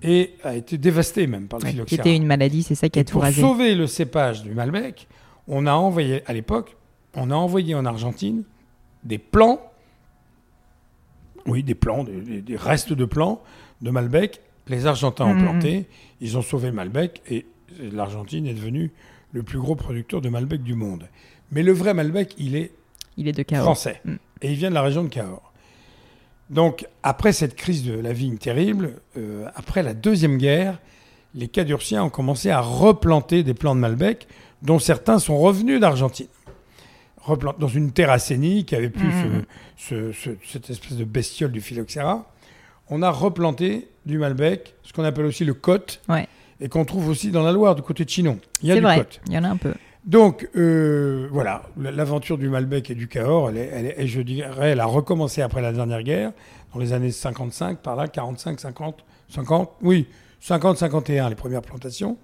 et 0.04 0.34
a 0.44 0.56
été 0.56 0.78
dévasté 0.78 1.28
même 1.28 1.48
par 1.48 1.60
le 1.60 1.66
Ouais, 1.66 1.70
qui 1.72 1.76
phylloxéra. 1.76 2.02
était 2.02 2.16
une 2.16 2.26
maladie, 2.26 2.64
c'est 2.64 2.76
ça 2.76 2.90
qui 2.90 3.00
a 3.00 3.02
Et 3.02 3.06
tout 3.06 3.14
pour 3.14 3.22
rasé. 3.24 3.42
sauver 3.42 3.76
le 3.76 3.88
cépage 3.88 4.44
du 4.44 4.52
Malbec, 4.52 5.08
on 5.48 5.66
a 5.66 5.74
envoyé, 5.74 6.24
à 6.28 6.34
l'époque, 6.34 6.76
on 7.16 7.32
a 7.32 7.36
envoyé 7.36 7.76
en 7.76 7.86
Argentine 7.86 8.44
des 9.04 9.18
plants, 9.18 9.60
oui, 11.46 11.64
des 11.64 11.76
plants, 11.76 12.04
des, 12.04 12.56
restes 12.56 12.94
de 12.94 13.06
plants 13.06 13.42
de 13.82 13.90
Malbec. 13.92 14.42
Les 14.68 14.86
Argentins 14.86 15.26
ont 15.26 15.34
Mhm. 15.34 15.44
planté, 15.44 15.86
ils 16.22 16.38
ont 16.38 16.42
sauvé 16.42 16.72
Malbec 16.72 17.22
et 17.30 17.46
l'Argentine 17.92 18.48
est 18.48 18.54
devenue 18.54 18.92
le 19.34 19.44
plus 19.44 19.60
gros 19.60 19.76
producteur 19.76 20.22
de 20.22 20.30
Malbec 20.30 20.64
du 20.64 20.74
monde. 20.76 21.06
Mais 21.52 21.64
le 21.64 21.74
vrai 21.74 21.94
Malbec, 21.94 22.34
il 22.38 22.56
est 22.56 22.72
Il 23.18 23.28
est 23.28 23.34
de 23.34 23.44
Cahors. 23.44 23.64
français. 23.66 24.00
Mm. 24.06 24.16
Et 24.42 24.52
il 24.52 24.56
vient 24.58 24.70
de 24.70 24.76
la 24.76 24.82
région 24.82 25.04
de 25.04 25.10
Cahors. 25.10 25.53
Donc, 26.54 26.86
après 27.02 27.34
cette 27.34 27.56
crise 27.56 27.84
de 27.84 27.94
la 28.00 28.14
vigne 28.14 28.38
terrible, 28.38 28.94
euh, 29.18 29.48
après 29.56 29.82
la 29.84 29.94
Deuxième 29.94 30.38
Guerre, 30.38 30.80
les 31.36 31.48
Cadurciens 31.48 32.04
ont 32.04 32.10
commencé 32.10 32.50
à 32.52 32.62
replanter 32.62 33.42
des 33.44 33.54
plants 33.56 33.74
de 33.76 33.80
Malbec, 33.80 34.28
dont 34.62 34.78
certains 34.80 35.18
sont 35.20 35.38
revenus 35.40 35.80
d'Argentine. 35.80 36.28
Replant- 37.22 37.56
Dans 37.58 37.68
une 37.70 37.92
terre 37.92 38.12
assainie 38.12 38.66
qui 38.66 38.76
avait 38.76 38.90
plus 38.90 39.10
ce- 39.78 40.12
ce- 40.12 40.12
ce- 40.12 40.30
cette 40.46 40.70
espèce 40.70 40.98
de 40.98 41.06
bestiole 41.06 41.52
du 41.52 41.62
phylloxéra, 41.62 42.30
on 42.90 43.02
a 43.02 43.10
replanté 43.10 43.88
du 44.06 44.18
Malbec, 44.18 44.76
ce 44.84 44.94
qu'on 44.94 45.06
appelle 45.06 45.26
aussi 45.26 45.46
le 45.46 45.54
côte, 45.54 46.02
Ouais. 46.10 46.28
et 46.60 46.70
qu'on 46.70 46.86
trouve 46.86 47.08
aussi 47.08 47.32
dans 47.32 47.42
la 47.44 47.52
Loire, 47.54 47.76
du 47.76 47.82
côté 47.82 48.04
de 48.06 48.10
Chinon. 48.10 48.40
Il 48.62 48.70
y 48.70 48.72
a 48.72 48.76
du 48.76 48.82
vrai, 48.82 48.98
côte. 48.98 49.22
il 49.28 49.34
y 49.34 49.38
en 49.38 49.44
a 49.46 49.50
un 49.50 49.58
peu. 49.58 49.74
Donc, 50.06 50.50
euh, 50.58 51.28
voilà, 51.32 51.64
l'aventure 51.78 52.38
du 52.38 52.50
Malbec 52.50 52.90
et 52.92 52.96
du 52.96 53.08
Cahors, 53.08 53.52
elle, 53.52 54.06
je 54.08 54.22
dirais, 54.22 54.72
elle 54.72 54.82
a 54.82 54.86
recommencé 54.86 55.42
après 55.42 55.62
la 55.62 55.72
dernière 55.72 56.04
guerre, 56.04 56.34
dans 56.74 56.80
les 56.80 56.92
années 56.92 57.12
55, 57.12 57.80
par 57.80 57.96
là, 57.96 58.08
45, 58.10 58.60
50, 58.60 59.06
50, 59.30 59.72
oui, 59.82 60.08
50, 60.42 60.78
51, 60.78 61.30
les 61.30 61.36
premières 61.36 61.62
plantations. 61.62 62.18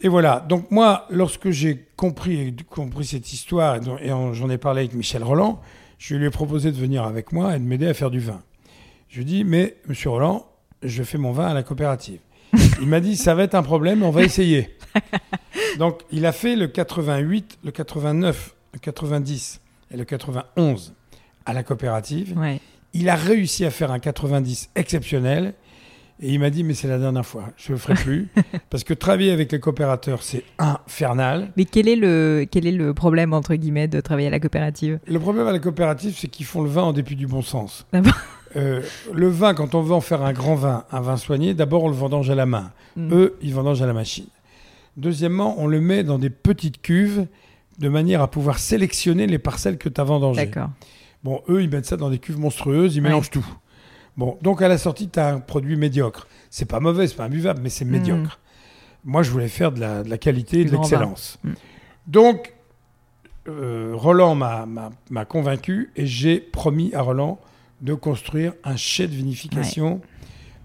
Et 0.00 0.08
voilà, 0.08 0.44
donc 0.48 0.70
moi, 0.70 1.06
lorsque 1.10 1.50
j'ai 1.50 1.84
compris, 1.96 2.54
compris 2.70 3.04
cette 3.04 3.30
histoire, 3.32 3.76
et 3.76 4.06
et 4.06 4.12
en- 4.12 4.32
j'en 4.32 4.48
ai 4.48 4.56
parlé 4.56 4.80
avec 4.82 4.94
Michel 4.94 5.22
Roland, 5.24 5.60
je 5.98 6.14
lui 6.14 6.26
ai 6.26 6.30
proposé 6.30 6.70
de 6.70 6.76
venir 6.76 7.02
avec 7.04 7.32
moi 7.32 7.56
et 7.56 7.58
de 7.58 7.64
m'aider 7.64 7.88
à 7.88 7.94
faire 7.94 8.10
du 8.10 8.20
vin. 8.20 8.40
Je 9.08 9.16
lui 9.16 9.22
ai 9.22 9.24
dit, 9.24 9.44
mais 9.44 9.76
monsieur 9.88 10.10
Roland, 10.10 10.46
je 10.82 11.02
fais 11.02 11.18
mon 11.18 11.32
vin 11.32 11.48
à 11.48 11.54
la 11.54 11.62
coopérative. 11.62 12.20
Il 12.80 12.86
m'a 12.86 13.00
dit, 13.00 13.16
ça 13.16 13.34
va 13.34 13.42
être 13.42 13.54
un 13.56 13.62
problème, 13.62 14.02
on 14.02 14.10
va 14.10 14.22
essayer. 14.22 14.70
Donc, 15.78 16.02
il 16.10 16.26
a 16.26 16.32
fait 16.32 16.56
le 16.56 16.66
88, 16.66 17.58
le 17.64 17.70
89, 17.70 18.54
le 18.74 18.78
90 18.78 19.60
et 19.92 19.96
le 19.96 20.04
91 20.04 20.94
à 21.46 21.52
la 21.52 21.62
coopérative. 21.62 22.36
Ouais. 22.36 22.60
Il 22.94 23.08
a 23.08 23.14
réussi 23.14 23.64
à 23.64 23.70
faire 23.70 23.90
un 23.90 23.98
90 23.98 24.70
exceptionnel. 24.74 25.54
Et 26.20 26.34
il 26.34 26.40
m'a 26.40 26.50
dit, 26.50 26.64
mais 26.64 26.74
c'est 26.74 26.88
la 26.88 26.98
dernière 26.98 27.24
fois, 27.24 27.44
je 27.56 27.70
ne 27.70 27.76
le 27.76 27.80
ferai 27.80 27.94
plus. 27.94 28.28
parce 28.70 28.82
que 28.82 28.92
travailler 28.92 29.30
avec 29.30 29.52
les 29.52 29.60
coopérateurs, 29.60 30.24
c'est 30.24 30.42
infernal. 30.58 31.52
Mais 31.56 31.64
quel 31.64 31.86
est, 31.86 31.94
le, 31.94 32.44
quel 32.50 32.66
est 32.66 32.72
le 32.72 32.92
problème, 32.92 33.32
entre 33.32 33.54
guillemets, 33.54 33.86
de 33.86 34.00
travailler 34.00 34.26
à 34.26 34.30
la 34.30 34.40
coopérative? 34.40 34.98
Le 35.06 35.20
problème 35.20 35.46
à 35.46 35.52
la 35.52 35.60
coopérative, 35.60 36.16
c'est 36.18 36.26
qu'ils 36.26 36.46
font 36.46 36.62
le 36.62 36.68
vin 36.68 36.82
en 36.82 36.92
dépit 36.92 37.14
du 37.14 37.28
bon 37.28 37.42
sens. 37.42 37.86
Ah 37.92 38.00
Euh, 38.56 38.80
le 39.12 39.28
vin, 39.28 39.52
quand 39.54 39.74
on 39.74 39.82
veut 39.82 39.94
en 39.94 40.00
faire 40.00 40.22
un 40.22 40.32
grand 40.32 40.54
vin, 40.54 40.84
un 40.90 41.00
vin 41.00 41.18
soigné, 41.18 41.52
d'abord 41.52 41.84
on 41.84 41.88
le 41.88 41.94
vendange 41.94 42.30
à 42.30 42.34
la 42.34 42.46
main. 42.46 42.72
Mm. 42.96 43.12
Eux, 43.12 43.36
ils 43.42 43.52
vendangent 43.52 43.82
à 43.82 43.86
la 43.86 43.92
machine. 43.92 44.24
Deuxièmement, 44.98 45.54
on 45.58 45.66
le 45.66 45.80
met 45.80 46.02
dans 46.04 46.18
des 46.18 46.28
petites 46.30 46.82
cuves 46.82 47.26
de 47.78 47.88
manière 47.88 48.20
à 48.20 48.28
pouvoir 48.30 48.58
sélectionner 48.58 49.26
les 49.26 49.38
parcelles 49.38 49.78
que 49.78 49.88
tu 49.88 50.00
as 50.00 50.04
vendangées. 50.04 50.46
D'accord. 50.46 50.70
Bon, 51.24 51.40
eux, 51.48 51.62
ils 51.62 51.70
mettent 51.70 51.86
ça 51.86 51.96
dans 51.96 52.10
des 52.10 52.18
cuves 52.18 52.38
monstrueuses, 52.38 52.96
ils 52.96 53.02
Ouais. 53.02 53.08
mélangent 53.08 53.30
tout. 53.30 53.46
Bon, 54.16 54.36
donc 54.42 54.60
à 54.60 54.68
la 54.68 54.76
sortie, 54.78 55.08
tu 55.08 55.18
as 55.20 55.28
un 55.34 55.40
produit 55.40 55.76
médiocre. 55.76 56.26
C'est 56.50 56.64
pas 56.64 56.80
mauvais, 56.80 57.06
c'est 57.06 57.14
pas 57.14 57.24
imbuvable, 57.26 57.60
mais 57.62 57.68
c'est 57.70 57.84
Mhm. 57.84 57.90
médiocre. 57.92 58.40
Moi, 59.04 59.22
je 59.22 59.30
voulais 59.30 59.48
faire 59.48 59.70
de 59.70 59.78
la, 59.80 60.02
de 60.02 60.10
la 60.10 60.18
qualité 60.18 60.60
et 60.60 60.64
de 60.64 60.72
l'excellence. 60.72 61.38
vin. 61.44 61.50
Mm. 61.52 61.54
Donc, 62.08 62.54
euh, 63.48 63.92
Roland 63.94 64.34
m'a- 64.34 65.24
convaincu 65.28 65.90
et 65.96 66.06
j'ai 66.06 66.40
promis 66.40 66.92
à 66.94 67.02
Roland 67.02 67.38
de 67.80 67.94
construire 67.94 68.54
un 68.64 68.74
chai 68.76 69.06
de 69.06 69.14
vinification 69.14 70.00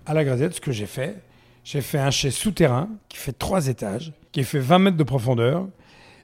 à 0.07 0.13
la 0.15 0.23
Grisette, 0.25 0.55
ce 0.55 0.61
que 0.61 0.71
j'ai 0.71 0.87
fait. 0.87 1.21
J'ai 1.63 1.81
fait 1.81 1.99
un 1.99 2.11
chai 2.11 2.31
souterrain 2.31 2.89
qui 3.09 3.17
fait 3.17 3.31
trois 3.33 3.67
étages, 3.67 4.11
qui 4.31 4.43
fait 4.43 4.59
20 4.59 4.79
mètres 4.79 4.97
de 4.97 5.03
profondeur. 5.03 5.67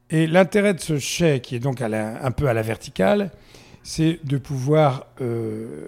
Et 0.09 0.27
l'intérêt 0.27 0.73
de 0.73 0.79
ce 0.79 0.97
chai, 0.97 1.39
qui 1.39 1.55
est 1.55 1.59
donc 1.59 1.81
à 1.81 1.87
la- 1.87 2.23
un 2.25 2.31
peu 2.31 2.47
à 2.47 2.53
la 2.53 2.61
verticale, 2.61 3.31
c'est 3.83 4.19
de 4.25 4.37
pouvoir, 4.37 5.05
euh, 5.21 5.87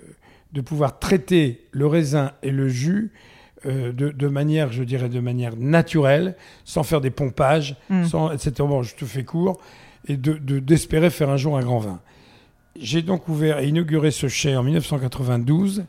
de 0.54 0.62
pouvoir 0.62 1.00
traiter 1.00 1.66
le 1.72 1.88
raisin 1.88 2.32
et 2.44 2.52
le 2.52 2.70
jus 2.70 3.12
euh, 3.68 3.92
de, 3.92 4.10
de 4.10 4.28
manière, 4.28 4.72
je 4.72 4.82
dirais, 4.84 5.08
de 5.08 5.20
manière 5.20 5.56
naturelle, 5.56 6.36
sans 6.66 6.82
faire 6.82 7.00
des 7.00 7.12
pompages, 7.12 7.76
Mm. 7.92 8.06
sans, 8.06 8.32
etc. 8.32 8.52
Bon, 8.60 8.82
je 8.82 8.96
te 8.96 9.06
fais 9.06 9.24
court, 9.24 9.60
et 10.08 10.18
de- 10.18 10.34
de- 10.34 10.58
d'espérer 10.58 11.12
faire 11.12 11.30
un 11.30 11.38
jour 11.38 11.56
un 11.58 11.62
grand 11.62 11.78
vin. 11.78 12.00
J'ai 12.80 13.04
donc 13.04 13.28
ouvert 13.28 13.60
et 13.60 13.68
inauguré 13.68 14.10
ce 14.10 14.28
chai 14.28 14.56
en 14.56 14.64
1992, 14.64 15.86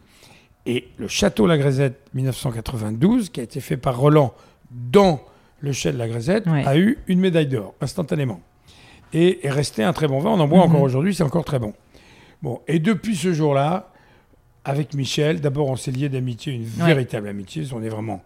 et 0.67 0.89
le 0.99 1.09
château 1.09 1.47
La 1.47 1.59
Grisette 1.59 2.01
1992, 2.15 3.31
qui 3.31 3.41
a 3.41 3.43
été 3.43 3.61
fait 3.61 3.77
par 3.77 3.99
Roland 3.99 4.33
dans 4.71 5.21
le 5.61 5.73
chai 5.73 5.93
de 5.93 5.99
La 5.99 6.09
Grisette, 6.09 6.47
Ouais. 6.47 6.65
a 6.67 6.77
eu 6.77 6.99
une 7.09 7.21
médaille 7.21 7.47
d'or, 7.47 7.75
instantanément. 7.81 8.41
Et 9.13 9.47
est 9.47 9.51
resté 9.51 9.83
un 9.85 9.93
très 9.93 10.09
bon 10.09 10.19
vin. 10.21 10.31
On 10.31 10.41
en 10.41 10.49
boit 10.49 10.59
Mhm. 10.59 10.65
encore 10.71 10.83
aujourd'hui, 10.83 11.15
c'est 11.15 11.23
encore 11.23 11.45
très 11.45 11.59
bon. 11.59 11.75
Bon, 12.43 12.61
et 12.67 12.79
depuis 12.79 13.15
ce 13.17 13.33
jour-là, 13.33 13.93
avec 14.65 14.95
Michel, 14.95 15.41
d'abord 15.41 15.69
on 15.69 15.77
s'est 15.77 15.91
lié 15.91 16.09
d'amitié, 16.09 16.53
une 16.55 16.63
Ouais. 16.81 16.87
véritable 16.87 17.29
amitié. 17.29 17.65
On 17.75 17.83
est 17.83 17.89
vraiment, 17.89 18.23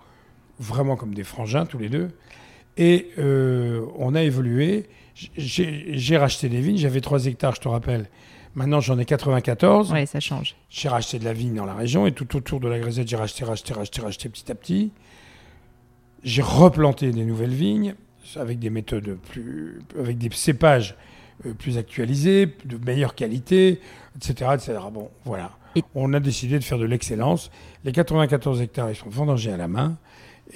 vraiment 0.61 0.97
comme 0.97 1.14
des 1.14 1.24
frangins 1.24 1.66
tous 1.66 1.78
les 1.78 1.89
deux. 1.89 2.11
Et 2.76 3.09
euh, 3.18 3.84
on 3.99 4.14
a 4.14 4.22
évolué. 4.22 4.87
J'ai 5.14 5.87
j'ai 5.99 6.16
racheté 6.18 6.49
des 6.51 6.61
vignes. 6.61 6.76
J'avais 6.76 7.01
3 7.01 7.24
hectares, 7.26 7.55
je 7.55 7.61
te 7.62 7.68
rappelle. 7.68 8.07
Maintenant, 8.57 8.81
j'en 8.81 8.99
ai 8.99 9.05
94. 9.05 9.93
Ouais, 9.93 10.07
ça 10.07 10.19
change. 10.19 10.57
J'ai 10.71 10.89
racheté 10.89 11.19
de 11.19 11.25
la 11.25 11.35
vigne 11.35 11.55
dans 11.55 11.67
la 11.67 11.75
région 11.75 12.07
et 12.07 12.13
tout 12.13 12.37
autour 12.37 12.59
de 12.59 12.69
la 12.69 12.79
Grisette, 12.79 13.07
j'ai 13.07 13.17
racheté, 13.17 13.45
racheté, 13.45 13.75
racheté, 13.75 14.01
racheté 14.01 14.29
petit 14.31 14.51
à 14.51 14.55
petit. 14.55 14.93
J'ai 16.25 16.41
replanté 16.41 17.13
des 17.13 17.27
nouvelles 17.27 17.55
vignes 17.55 17.95
avec 18.35 18.59
des 18.59 18.71
méthodes 18.71 19.19
plus, 19.31 19.79
avec 19.99 20.17
des 20.17 20.31
cépages 20.33 20.97
euh, 21.45 21.53
plus 21.53 21.77
actualisés, 21.77 22.49
de 22.65 22.79
meilleure 22.79 23.15
qualité, 23.15 23.79
etc., 24.17 24.53
etc. 24.55 24.79
Bon, 24.91 25.11
voilà. 25.27 25.53
On 25.95 26.15
a 26.15 26.21
décidé 26.21 26.59
de 26.59 26.65
faire 26.65 26.79
de 26.79 26.87
l'excellence. 26.87 27.51
Les 27.85 27.93
94 27.93 28.63
hectares, 28.63 28.91
ils 28.91 28.97
sont 28.97 29.11
vendangés 29.11 29.53
à 29.53 29.59
la 29.59 29.69
main 29.69 29.99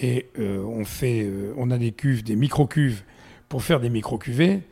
et 0.01 0.31
euh, 0.39 0.65
on 0.65 0.87
fait, 0.87 1.23
euh, 1.23 1.53
on 1.59 1.71
a 1.71 1.77
des 1.77 1.93
cuves, 1.93 2.25
des 2.25 2.35
micro-cuves 2.35 3.03
pour 3.51 3.63
faire 3.63 3.79
des 3.79 3.91
micro-cuvées. 3.91 4.63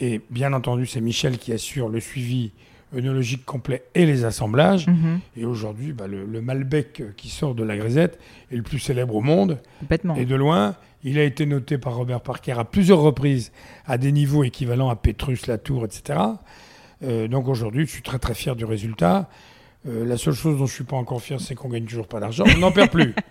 Et 0.00 0.20
bien 0.30 0.52
entendu, 0.52 0.86
c'est 0.86 1.00
Michel 1.00 1.38
qui 1.38 1.52
assure 1.52 1.88
le 1.88 2.00
suivi 2.00 2.52
œnologique 2.94 3.44
complet 3.44 3.84
et 3.94 4.06
les 4.06 4.24
assemblages. 4.24 4.88
Mhm. 4.88 5.20
Et 5.36 5.44
aujourd'hui, 5.44 5.92
bah, 5.92 6.06
le, 6.06 6.24
le 6.24 6.40
Malbec 6.40 7.02
qui 7.16 7.28
sort 7.28 7.54
de 7.54 7.62
la 7.62 7.76
grisette 7.76 8.18
est 8.50 8.56
le 8.56 8.62
plus 8.62 8.78
célèbre 8.78 9.14
au 9.14 9.20
monde. 9.20 9.58
Et 10.16 10.24
de 10.24 10.34
loin, 10.34 10.74
il 11.04 11.18
a 11.18 11.24
été 11.24 11.46
noté 11.46 11.78
par 11.78 11.94
Robert 11.94 12.20
Parker 12.20 12.52
à 12.58 12.64
plusieurs 12.64 13.00
reprises 13.00 13.52
à 13.86 13.98
des 13.98 14.12
niveaux 14.12 14.44
équivalents 14.44 14.90
à 14.90 14.96
Pétrus, 14.96 15.46
Latour, 15.46 15.84
etc. 15.84 16.18
Euh, 17.02 17.28
donc 17.28 17.48
aujourd'hui, 17.48 17.86
je 17.86 17.90
suis 17.90 18.02
très 18.02 18.18
très 18.18 18.34
fier 18.34 18.56
du 18.56 18.64
résultat. 18.64 19.28
Euh, 19.88 20.04
la 20.04 20.18
seule 20.18 20.34
chose 20.34 20.58
dont 20.58 20.66
je 20.66 20.74
suis 20.74 20.84
pas 20.84 20.96
encore 20.96 21.22
fier, 21.22 21.40
c'est 21.40 21.54
qu'on 21.54 21.70
gagne 21.70 21.84
toujours 21.84 22.06
pas 22.06 22.20
d'argent. 22.20 22.44
On 22.54 22.58
n'en 22.58 22.72
perd 22.72 22.90
plus. 22.90 23.14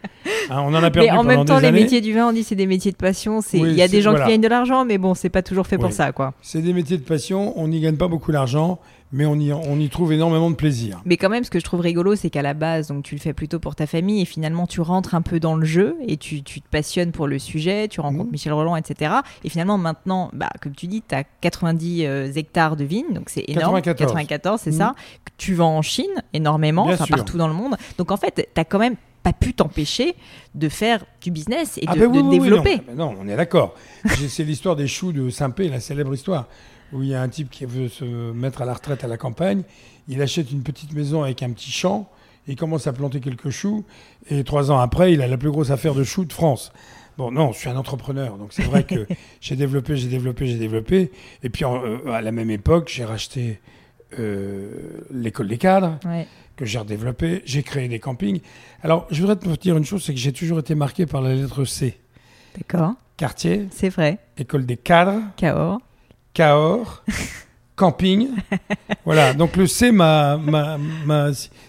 Hein, 0.52 0.64
on 0.66 0.74
en 0.74 0.82
a 0.84 0.90
perdu 0.90 1.08
Mais 1.08 1.12
en 1.12 1.18
pendant 1.18 1.28
même 1.30 1.46
temps, 1.46 1.60
les 1.60 1.68
années. 1.68 1.82
métiers 1.82 2.02
du 2.02 2.12
vin, 2.12 2.28
on 2.28 2.32
dit 2.34 2.44
c'est 2.44 2.56
des 2.56 2.66
métiers 2.66 2.92
de 2.92 2.98
passion. 2.98 3.40
Oui, 3.54 3.62
il 3.70 3.74
y 3.74 3.84
a 3.84 3.88
des 3.88 4.02
gens 4.02 4.10
voilà. 4.12 4.26
qui 4.26 4.32
gagnent 4.32 4.42
de 4.42 4.48
l'argent, 4.48 4.84
mais 4.84 4.98
bon, 4.98 5.14
c'est 5.14 5.30
pas 5.30 5.44
toujours 5.44 5.68
fait 5.68 5.78
pour 5.78 5.92
ça, 5.92 6.12
quoi. 6.12 6.34
C'est 6.42 6.62
des 6.64 6.74
métiers 6.74 6.98
de 6.98 7.04
passion. 7.04 7.54
On 7.56 7.68
n'y 7.68 7.80
gagne 7.80 7.98
pas 7.98 8.08
beaucoup 8.08 8.32
d'argent, 8.32 8.80
mais 9.12 9.26
on 9.26 9.36
y, 9.36 9.52
on 9.52 9.80
y 9.80 9.90
trouve 9.90 10.14
énormément 10.14 10.50
de 10.52 10.56
plaisir. 10.56 11.02
Mais 11.06 11.18
quand 11.18 11.30
même, 11.30 11.44
ce 11.44 11.50
que 11.50 11.60
je 11.60 11.64
trouve 11.64 11.80
rigolo, 11.80 12.16
c'est 12.16 12.30
qu'à 12.30 12.42
la 12.42 12.54
base, 12.54 12.88
donc 12.90 13.04
tu 13.04 13.16
le 13.16 13.20
fais 13.22 13.34
plutôt 13.34 13.60
pour 13.60 13.76
ta 13.76 13.88
famille 13.88 14.22
et 14.22 14.26
finalement 14.26 14.68
tu 14.68 14.82
rentres 14.82 15.16
un 15.16 15.22
peu 15.22 15.40
dans 15.40 15.56
le 15.56 15.66
jeu 15.66 15.96
et 16.08 16.18
tu, 16.18 16.44
tu 16.44 16.62
te 16.62 16.68
passionnes 16.70 17.12
pour 17.12 17.28
le 17.28 17.40
sujet, 17.40 17.88
tu 17.88 18.02
rencontres 18.02 18.26
Mhm. 18.26 18.32
Michel 18.32 18.54
Roland, 18.54 18.76
etc. 18.76 19.16
Et 19.44 19.50
finalement, 19.50 19.78
maintenant, 19.78 20.30
bah, 20.34 20.50
comme 20.62 20.74
tu 20.76 20.88
dis, 20.88 21.02
tu 21.08 21.16
as 21.16 21.24
90 21.42 22.06
euh, 22.06 22.32
hectares 22.36 22.76
de 22.76 22.84
vignes, 22.84 23.14
donc 23.14 23.30
c'est 23.30 23.46
énorme. 23.48 23.76
94. 23.82 24.08
94, 24.08 24.62
c'est 24.62 24.72
Mhm. 24.72 24.78
ça. 24.78 24.96
Tu 25.38 25.54
vends 25.56 25.78
en 25.78 25.82
Chine 25.82 26.06
énormément, 26.34 26.84
enfin 26.88 27.06
partout 27.10 27.38
dans 27.38 27.48
le 27.48 27.54
monde. 27.54 27.76
Donc 27.98 28.12
en 28.12 28.18
fait, 28.18 28.48
tu 28.56 28.62
quand 28.66 28.80
même 28.80 28.96
pas 29.24 29.34
pu 29.34 29.54
t'empêcher 29.54 30.16
de 30.56 30.70
faire 30.70 31.04
du 31.22 31.30
business 31.32 31.78
et 31.78 31.82
de, 31.86 31.92
Ah 31.92 31.94
oui, 31.96 32.00
de 32.00 32.06
oui, 32.08 32.20
oui, 32.24 32.40
développer. 32.40 32.76
non, 32.78 32.82
Ah 32.82 32.84
ben 32.88 32.96
non, 32.98 33.16
on 33.22 33.28
est 33.28 33.36
d'accord. 33.36 33.76
C'est 34.30 34.44
l'histoire 34.46 34.76
des 34.78 34.88
choux 34.88 35.12
de 35.12 35.30
Saint-Pé, 35.30 35.68
la 35.68 35.80
célèbre 35.82 36.14
histoire, 36.14 36.48
où 36.94 37.02
il 37.04 37.10
y 37.10 37.14
a 37.16 37.22
un 37.22 37.30
type 37.30 37.50
qui 37.50 37.66
veut 37.66 37.88
se 37.90 38.06
mettre 38.32 38.62
à 38.62 38.66
la 38.66 38.74
retraite 38.74 39.04
à 39.04 39.08
la 39.08 39.18
campagne. 39.18 39.64
Il 40.08 40.22
achète 40.22 40.52
une 40.52 40.64
petite 40.64 40.94
maison 40.94 41.24
avec 41.24 41.44
un 41.44 41.52
petit 41.52 41.72
champ. 41.72 42.10
Il 42.48 42.56
commence 42.56 42.88
à 42.88 42.94
planter 42.94 43.20
quelques 43.20 43.52
choux. 43.52 43.86
Et 44.30 44.44
trois 44.44 44.72
ans 44.72 44.80
après, 44.80 45.14
il 45.14 45.22
a 45.22 45.28
la 45.28 45.38
plus 45.38 45.52
grosse 45.52 45.70
affaire 45.72 45.94
de 45.94 46.04
choux 46.04 46.26
de 46.26 46.34
France. 46.34 46.72
Bon, 47.18 47.32
non, 47.32 47.52
je 47.52 47.60
suis 47.60 47.70
un 47.70 47.76
entrepreneur. 47.76 48.38
Donc 48.38 48.54
c'est 48.54 48.64
vrai 48.64 48.84
que 48.84 49.06
j'ai 49.42 49.56
développé, 49.56 49.96
j'ai 49.98 50.08
développé, 50.08 50.48
j'ai 50.48 50.58
développé. 50.58 51.12
Et 51.44 51.50
puis 51.50 51.66
en- 51.66 51.84
euh, 51.84 52.12
à 52.12 52.22
la 52.22 52.32
même 52.32 52.50
époque, 52.50 52.90
j'ai 52.92 53.06
racheté 53.06 53.60
euh, 54.18 55.02
l'école 55.12 55.48
des 55.48 55.58
cadres 55.58 56.00
Ouais. 56.06 56.28
que 56.56 56.66
j'ai 56.66 56.80
redéveloppé. 56.80 57.42
J'ai 57.46 57.62
créé 57.62 57.88
des 57.88 58.00
campings. 58.00 58.40
Alors, 58.82 59.06
je 59.12 59.22
voudrais 59.22 59.36
te 59.36 59.48
dire 59.62 59.78
une 59.78 59.86
chose, 59.86 60.04
c'est 60.04 60.14
que 60.14 60.20
j'ai 60.20 60.34
toujours 60.34 60.60
été 60.60 60.74
marqué 60.76 61.06
par 61.06 61.22
la 61.22 61.36
lettre 61.36 61.66
C. 61.66 61.98
D'accord, 62.58 62.94
Quartier, 63.18 63.68
c'est 63.72 63.90
vrai. 63.90 64.18
école 64.38 64.66
des 64.66 64.78
cadres, 64.78 65.22
Cahors. 65.38 65.80
Cahors, 66.34 67.04
camping. 67.76 68.30
Voilà, 69.06 69.34
donc 69.34 69.56
le 69.56 69.68
C 69.68 69.92
m'a... 69.92 70.40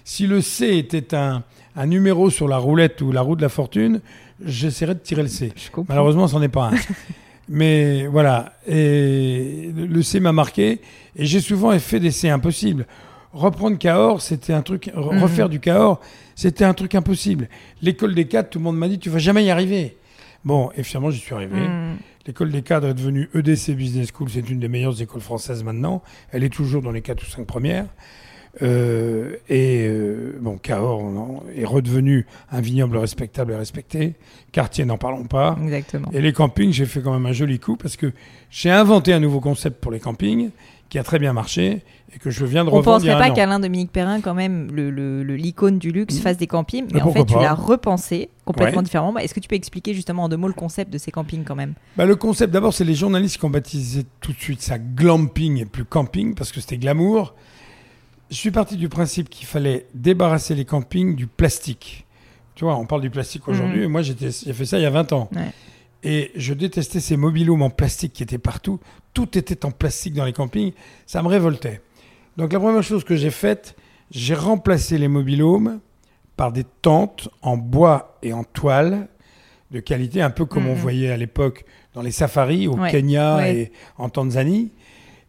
si- 0.04 0.26
le 0.26 0.40
C 0.40 0.76
était 0.76 1.14
un, 1.14 1.42
un 1.76 1.86
numéro 1.86 2.30
sur 2.30 2.48
la 2.48 2.58
roulette 2.58 3.00
ou 3.02 3.12
la 3.12 3.20
roue 3.20 3.36
de 3.36 3.42
la 3.42 3.48
fortune, 3.48 4.00
j'essaierais 4.44 4.94
de 4.94 5.00
tirer 5.00 5.22
le 5.22 5.28
C. 5.28 5.52
Malheureusement, 5.88 6.26
c'en 6.28 6.42
est 6.42 6.48
pas 6.48 6.70
un. 6.72 6.76
Mais 7.52 8.06
voilà, 8.06 8.52
et 8.68 9.72
le 9.76 10.02
C 10.02 10.20
m'a 10.20 10.30
marqué, 10.32 10.80
et 11.16 11.26
j'ai 11.26 11.40
souvent 11.40 11.76
fait 11.80 11.98
des 11.98 12.12
C 12.12 12.28
impossibles. 12.28 12.86
Reprendre 13.32 13.76
Cahors, 13.78 14.20
c'était 14.22 14.52
un 14.52 14.62
truc. 14.62 14.90
Mhm. 14.94 15.20
Refaire 15.22 15.48
du 15.48 15.58
Cahors, 15.58 16.00
c'était 16.36 16.64
un 16.64 16.74
truc 16.74 16.94
impossible. 16.94 17.48
L'école 17.82 18.14
des 18.14 18.26
cadres, 18.26 18.48
tout 18.50 18.58
le 18.60 18.64
monde 18.64 18.76
m'a 18.78 18.86
dit, 18.88 18.98
tu 19.00 19.10
vas 19.10 19.18
jamais 19.18 19.44
y 19.44 19.50
arriver. 19.50 19.96
Bon, 20.44 20.70
et 20.76 20.82
finalement, 20.84 21.10
j'y 21.10 21.18
suis 21.18 21.34
arrivé. 21.34 21.58
Mm. 21.60 21.96
L'école 22.26 22.50
des 22.50 22.62
cadres 22.62 22.88
est 22.88 22.94
devenue 22.94 23.28
EDC 23.34 23.70
Business 23.74 24.08
School, 24.14 24.28
c'est 24.30 24.48
une 24.50 24.60
des 24.60 24.68
meilleures 24.68 25.00
écoles 25.00 25.22
françaises 25.22 25.64
maintenant. 25.64 26.02
Elle 26.32 26.44
est 26.44 26.50
toujours 26.52 26.82
dans 26.82 26.92
les 26.92 27.00
4 27.00 27.22
ou 27.22 27.26
5 27.26 27.46
premières. 27.46 27.86
Euh, 28.62 29.36
et 29.48 29.86
euh, 29.86 30.36
bon, 30.40 30.58
Cahors 30.58 31.00
on- 31.00 31.42
est 31.56 31.64
redevenu 31.64 32.26
un 32.50 32.60
vignoble 32.60 32.96
respectable 32.96 33.52
et 33.52 33.56
respecté. 33.56 34.14
Cartier, 34.52 34.84
n'en 34.84 34.98
parlons 34.98 35.24
pas. 35.24 35.56
Exactement. 35.62 36.10
Et 36.12 36.20
les 36.20 36.32
campings, 36.32 36.72
j'ai 36.72 36.84
fait 36.84 37.00
quand 37.00 37.12
même 37.12 37.26
un 37.26 37.32
joli 37.32 37.58
coup 37.60 37.76
parce 37.76 37.96
que 37.96 38.12
j'ai 38.50 38.70
inventé 38.70 39.12
un 39.12 39.20
nouveau 39.20 39.40
concept 39.40 39.80
pour 39.80 39.92
les 39.92 40.00
campings 40.00 40.50
qui 40.90 40.98
a 40.98 41.02
très 41.02 41.18
bien 41.18 41.32
marché 41.32 41.82
et 42.14 42.18
que 42.18 42.30
je 42.30 42.44
viens 42.44 42.64
de 42.64 42.68
On 42.70 42.72
revendre 42.74 43.02
il 43.04 43.06
y 43.08 43.10
penserait 43.12 43.28
pas 43.28 43.34
qu'Alain 43.34 43.60
Dominique 43.60 43.92
Perrin, 43.92 44.20
quand 44.20 44.34
même, 44.34 44.70
le- 44.72 44.90
le- 44.90 45.22
le- 45.22 45.36
l'icône 45.36 45.78
du 45.78 45.92
luxe, 45.92 46.18
fasse 46.18 46.36
des 46.36 46.48
campings, 46.48 46.84
mais, 46.92 46.94
Mais 46.94 47.02
en 47.02 47.12
fait, 47.12 47.24
tu 47.24 47.34
l'as 47.34 47.54
repensé 47.54 48.28
complètement 48.44 48.78
Ouais. 48.78 48.82
différemment. 48.84 49.16
Est-ce 49.18 49.32
que 49.32 49.40
tu 49.40 49.48
peux 49.48 49.54
expliquer 49.54 49.94
justement 49.94 50.24
en 50.24 50.28
deux 50.28 50.36
mots 50.36 50.48
le 50.48 50.52
concept 50.52 50.92
de 50.92 50.98
ces 50.98 51.12
campings 51.12 51.44
quand 51.44 51.54
même? 51.54 51.74
Bah, 51.96 52.04
le 52.04 52.16
concept, 52.16 52.52
d'abord, 52.52 52.74
c'est 52.74 52.84
les 52.84 52.94
journalistes 52.96 53.38
qui 53.38 53.44
ont 53.44 53.50
baptisé 53.50 54.04
tout 54.20 54.32
de 54.32 54.38
suite 54.38 54.60
ça 54.60 54.78
glamping 54.78 55.58
et 55.58 55.64
plus 55.64 55.84
camping 55.84 56.34
parce 56.34 56.50
que 56.52 56.60
c'était 56.60 56.76
glamour. 56.78 57.34
Je 58.30 58.36
suis 58.36 58.50
parti 58.50 58.76
du 58.76 58.88
principe 58.88 59.28
qu'il 59.28 59.46
fallait 59.46 59.86
débarrasser 59.94 60.54
les 60.54 60.64
campings 60.64 61.14
du 61.16 61.26
plastique. 61.28 62.06
Tu 62.56 62.64
vois, 62.64 62.76
on 62.76 62.84
parle 62.86 63.00
du 63.02 63.10
plastique 63.10 63.46
aujourd'hui, 63.48 63.78
Mhm. 63.78 63.84
et 63.84 63.88
moi 63.88 64.02
j'ai 64.02 64.14
fait 64.14 64.64
ça 64.66 64.78
il 64.78 64.82
y 64.82 64.86
a 64.86 64.90
20 64.90 65.12
ans. 65.12 65.28
Ouais. 65.34 65.50
Et 66.02 66.30
je 66.34 66.54
détestais 66.54 67.00
ces 67.00 67.16
mobilhomes 67.16 67.62
en 67.62 67.70
plastique 67.70 68.12
qui 68.14 68.22
étaient 68.22 68.38
partout. 68.38 68.80
Tout 69.14 69.36
était 69.36 69.64
en 69.64 69.70
plastique 69.70 70.14
dans 70.14 70.24
les 70.24 70.32
campings. 70.32 70.72
Ça 71.06 71.22
me 71.22 71.28
révoltait. 71.28 71.80
Donc 72.36 72.52
la 72.52 72.60
première 72.60 72.82
chose 72.82 73.04
que 73.04 73.16
j'ai 73.16 73.30
faite, 73.30 73.74
j'ai 74.10 74.34
remplacé 74.34 74.98
les 74.98 75.08
mobilhomes 75.08 75.80
par 76.36 76.52
des 76.52 76.64
tentes 76.82 77.28
en 77.42 77.56
bois 77.56 78.18
et 78.22 78.32
en 78.32 78.44
toile 78.44 79.08
de 79.72 79.80
qualité, 79.80 80.22
un 80.22 80.30
peu 80.30 80.44
comme 80.46 80.66
on 80.66 80.74
Mhm. 80.74 80.80
voyait 80.80 81.10
à 81.10 81.16
l'époque 81.16 81.64
dans 81.94 82.02
les 82.02 82.10
safaris 82.12 82.66
au 82.66 82.76
Ouais, 82.76 82.90
Kenya 82.90 83.36
ouais. 83.36 83.56
et 83.56 83.72
en 83.98 84.08
Tanzanie. 84.08 84.70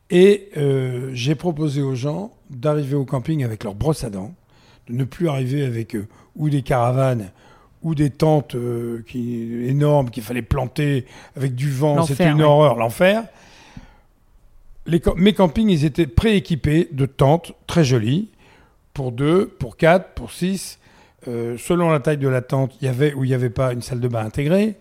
Et 0.09 0.49
euh, 0.57 1.09
j'ai 1.13 1.35
proposé 1.35 1.81
aux 1.81 1.95
gens 1.95 2.31
d'arriver 2.49 2.95
au 2.95 3.05
camping 3.05 3.43
avec 3.43 3.63
leur 3.63 3.75
brosse 3.75 4.03
à 4.03 4.09
dents, 4.09 4.33
de 4.87 4.93
ne 4.93 5.03
plus 5.03 5.29
arriver 5.29 5.63
avec 5.63 5.95
euh, 5.95 6.07
ou 6.35 6.49
des 6.49 6.61
caravanes 6.63 7.31
ou 7.83 7.95
des 7.95 8.09
tentes 8.09 8.55
euh, 8.55 9.03
qui, 9.07 9.65
énormes 9.67 10.09
qu'il 10.09 10.23
fallait 10.23 10.41
planter 10.41 11.05
avec 11.35 11.55
du 11.55 11.69
vent. 11.71 12.03
C'était 12.05 12.29
une 12.29 12.37
ouais. 12.39 12.43
horreur, 12.43 12.75
l'enfer. 12.75 13.23
Les 14.85 15.01
mes 15.15 15.33
campings, 15.33 15.69
ils 15.69 15.85
étaient 15.85 16.07
prééquipés 16.07 16.89
de 16.91 17.05
tentes 17.05 17.53
très 17.67 17.83
jolies, 17.83 18.29
pour 18.93 19.11
deux, 19.11 19.47
pour 19.47 19.77
quatre, 19.77 20.13
pour 20.13 20.31
six. 20.31 20.79
Euh, 21.27 21.55
selon 21.59 21.89
la 21.91 21.99
taille 21.99 22.17
de 22.17 22.27
la 22.27 22.41
tente, 22.41 22.75
il 22.81 22.85
y 22.85 22.87
avait 22.87 23.13
ou 23.13 23.23
il 23.23 23.27
n'y 23.27 23.33
avait 23.35 23.51
pas 23.51 23.73
une 23.73 23.81
salle 23.83 23.99
de 23.99 24.07
bain 24.07 24.25
intégrée, 24.25 24.77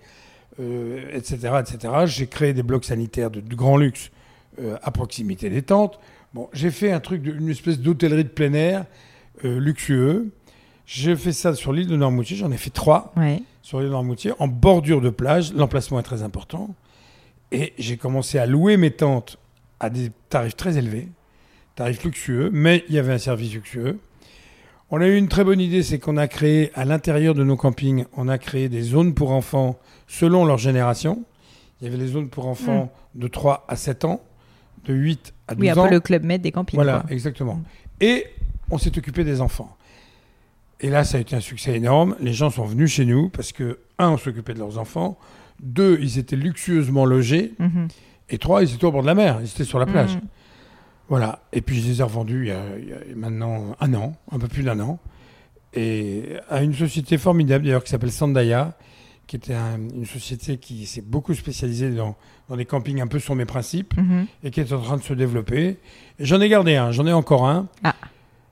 euh, 0.58 1.04
etc., 1.12 1.52
etc. 1.60 1.92
J'ai 2.06 2.26
créé 2.26 2.54
des 2.54 2.62
blocs 2.62 2.84
sanitaires 2.86 3.30
de, 3.30 3.40
de 3.40 3.54
grand 3.54 3.76
luxe 3.76 4.10
euh, 4.60 4.76
à 4.82 4.90
proximité 4.90 5.50
des 5.50 5.62
tentes. 5.62 6.00
Bon, 6.32 6.48
j'ai 6.54 6.70
fait 6.70 6.92
un 6.92 7.00
truc, 7.00 7.22
de- 7.22 7.32
une 7.32 7.50
espèce 7.50 7.78
d'hôtellerie 7.78 8.24
de 8.24 8.28
plein 8.30 8.52
air 8.54 8.84
luxueux. 9.42 10.30
J'ai 10.86 11.14
fait 11.16 11.32
ça 11.32 11.54
sur 11.54 11.72
l'île 11.72 11.86
de 11.88 11.96
Normoutier. 11.96 12.36
J'en 12.36 12.50
ai 12.52 12.56
fait 12.58 12.70
trois 12.70 13.12
Ouais. 13.16 13.42
sur 13.62 13.78
l'île 13.78 13.88
de 13.88 13.92
Normoutier, 13.92 14.32
en 14.38 14.48
bordure 14.48 15.00
de 15.00 15.08
plage. 15.10 15.52
L'emplacement 15.54 15.98
est 16.00 16.02
très 16.04 16.22
important. 16.22 16.74
Et 17.52 17.72
j'ai 17.78 17.96
commencé 17.96 18.38
à 18.38 18.46
louer 18.46 18.76
mes 18.76 18.90
tentes 18.90 19.38
à 19.80 19.90
des 19.90 20.10
tarifs 20.28 20.56
très 20.56 20.78
élevés, 20.78 21.08
tarifs 21.74 22.04
luxueux, 22.04 22.50
mais 22.52 22.84
il 22.88 22.94
y 22.94 22.98
avait 22.98 23.12
un 23.12 23.18
service 23.18 23.52
luxueux. 23.52 23.98
On 24.90 25.00
a 25.00 25.06
eu 25.06 25.16
une 25.16 25.28
très 25.28 25.44
bonne 25.44 25.60
idée, 25.60 25.82
c'est 25.82 25.98
qu'on 25.98 26.16
a 26.16 26.26
créé 26.28 26.70
à 26.74 26.84
l'intérieur 26.84 27.34
de 27.34 27.44
nos 27.44 27.56
campings, 27.56 28.04
on 28.16 28.28
a 28.28 28.38
créé 28.38 28.68
des 28.68 28.82
zones 28.82 29.14
pour 29.14 29.30
enfants 29.30 29.78
selon 30.08 30.44
leur 30.44 30.58
génération. 30.58 31.24
Il 31.80 31.84
y 31.84 31.88
avait 31.88 31.96
les 31.96 32.08
zones 32.08 32.28
pour 32.28 32.46
enfants 32.46 32.92
de 33.14 33.26
3 33.28 33.64
à 33.68 33.76
7 33.76 34.04
ans, 34.04 34.20
de 34.84 34.92
8 34.94 35.32
à 35.48 35.54
12 35.54 35.60
Oui, 35.62 35.70
un 35.70 35.76
ans. 35.78 35.84
peu 35.88 35.94
le 35.94 36.00
club 36.00 36.24
med 36.24 36.42
des 36.42 36.52
campings. 36.52 36.76
Voilà, 36.76 37.00
quoi. 37.00 37.10
exactement. 37.12 37.54
Mm. 37.54 37.64
Et 38.02 38.26
on 38.70 38.78
s'est 38.78 38.96
occupé 38.98 39.24
des 39.24 39.40
enfants. 39.40 39.76
Et 40.80 40.90
là, 40.90 41.04
ça 41.04 41.18
a 41.18 41.20
été 41.20 41.36
un 41.36 41.40
succès 41.40 41.76
énorme. 41.76 42.16
Les 42.20 42.32
gens 42.32 42.50
sont 42.50 42.64
venus 42.64 42.90
chez 42.90 43.04
nous 43.04 43.28
parce 43.28 43.52
que, 43.52 43.78
un, 43.98 44.10
on 44.10 44.16
s'occupait 44.16 44.54
de 44.54 44.58
leurs 44.58 44.78
enfants. 44.78 45.18
Deux, 45.62 45.98
ils 46.00 46.18
étaient 46.18 46.36
luxueusement 46.36 47.04
logés. 47.04 47.52
Mhm. 47.58 47.88
Et 48.30 48.38
trois, 48.38 48.62
ils 48.62 48.72
étaient 48.74 48.84
au 48.84 48.92
bord 48.92 49.02
de 49.02 49.06
la 49.06 49.14
mer. 49.14 49.38
Ils 49.42 49.48
étaient 49.48 49.64
sur 49.64 49.78
la 49.78 49.86
plage. 49.86 50.14
Mhm. 50.14 50.20
Voilà. 51.08 51.42
Et 51.52 51.60
puis, 51.60 51.80
je 51.80 51.88
les 51.88 52.00
ai 52.00 52.02
revendus 52.04 52.44
il 52.44 52.48
y, 52.48 52.52
a, 52.52 52.62
il 52.78 52.88
y 52.88 52.92
a 52.92 52.98
maintenant 53.16 53.74
un 53.80 53.94
an, 53.94 54.14
un 54.30 54.38
peu 54.38 54.46
plus 54.48 54.62
d'un 54.62 54.78
an. 54.80 54.98
Et 55.74 56.24
à 56.48 56.62
une 56.62 56.74
société 56.74 57.18
formidable, 57.18 57.64
d'ailleurs, 57.64 57.84
qui 57.84 57.90
s'appelle 57.90 58.12
Sandaya, 58.12 58.76
qui 59.26 59.36
était 59.36 59.54
un- 59.54 59.78
une 59.94 60.06
société 60.06 60.56
qui 60.58 60.86
s'est 60.86 61.02
beaucoup 61.02 61.34
spécialisée 61.34 61.90
dans, 61.90 62.16
dans 62.48 62.56
des 62.56 62.64
campings 62.64 63.00
un 63.00 63.06
peu 63.06 63.18
sur 63.20 63.34
mes 63.36 63.44
principes 63.44 63.96
Mhm. 63.96 64.26
et 64.44 64.50
qui 64.50 64.60
est 64.60 64.72
en 64.72 64.80
train 64.80 64.96
de 64.96 65.02
se 65.02 65.14
développer. 65.14 65.78
J'en 66.18 66.40
ai 66.40 66.48
gardé 66.48 66.74
un, 66.76 66.90
j'en 66.92 67.06
ai 67.06 67.12
encore 67.12 67.48
un. 67.48 67.68
Ah. 67.84 67.94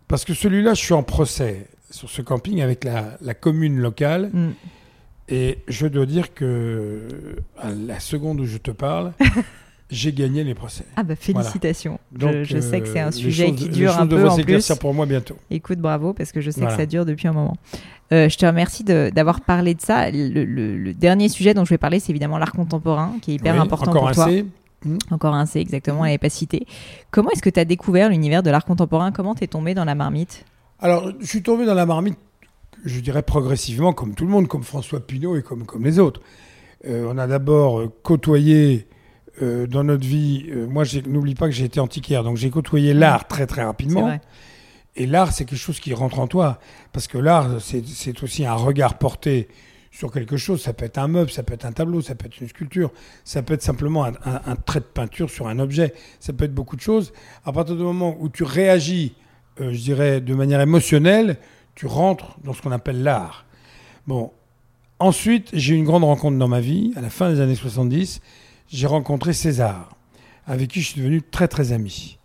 Parce 0.06 0.24
que 0.24 0.34
celui-là, 0.34 0.74
je 0.74 0.80
suis 0.80 0.94
en 0.94 1.02
procès 1.02 1.66
sur 1.90 2.08
ce 2.10 2.22
camping 2.22 2.60
avec 2.60 2.84
la, 2.84 3.16
la 3.20 3.34
commune 3.34 3.78
locale. 3.78 4.30
Mm. 4.32 4.50
Et 5.30 5.58
je 5.68 5.86
dois 5.86 6.06
dire 6.06 6.32
que 6.32 7.36
à 7.58 7.70
la 7.70 8.00
seconde 8.00 8.40
où 8.40 8.46
je 8.46 8.56
te 8.58 8.70
parle, 8.70 9.12
j'ai 9.90 10.12
gagné 10.12 10.44
les 10.44 10.54
procès. 10.54 10.84
Ah 10.96 11.02
bah 11.02 11.16
félicitations. 11.16 11.98
Donc, 12.12 12.32
je 12.42 12.44
je 12.44 12.60
sais 12.60 12.80
que 12.80 12.86
c'est 12.88 13.00
euh, 13.00 13.06
un 13.06 13.10
les 13.10 13.16
sujet 13.16 13.48
choses- 13.48 13.56
qui 13.56 13.68
dure 13.70 13.98
un 13.98 14.06
peu 14.06 14.28
en 14.28 14.36
plus. 14.36 14.72
pour 14.80 14.92
moi 14.94 15.06
bientôt. 15.06 15.36
Écoute, 15.50 15.78
bravo, 15.78 16.12
parce 16.12 16.30
que 16.32 16.40
je 16.40 16.50
sais 16.50 16.60
Voilà. 16.60 16.74
que 16.76 16.80
ça 16.82 16.86
dure 16.86 17.06
depuis 17.06 17.26
un 17.28 17.32
moment. 17.32 17.56
Euh, 18.12 18.28
je 18.28 18.36
te 18.38 18.46
remercie 18.46 18.84
d'avoir 18.84 19.40
parlé 19.42 19.74
de 19.74 19.80
ça. 19.80 20.10
Le, 20.10 20.44
le- 20.44 20.76
le 20.78 20.94
dernier 20.94 21.28
sujet 21.28 21.54
dont 21.54 21.64
je 21.64 21.70
vais 21.70 21.78
parler, 21.78 22.00
c'est 22.00 22.10
évidemment 22.10 22.38
l'art 22.38 22.52
contemporain, 22.52 23.14
qui 23.22 23.32
est 23.32 23.34
hyper 23.34 23.54
Oui, 23.54 23.60
important 23.60 23.90
encore 23.90 24.00
pour 24.02 24.08
un 24.10 24.12
toi. 24.14 24.26
C. 24.26 24.44
Encore 25.10 25.34
un 25.34 25.44
C, 25.46 25.58
exactement, 25.58 26.00
Mhm. 26.00 26.04
elle 26.06 26.12
n'est 26.12 26.18
pas 26.18 26.30
citée. 26.30 26.66
Comment 27.10 27.30
est-ce 27.30 27.42
que 27.42 27.50
tu 27.50 27.58
as 27.58 27.64
découvert 27.64 28.08
l'univers 28.10 28.42
de 28.44 28.50
l'art 28.50 28.64
contemporain? 28.64 29.10
Comment 29.10 29.34
t'es 29.34 29.48
tombé 29.48 29.74
dans 29.74 29.84
la 29.84 29.94
marmite? 29.96 30.44
Alors, 30.78 31.10
je 31.20 31.26
suis 31.26 31.42
tombé 31.42 31.66
dans 31.66 31.74
la 31.74 31.84
marmite, 31.84 32.16
je 32.84 33.00
dirais 33.00 33.22
progressivement, 33.24 33.92
comme 33.92 34.14
tout 34.14 34.24
le 34.24 34.30
monde, 34.30 34.46
comme 34.46 34.62
François 34.62 35.00
Pinault 35.04 35.36
et 35.36 35.42
comme, 35.42 35.64
comme 35.66 35.84
les 35.84 35.98
autres. 35.98 36.20
Euh, 36.86 37.10
on 37.12 37.18
a 37.18 37.26
d'abord 37.26 37.80
euh, 37.80 37.92
côtoyé 38.04 38.86
euh, 39.42 39.66
dans 39.66 39.84
notre 39.84 40.06
vie, 40.06 40.46
euh, 40.50 40.66
moi, 40.66 40.84
n'oublie 41.06 41.34
pas 41.34 41.46
que 41.46 41.52
j'ai 41.54 41.64
été 41.64 41.80
antiquaire, 41.80 42.24
donc 42.24 42.36
j'ai 42.36 42.50
côtoyé 42.50 42.94
l'art 42.94 43.26
très 43.28 43.46
très 43.46 43.62
rapidement. 43.64 44.06
Et 44.96 45.06
l'art, 45.06 45.32
c'est 45.32 45.44
quelque 45.44 45.58
chose 45.58 45.78
qui 45.80 45.94
rentre 45.94 46.18
en 46.18 46.26
toi. 46.26 46.58
Parce 46.92 47.06
que 47.06 47.18
l'art, 47.18 47.60
c'est 47.60 47.86
c'est 47.86 48.22
aussi 48.22 48.44
un 48.44 48.54
regard 48.54 48.98
porté 48.98 49.48
sur 49.92 50.10
quelque 50.12 50.36
chose. 50.36 50.60
Ça 50.62 50.72
peut 50.72 50.84
être 50.84 50.98
un 50.98 51.08
meuble, 51.08 51.30
ça 51.30 51.42
peut 51.44 51.54
être 51.54 51.64
un 51.64 51.72
tableau, 51.72 52.00
ça 52.00 52.14
peut 52.14 52.26
être 52.26 52.40
une 52.40 52.48
sculpture, 52.48 52.90
ça 53.24 53.42
peut 53.42 53.54
être 53.54 53.62
simplement 53.62 54.04
un, 54.04 54.12
un- 54.24 54.40
un 54.46 54.56
trait 54.56 54.80
de 54.80 54.84
peinture 54.84 55.30
sur 55.30 55.46
un 55.46 55.58
objet. 55.60 55.94
Ça 56.20 56.32
peut 56.32 56.44
être 56.46 56.54
beaucoup 56.54 56.74
de 56.76 56.80
choses. 56.80 57.12
À 57.44 57.52
partir 57.52 57.76
du 57.76 57.82
moment 57.82 58.16
où 58.18 58.28
tu 58.28 58.42
réagis, 58.44 59.14
euh, 59.60 59.72
je 59.72 59.78
dirais, 59.80 60.20
de 60.20 60.34
manière 60.34 60.60
émotionnelle, 60.60 61.36
tu 61.76 61.86
rentres 61.86 62.36
dans 62.42 62.52
ce 62.52 62.60
qu'on 62.62 62.72
appelle 62.72 63.02
l'art. 63.02 63.44
Bon. 64.06 64.32
Ensuite, 65.00 65.50
j'ai 65.52 65.74
eu 65.74 65.76
une 65.78 65.84
grande 65.84 66.02
rencontre 66.02 66.38
dans 66.38 66.48
ma 66.48 66.58
vie. 66.60 66.92
À 66.96 67.00
la 67.00 67.08
fin 67.10 67.30
des 67.30 67.40
années 67.40 67.54
70, 67.54 68.20
j'ai 68.68 68.86
rencontré 68.86 69.32
César, 69.32 69.96
avec 70.46 70.70
qui 70.70 70.80
je 70.80 70.88
suis 70.88 71.00
devenu 71.00 71.22
très 71.22 71.48
très 71.48 71.72
ami. 71.72 72.18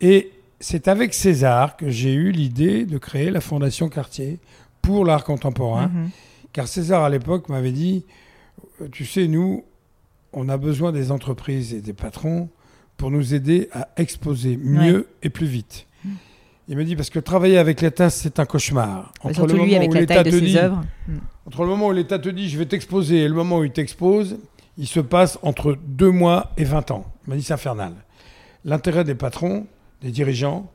Et 0.00 0.32
c'est 0.60 0.88
avec 0.88 1.14
César 1.14 1.76
que 1.76 1.90
j'ai 1.90 2.12
eu 2.12 2.30
l'idée 2.30 2.86
de 2.86 2.98
créer 2.98 3.30
la 3.30 3.40
Fondation 3.40 3.88
Cartier 3.88 4.38
pour 4.80 5.04
l'art 5.04 5.24
contemporain. 5.24 5.88
Mhm. 5.88 6.10
Car 6.52 6.68
César, 6.68 7.02
à 7.02 7.10
l'époque, 7.10 7.48
m'avait 7.48 7.72
dit, 7.72 8.04
euh, 8.80 8.88
tu 8.90 9.04
sais, 9.04 9.26
nous, 9.26 9.64
on 10.32 10.48
a 10.48 10.56
besoin 10.56 10.92
des 10.92 11.10
entreprises 11.10 11.72
et 11.72 11.80
des 11.80 11.92
patrons 11.92 12.48
pour 12.96 13.10
nous 13.10 13.34
aider 13.34 13.68
à 13.72 13.88
exposer 13.96 14.56
mieux 14.56 15.08
et 15.22 15.30
plus 15.30 15.46
vite. 15.46 15.86
Il 16.68 16.76
me 16.76 16.84
dit, 16.84 16.94
parce 16.94 17.10
que 17.10 17.18
travailler 17.18 17.58
avec 17.58 17.80
l'État, 17.80 18.08
c'est 18.08 18.38
un 18.38 18.44
cauchemar. 18.44 19.12
Bah, 19.24 19.30
lui, 19.46 19.74
avec 19.74 19.92
la 19.92 20.06
taille 20.06 20.24
de 20.24 20.30
ses. 20.30 20.68
Mm. 21.08 21.18
entre 21.46 21.62
le 21.62 21.68
moment 21.68 21.88
où 21.88 21.92
l'État 21.92 22.18
te 22.20 22.28
dit 22.28 22.48
je 22.48 22.56
vais 22.56 22.66
t'exposer 22.66 23.22
et 23.22 23.28
le 23.28 23.34
moment 23.34 23.58
où 23.58 23.64
il 23.64 23.72
t'expose, 23.72 24.38
il 24.78 24.86
se 24.86 25.00
passe 25.00 25.38
entre 25.42 25.76
deux 25.86 26.10
mois 26.10 26.52
et 26.56 26.64
20 26.64 26.90
ans. 26.92 27.04
M'a 27.26 27.36
dit 27.36 27.42
c'est 27.42 27.52
infernal. 27.54 27.92
L'intérêt 28.64 29.04
des 29.04 29.14
patrons, 29.14 29.66
des 30.00 30.10
dirigeants, 30.10 30.70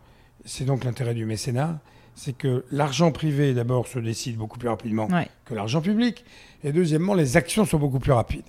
c'est 0.46 0.66
donc 0.66 0.84
l'intérêt 0.84 1.14
du 1.14 1.26
mécénat, 1.26 1.80
c'est 2.16 2.36
que 2.36 2.66
l'argent 2.72 3.12
privé 3.12 3.54
d'abord 3.54 3.88
se 3.88 4.00
décide 4.00 4.38
beaucoup 4.38 4.58
plus 4.60 4.70
rapidement 4.70 5.08
Ouais. 5.08 5.28
que 5.46 5.54
l'argent 5.54 5.82
public, 5.82 6.26
et 6.64 6.72
deuxièmement 6.72 7.14
les 7.14 7.38
actions 7.38 7.66
sont 7.66 7.78
beaucoup 7.78 8.00
plus 8.00 8.12
rapides. 8.12 8.46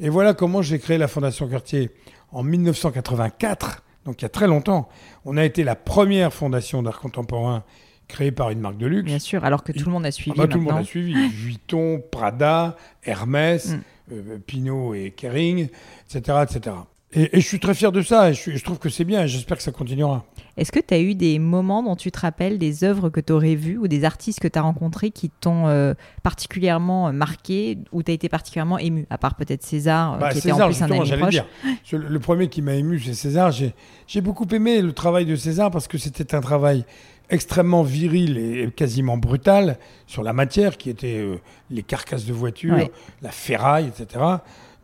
Et 0.00 0.08
voilà 0.08 0.34
comment 0.34 0.62
j'ai 0.62 0.78
créé 0.78 0.98
la 0.98 1.06
Fondation 1.08 1.48
Cartier 1.48 1.90
en 2.32 2.42
1984, 2.42 3.82
donc 4.04 4.20
il 4.20 4.24
y 4.24 4.26
a 4.26 4.30
très 4.30 4.46
longtemps. 4.46 4.88
On 5.24 5.36
a 5.36 5.44
été 5.44 5.64
la 5.64 5.76
première 5.76 6.32
fondation 6.32 6.82
d'art 6.82 6.98
contemporain 7.00 7.62
créée 8.08 8.32
par 8.32 8.50
une 8.50 8.60
marque 8.60 8.76
de 8.76 8.86
luxe. 8.86 9.04
Bien 9.06 9.18
sûr, 9.18 9.44
alors 9.44 9.62
que 9.64 9.72
tout 9.72 9.86
le 9.86 9.92
monde 9.92 10.04
a 10.06 10.10
suivi 10.10 10.32
Ah 10.36 10.42
bah, 10.42 10.48
tout 10.48 10.58
le 10.58 10.64
monde 10.64 10.76
a 10.78 10.84
suivi. 10.84 11.14
Vuitton, 11.28 12.02
Prada, 12.10 12.76
Hermès, 13.04 13.70
Mm. 13.76 13.80
Euh, 14.12 14.38
Pinot 14.46 14.94
et 14.94 15.12
Kering, 15.16 15.68
etc. 16.08 16.38
etc. 16.42 16.76
Et, 17.16 17.36
et 17.36 17.40
je 17.40 17.46
suis 17.46 17.60
très 17.60 17.74
fier 17.74 17.92
de 17.92 18.02
ça. 18.02 18.30
Et 18.30 18.34
je, 18.34 18.62
trouve 18.64 18.78
que 18.78 18.88
c'est 18.88 19.04
bien 19.04 19.22
et 19.22 19.28
j'espère 19.28 19.56
que 19.56 19.62
ça 19.62 19.70
continuera. 19.70 20.24
Est-ce 20.56 20.72
que 20.72 20.80
tu 20.80 20.94
as 20.94 21.00
eu 21.00 21.14
des 21.14 21.38
moments 21.38 21.82
dont 21.82 21.96
tu 21.96 22.10
te 22.10 22.20
rappelles, 22.20 22.58
des 22.58 22.84
œuvres 22.84 23.08
que 23.08 23.20
tu 23.20 23.32
aurais 23.32 23.54
vues 23.54 23.78
ou 23.78 23.88
des 23.88 24.04
artistes 24.04 24.40
que 24.40 24.48
tu 24.48 24.58
as 24.58 24.62
rencontrés 24.62 25.10
qui 25.10 25.30
t'ont 25.30 25.66
euh, 25.68 25.94
particulièrement 26.22 27.12
marqué 27.12 27.78
ou 27.92 28.02
tu 28.02 28.10
as 28.10 28.14
été 28.14 28.28
particulièrement 28.28 28.78
ému 28.78 29.06
À 29.10 29.18
part 29.18 29.36
peut-être 29.36 29.62
César, 29.62 30.14
euh, 30.14 30.18
Bah, 30.18 30.30
qui 30.30 30.38
était 30.38 30.52
en 30.52 30.56
César, 30.56 30.68
plus 30.68 30.82
un 30.82 30.90
ami 30.90 31.20
proche. 31.20 31.30
dire. 31.30 31.46
Le 31.92 32.18
premier 32.18 32.48
qui 32.48 32.62
m'a 32.62 32.74
ému, 32.74 33.00
c'est 33.00 33.14
César. 33.14 33.52
J'ai 33.52 33.74
j'ai 34.06 34.20
beaucoup 34.20 34.46
aimé 34.52 34.82
le 34.82 34.92
travail 34.92 35.24
de 35.24 35.36
César 35.36 35.70
parce 35.70 35.88
que 35.88 35.98
c'était 35.98 36.34
un 36.34 36.40
travail 36.40 36.84
extrêmement 37.30 37.82
viril 37.82 38.36
et 38.38 38.70
quasiment 38.70 39.16
brutal 39.16 39.78
sur 40.06 40.22
la 40.22 40.32
matière 40.32 40.76
qui 40.76 40.90
était 40.90 41.18
euh, 41.18 41.36
les 41.70 41.82
carcasses 41.82 42.26
de 42.26 42.32
voitures, 42.32 42.74
Ouais. 42.74 42.90
la 43.22 43.30
ferraille, 43.30 43.88
etc. 43.88 44.22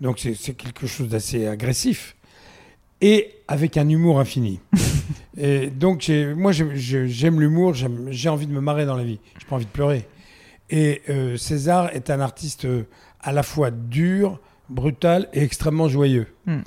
Donc 0.00 0.18
c'est 0.18 0.54
quelque 0.54 0.86
chose 0.86 1.08
d'assez 1.08 1.46
agressif 1.46 2.16
et 3.02 3.34
avec 3.48 3.76
un 3.76 3.88
humour 3.88 4.18
infini. 4.20 4.60
et 5.36 5.66
donc 5.68 6.10
moi 6.36 6.52
j'aime- 6.52 7.38
l'humour, 7.40 7.74
j'ai 7.74 8.28
envie 8.28 8.46
de 8.46 8.52
me 8.52 8.60
marrer 8.60 8.86
dans 8.86 8.96
la 8.96 9.04
vie, 9.04 9.20
j'ai 9.38 9.46
pas 9.46 9.56
envie 9.56 9.66
de 9.66 9.70
pleurer. 9.70 10.06
Et 10.70 11.02
euh, 11.08 11.36
César 11.36 11.90
est 11.94 12.10
un 12.10 12.20
artiste 12.20 12.64
euh, 12.64 12.84
à 13.20 13.32
la 13.32 13.42
fois 13.42 13.70
dur, 13.70 14.38
brutal 14.68 15.28
et 15.32 15.42
extrêmement 15.42 15.88
joyeux. 15.88 16.26
Hmm. 16.46 16.60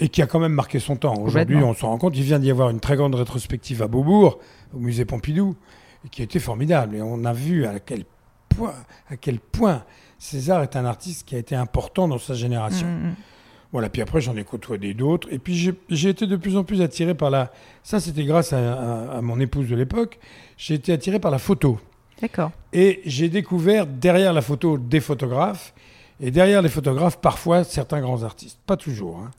Et 0.00 0.08
qui 0.08 0.22
a 0.22 0.26
quand 0.28 0.38
même 0.38 0.52
marqué 0.52 0.78
son 0.78 0.94
temps. 0.94 1.16
Aujourd'hui, 1.20 1.56
on 1.56 1.74
se 1.74 1.84
rend 1.84 1.98
compte, 1.98 2.16
il 2.16 2.22
vient 2.22 2.38
d'y 2.38 2.52
avoir 2.52 2.70
une 2.70 2.78
très 2.78 2.94
grande 2.94 3.16
rétrospective 3.16 3.82
à 3.82 3.88
Beaubourg, 3.88 4.38
au 4.74 4.78
musée 4.78 5.04
Pompidou, 5.04 5.56
qui 6.10 6.22
été 6.22 6.38
formidable. 6.38 6.96
Et 6.96 7.02
on 7.02 7.24
a 7.24 7.32
vu 7.32 7.66
à 7.66 7.80
quel 7.80 8.04
point, 8.48 8.74
à 9.10 9.16
quel 9.16 9.38
point 9.40 9.84
César 10.18 10.62
est 10.62 10.76
un 10.76 10.84
artiste 10.84 11.26
qui 11.26 11.34
a 11.36 11.38
été 11.38 11.54
important 11.54 12.08
dans 12.08 12.18
sa 12.18 12.34
génération. 12.34 12.86
Mm, 12.86 13.08
mm. 13.08 13.14
Voilà, 13.70 13.90
puis 13.90 14.00
après 14.00 14.20
j'en 14.22 14.34
ai 14.36 14.44
côtoyé 14.44 14.94
d'autres. 14.94 15.28
Et 15.30 15.38
puis 15.38 15.54
j'ai- 15.54 15.74
j'ai 15.90 16.08
été 16.08 16.26
de 16.26 16.36
plus 16.36 16.56
en 16.56 16.64
plus 16.64 16.80
attiré 16.80 17.14
par 17.14 17.30
la... 17.30 17.52
Ça 17.82 18.00
c'était 18.00 18.24
grâce 18.24 18.52
à, 18.54 18.58
à- 18.58 19.18
à 19.18 19.20
mon 19.20 19.38
épouse 19.40 19.68
de 19.68 19.76
l'époque. 19.76 20.18
J'ai 20.56 20.74
été 20.74 20.92
attiré 20.92 21.18
par 21.20 21.30
la 21.30 21.38
photo. 21.38 21.78
D'accord. 22.22 22.50
Et 22.72 23.00
j'ai 23.04 23.28
découvert 23.28 23.86
derrière 23.86 24.32
la 24.32 24.40
photo 24.42 24.78
des 24.78 25.00
photographes. 25.00 25.74
Et 26.20 26.30
derrière 26.32 26.62
les 26.62 26.68
photographes, 26.68 27.20
parfois 27.20 27.62
certains 27.62 28.00
grands 28.00 28.22
artistes. 28.24 28.58
Pas 28.66 28.76
toujours, 28.76 29.18
hein, 29.20 29.30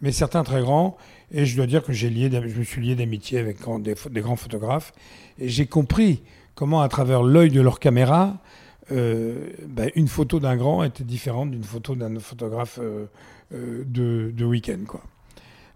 mais 0.00 0.10
certains 0.10 0.42
très 0.42 0.60
grands. 0.62 0.96
Et 1.32 1.44
je 1.44 1.56
dois 1.56 1.66
dire 1.66 1.82
que 1.82 1.92
j'ai 1.92 2.08
lié, 2.08 2.30
je 2.30 2.58
me 2.58 2.64
suis 2.64 2.80
lié 2.80 2.94
d'amitié 2.94 3.38
avec 3.38 3.58
des, 3.80 4.20
grands 4.20 4.36
photographes. 4.36 4.92
Et 5.38 5.48
j'ai 5.48 5.66
compris 5.66 6.22
comment, 6.54 6.82
à 6.82 6.88
travers 6.88 7.22
l'œil 7.22 7.50
de 7.50 7.60
leur 7.60 7.80
caméra, 7.80 8.38
euh, 8.92 9.50
ben, 9.66 9.90
une 9.96 10.06
photo 10.06 10.38
d'un 10.38 10.56
grand 10.56 10.84
était 10.84 11.04
différente 11.04 11.50
d'une 11.50 11.64
photo 11.64 11.96
d'un 11.96 12.20
photographe 12.20 12.78
euh, 12.80 13.06
euh, 13.52 13.82
de, 13.86 14.32
de 14.34 14.44
week-end. 14.44 14.78
Quoi. 14.86 15.02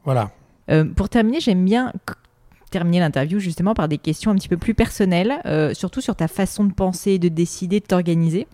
Voilà. 0.05 0.31
Pour 0.95 1.09
terminer, 1.09 1.41
j'aime 1.41 1.65
bien 1.65 1.93
terminer 2.71 3.01
l'interview 3.01 3.41
justement 3.41 3.75
par 3.75 3.89
des 3.89 3.99
questions 3.99 4.31
un 4.31 4.37
petit 4.37 4.49
peu 4.49 4.57
plus 4.57 4.73
personnelles, 4.73 5.41
surtout 5.75 6.01
sur 6.01 6.15
ta 6.15 6.29
façon 6.29 6.63
de 6.63 6.73
penser, 6.73 7.19
de 7.19 7.27
décider, 7.27 7.81
de 7.81 7.87
t'organiser. 7.87 8.47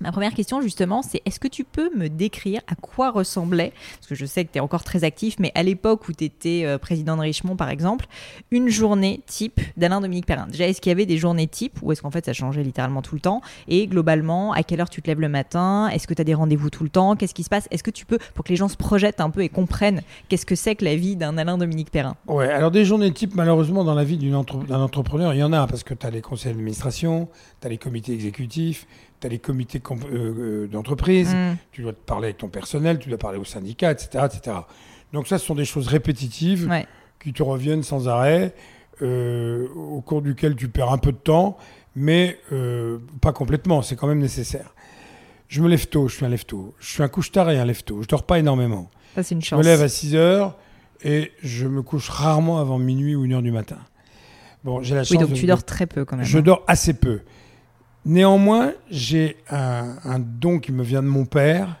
Ma 0.00 0.10
première 0.10 0.34
question 0.34 0.60
justement, 0.60 1.02
c'est 1.02 1.22
est-ce 1.24 1.38
que 1.38 1.48
tu 1.48 1.64
peux 1.64 1.90
me 1.96 2.08
décrire 2.08 2.60
à 2.66 2.74
quoi 2.74 3.10
ressemblait, 3.10 3.72
parce 3.96 4.08
que 4.08 4.14
je 4.14 4.26
sais 4.26 4.44
que 4.44 4.52
tu 4.52 4.58
es 4.58 4.60
encore 4.60 4.82
très 4.82 5.04
actif, 5.04 5.36
mais 5.38 5.52
à 5.54 5.62
l'époque 5.62 6.08
où 6.08 6.12
tu 6.12 6.24
étais 6.24 6.66
président 6.78 7.16
de 7.16 7.22
Richemont 7.22 7.56
par 7.56 7.70
exemple, 7.70 8.06
une 8.50 8.68
journée 8.68 9.20
type 9.26 9.60
d'Alain-Dominique 9.76 10.26
Perrin? 10.26 10.46
Déjà, 10.48 10.66
est-ce 10.66 10.80
qu'il 10.80 10.90
y 10.90 10.92
avait 10.92 11.06
des 11.06 11.18
journées 11.18 11.46
type 11.46 11.78
ou 11.82 11.92
est-ce 11.92 12.02
qu'en 12.02 12.10
fait 12.10 12.24
ça 12.26 12.32
changeait 12.32 12.62
littéralement 12.62 13.02
tout 13.02 13.14
le 13.14 13.20
temps? 13.20 13.42
Et 13.68 13.86
globalement, 13.86 14.52
à 14.52 14.62
quelle 14.62 14.80
heure 14.80 14.90
tu 14.90 15.02
te 15.02 15.08
lèves 15.08 15.20
le 15.20 15.28
matin? 15.28 15.88
Est-ce 15.88 16.06
que 16.06 16.14
tu 16.14 16.20
as 16.20 16.24
des 16.24 16.34
rendez-vous 16.34 16.70
tout 16.70 16.84
le 16.84 16.90
temps? 16.90 17.14
Qu'est-ce 17.14 17.34
qui 17.34 17.44
se 17.44 17.50
passe? 17.50 17.68
Est-ce 17.70 17.82
que 17.82 17.90
tu 17.90 18.06
peux, 18.06 18.18
pour 18.34 18.44
que 18.44 18.50
les 18.50 18.56
gens 18.56 18.68
se 18.68 18.76
projettent 18.76 19.20
un 19.20 19.30
peu 19.30 19.42
et 19.42 19.48
comprennent 19.48 20.02
qu'est-ce 20.28 20.46
que 20.46 20.54
c'est 20.54 20.74
que 20.74 20.84
la 20.84 20.96
vie 20.96 21.16
d'un 21.16 21.38
Alain-Dominique 21.38 21.90
Perrin? 21.90 22.16
Ouais, 22.26 22.48
alors 22.48 22.70
des 22.70 22.84
journées 22.84 23.12
types, 23.12 23.34
malheureusement, 23.34 23.84
dans 23.84 23.94
la 23.94 24.04
vie 24.04 24.16
d'un 24.16 24.80
entrepreneur, 24.80 25.34
il 25.34 25.38
y 25.38 25.42
en 25.42 25.52
a, 25.52 25.66
parce 25.66 25.84
que 25.84 25.94
tu 25.94 26.06
as 26.06 26.10
les 26.10 26.22
conseils 26.22 26.52
d'administration, 26.52 27.28
tu 27.60 27.66
as 27.66 27.70
les 27.70 27.78
comités 27.78 28.12
exécutifs, 28.12 28.86
tu 29.22 29.26
as 29.26 29.30
les 29.30 29.38
comités 29.38 29.80
euh, 29.90 29.94
euh, 30.12 30.66
d'entreprise, 30.66 31.34
Mm. 31.34 31.56
tu 31.72 31.80
dois 31.82 31.92
te 31.94 32.04
parler 32.04 32.26
avec 32.26 32.38
ton 32.38 32.48
personnel, 32.48 32.98
tu 32.98 33.08
dois 33.08 33.16
parler 33.18 33.38
au 33.38 33.44
syndicat, 33.44 33.92
etc., 33.92 34.26
etc. 34.26 34.56
Donc 35.14 35.26
ça, 35.28 35.38
ce 35.38 35.46
sont 35.46 35.54
des 35.54 35.64
choses 35.64 35.88
répétitives 35.88 36.68
Ouais. 36.68 36.86
qui 37.22 37.32
te 37.32 37.42
reviennent 37.42 37.82
sans 37.82 38.08
arrêt, 38.08 38.54
euh, 39.00 39.66
au 39.74 40.00
cours 40.02 40.20
duquel 40.22 40.54
tu 40.56 40.68
perds 40.68 40.92
un 40.92 40.98
peu 40.98 41.12
de 41.12 41.16
temps, 41.16 41.56
mais 41.96 42.38
euh, 42.52 42.98
pas 43.20 43.32
complètement, 43.32 43.80
c'est 43.82 43.96
quand 43.96 44.06
même 44.06 44.20
nécessaire. 44.20 44.74
Je 45.48 45.60
me 45.62 45.68
lève 45.68 45.86
tôt, 45.86 46.08
je 46.08 46.16
suis 46.16 46.24
un 46.24 46.28
lève-tôt. 46.30 46.74
Je 46.78 46.88
suis 46.90 47.02
un 47.02 47.08
couche-tard 47.08 47.50
et 47.50 47.58
un 47.58 47.64
lève-tôt. 47.66 48.00
Je 48.02 48.08
dors 48.08 48.22
pas 48.22 48.38
énormément. 48.38 48.90
Ça, 49.14 49.22
c'est 49.22 49.34
une 49.34 49.42
Je 49.42 49.46
chance. 49.48 49.58
me 49.58 49.64
lève 49.64 49.82
à 49.82 49.88
6 49.88 50.14
heures 50.14 50.56
et 51.04 51.30
je 51.42 51.66
me 51.66 51.82
couche 51.82 52.08
rarement 52.08 52.58
avant 52.58 52.78
minuit 52.78 53.14
ou 53.14 53.24
1 53.24 53.32
heure 53.32 53.42
du 53.42 53.50
matin. 53.52 53.76
Bon, 54.64 54.80
j'ai 54.82 54.94
la 54.94 55.02
chance 55.04 55.10
Oui, 55.10 55.18
donc 55.18 55.30
de- 55.30 55.34
tu 55.34 55.44
dors 55.46 55.62
très 55.64 55.86
peu 55.86 56.04
quand 56.06 56.16
même. 56.16 56.24
Je 56.24 56.38
hein. 56.38 56.42
dors 56.42 56.62
assez 56.66 56.94
peu. 56.94 57.20
Néanmoins, 58.04 58.72
j'ai 58.90 59.36
un, 59.50 59.96
un 60.04 60.18
don 60.18 60.58
qui 60.58 60.72
me 60.72 60.82
vient 60.82 61.02
de 61.02 61.08
mon 61.08 61.24
père. 61.24 61.76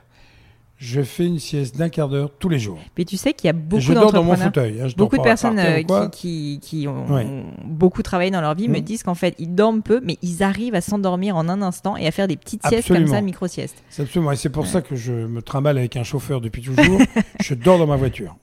Je 0.78 1.00
fais 1.00 1.26
une 1.26 1.38
sieste 1.38 1.76
d'un 1.76 1.88
quart 1.88 2.08
d'heure 2.08 2.30
tous 2.40 2.48
les 2.48 2.58
jours. 2.58 2.78
Mais 2.98 3.04
tu 3.04 3.16
sais 3.16 3.32
qu'il 3.34 3.46
y 3.46 3.50
a 3.50 3.52
beaucoup 3.52 3.80
je 3.80 3.92
dors 3.92 4.10
dans 4.12 4.24
mon 4.24 4.30
d'entrepreneurs. 4.34 4.46
fauteuil. 4.72 4.80
hein, 4.82 4.88
je 4.88 4.96
Beaucoup 4.96 5.16
de 5.16 5.22
personnes 5.22 5.58
euh, 5.60 5.82
qui, 5.82 6.10
qui, 6.10 6.58
qui 6.60 6.88
ont 6.88 7.06
Ouais. 7.06 7.44
beaucoup 7.64 8.02
travaillé 8.02 8.32
dans 8.32 8.40
leur 8.40 8.56
vie 8.56 8.68
me 8.68 8.78
Mm. 8.78 8.82
disent 8.82 9.02
qu'en 9.04 9.14
fait, 9.14 9.36
ils 9.38 9.54
dorment 9.54 9.82
peu, 9.82 10.00
mais 10.02 10.18
ils 10.22 10.42
arrivent 10.42 10.74
à 10.74 10.80
s'endormir 10.80 11.36
en 11.36 11.48
un 11.48 11.62
instant 11.62 11.96
et 11.96 12.08
à 12.08 12.10
faire 12.10 12.26
des 12.26 12.36
petites 12.36 12.66
siestes 12.66 12.88
comme 12.88 13.06
ça, 13.06 13.20
micro-siestes. 13.20 13.80
C'est 13.90 14.02
absolument. 14.02 14.32
Et 14.32 14.36
c'est 14.36 14.48
pour 14.50 14.66
ça 14.66 14.82
que 14.82 14.96
je 14.96 15.12
me 15.12 15.40
trimballe 15.40 15.78
avec 15.78 15.96
un 15.96 16.02
chauffeur 16.02 16.40
depuis 16.40 16.62
toujours. 16.62 17.00
je 17.40 17.54
dors 17.54 17.78
dans 17.78 17.86
ma 17.86 17.96
voiture. 17.96 18.34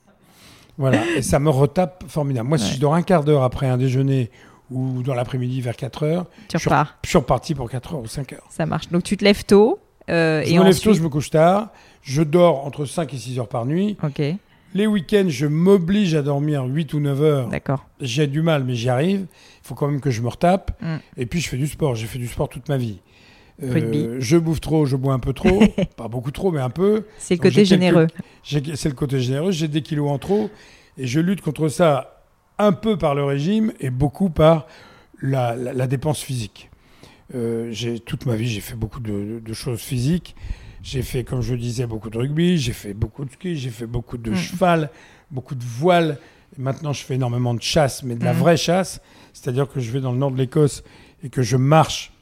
Voilà. 0.78 1.02
Et 1.16 1.20
ça 1.20 1.38
me 1.40 1.50
retape 1.50 2.04
formidable. 2.08 2.48
Moi, 2.48 2.56
si 2.56 2.74
je 2.76 2.80
dors 2.80 2.94
un 2.94 3.02
quart 3.02 3.22
d'heure 3.22 3.42
après 3.42 3.66
un 3.68 3.76
déjeuner 3.76 4.30
ou 4.70 5.02
dans 5.02 5.14
l'après-midi 5.14 5.60
vers 5.60 5.76
4 5.76 6.02
heures, 6.04 6.26
Tu 6.48 6.58
Je- 6.58 6.64
repars, 6.68 6.96
je 7.04 7.08
suis 7.08 7.18
reparti 7.18 7.54
pour 7.54 7.68
4 7.70 7.94
heures 7.94 8.00
ou 8.00 8.06
5 8.06 8.32
heures. 8.32 8.46
ça 8.50 8.66
marche. 8.66 8.88
Donc 8.90 9.02
tu 9.02 9.16
te 9.16 9.24
lèves 9.24 9.44
tôt. 9.44 9.78
euh, 10.08 10.42
Je 10.44 10.52
et 10.52 10.58
me 10.58 10.64
lève 10.64 10.80
tôt, 10.80 10.92
je 10.92 11.02
me 11.02 11.08
couche 11.08 11.30
tard. 11.30 11.70
Je 12.02 12.22
dors 12.22 12.64
entre 12.66 12.84
5 12.86 13.12
et 13.14 13.16
6 13.18 13.38
heures 13.38 13.48
par 13.48 13.66
nuit. 13.66 13.96
Ok, 14.02 14.22
Les 14.74 14.86
week-ends, 14.86 15.26
je 15.28 15.46
m'oblige 15.46 16.14
à 16.14 16.22
dormir 16.22 16.64
8 16.64 16.94
ou 16.94 17.00
9 17.00 17.20
heures. 17.22 17.48
d'accord. 17.48 17.86
J'ai 18.00 18.26
du 18.28 18.40
mal, 18.42 18.62
mais 18.64 18.74
j'y 18.74 18.88
arrive. 18.88 19.26
Il 19.62 19.66
faut 19.66 19.74
quand 19.74 19.88
même 19.88 20.00
que 20.00 20.10
je 20.10 20.22
me 20.22 20.28
retape. 20.28 20.70
Mm. 20.80 20.96
Et 21.16 21.26
puis, 21.26 21.40
je 21.40 21.48
fais 21.48 21.56
du 21.56 21.66
sport. 21.66 21.94
J'ai 21.96 22.06
fait 22.06 22.18
du 22.20 22.28
sport 22.28 22.48
toute 22.48 22.68
ma 22.68 22.76
vie. 22.76 23.00
Euh, 23.62 24.16
je 24.20 24.36
bouffe 24.38 24.60
trop, 24.60 24.86
je 24.86 24.96
bois 24.96 25.12
un 25.12 25.18
peu 25.18 25.32
trop. 25.34 25.60
Pas 25.96 26.08
beaucoup 26.08 26.30
trop, 26.30 26.50
mais 26.50 26.60
un 26.60 26.70
peu. 26.70 27.04
C'est 27.18 27.34
le 27.34 27.40
côté 27.42 27.64
généreux. 27.64 28.06
C'est 28.42 28.84
le 28.88 28.94
côté 28.94 29.20
généreux. 29.20 29.50
J'ai 29.50 29.68
des 29.68 29.82
kilos 29.82 30.08
en 30.10 30.18
trop. 30.18 30.48
Et 30.96 31.06
je 31.06 31.20
lutte 31.20 31.40
contre 31.42 31.68
ça 31.68 32.19
un 32.60 32.72
peu 32.72 32.96
par 32.98 33.14
le 33.14 33.24
régime 33.24 33.72
et 33.80 33.90
beaucoup 33.90 34.30
par 34.30 34.66
la, 35.22 35.54
la- 35.56 35.72
la 35.72 35.86
dépense 35.86 36.20
physique. 36.20 36.70
Euh, 37.34 37.68
j'ai- 37.70 38.00
toute 38.00 38.26
ma 38.26 38.34
vie, 38.36 38.48
j'ai 38.48 38.60
fait 38.60 38.74
beaucoup 38.74 39.00
de, 39.00 39.40
de 39.44 39.52
choses 39.52 39.80
physiques. 39.80 40.34
J'ai 40.82 41.02
fait, 41.02 41.24
comme 41.24 41.42
je 41.42 41.52
le 41.52 41.60
disais, 41.60 41.86
beaucoup 41.86 42.10
de 42.10 42.18
rugby, 42.18 42.56
j'ai 42.58 42.72
fait 42.72 42.94
beaucoup 42.94 43.24
de 43.24 43.30
ski, 43.30 43.56
j'ai 43.56 43.70
fait 43.70 43.86
beaucoup 43.86 44.16
de 44.16 44.30
Mm. 44.30 44.36
cheval, 44.36 44.90
beaucoup 45.30 45.54
de 45.54 45.62
voile. 45.64 46.18
Et 46.58 46.60
maintenant, 46.62 46.92
je 46.92 47.02
fais 47.04 47.14
énormément 47.14 47.54
de 47.54 47.62
chasse, 47.62 48.02
mais 48.02 48.14
de 48.16 48.24
la 48.24 48.32
Mm. 48.32 48.36
vraie 48.38 48.56
chasse. 48.56 49.00
C'est-à-dire 49.32 49.68
que 49.68 49.78
je 49.78 49.90
vais 49.92 50.00
dans 50.00 50.12
le 50.12 50.18
nord 50.18 50.30
de 50.32 50.38
l'Écosse 50.38 50.82
et 51.22 51.28
que 51.28 51.42
je 51.42 51.56
marche. 51.56 52.12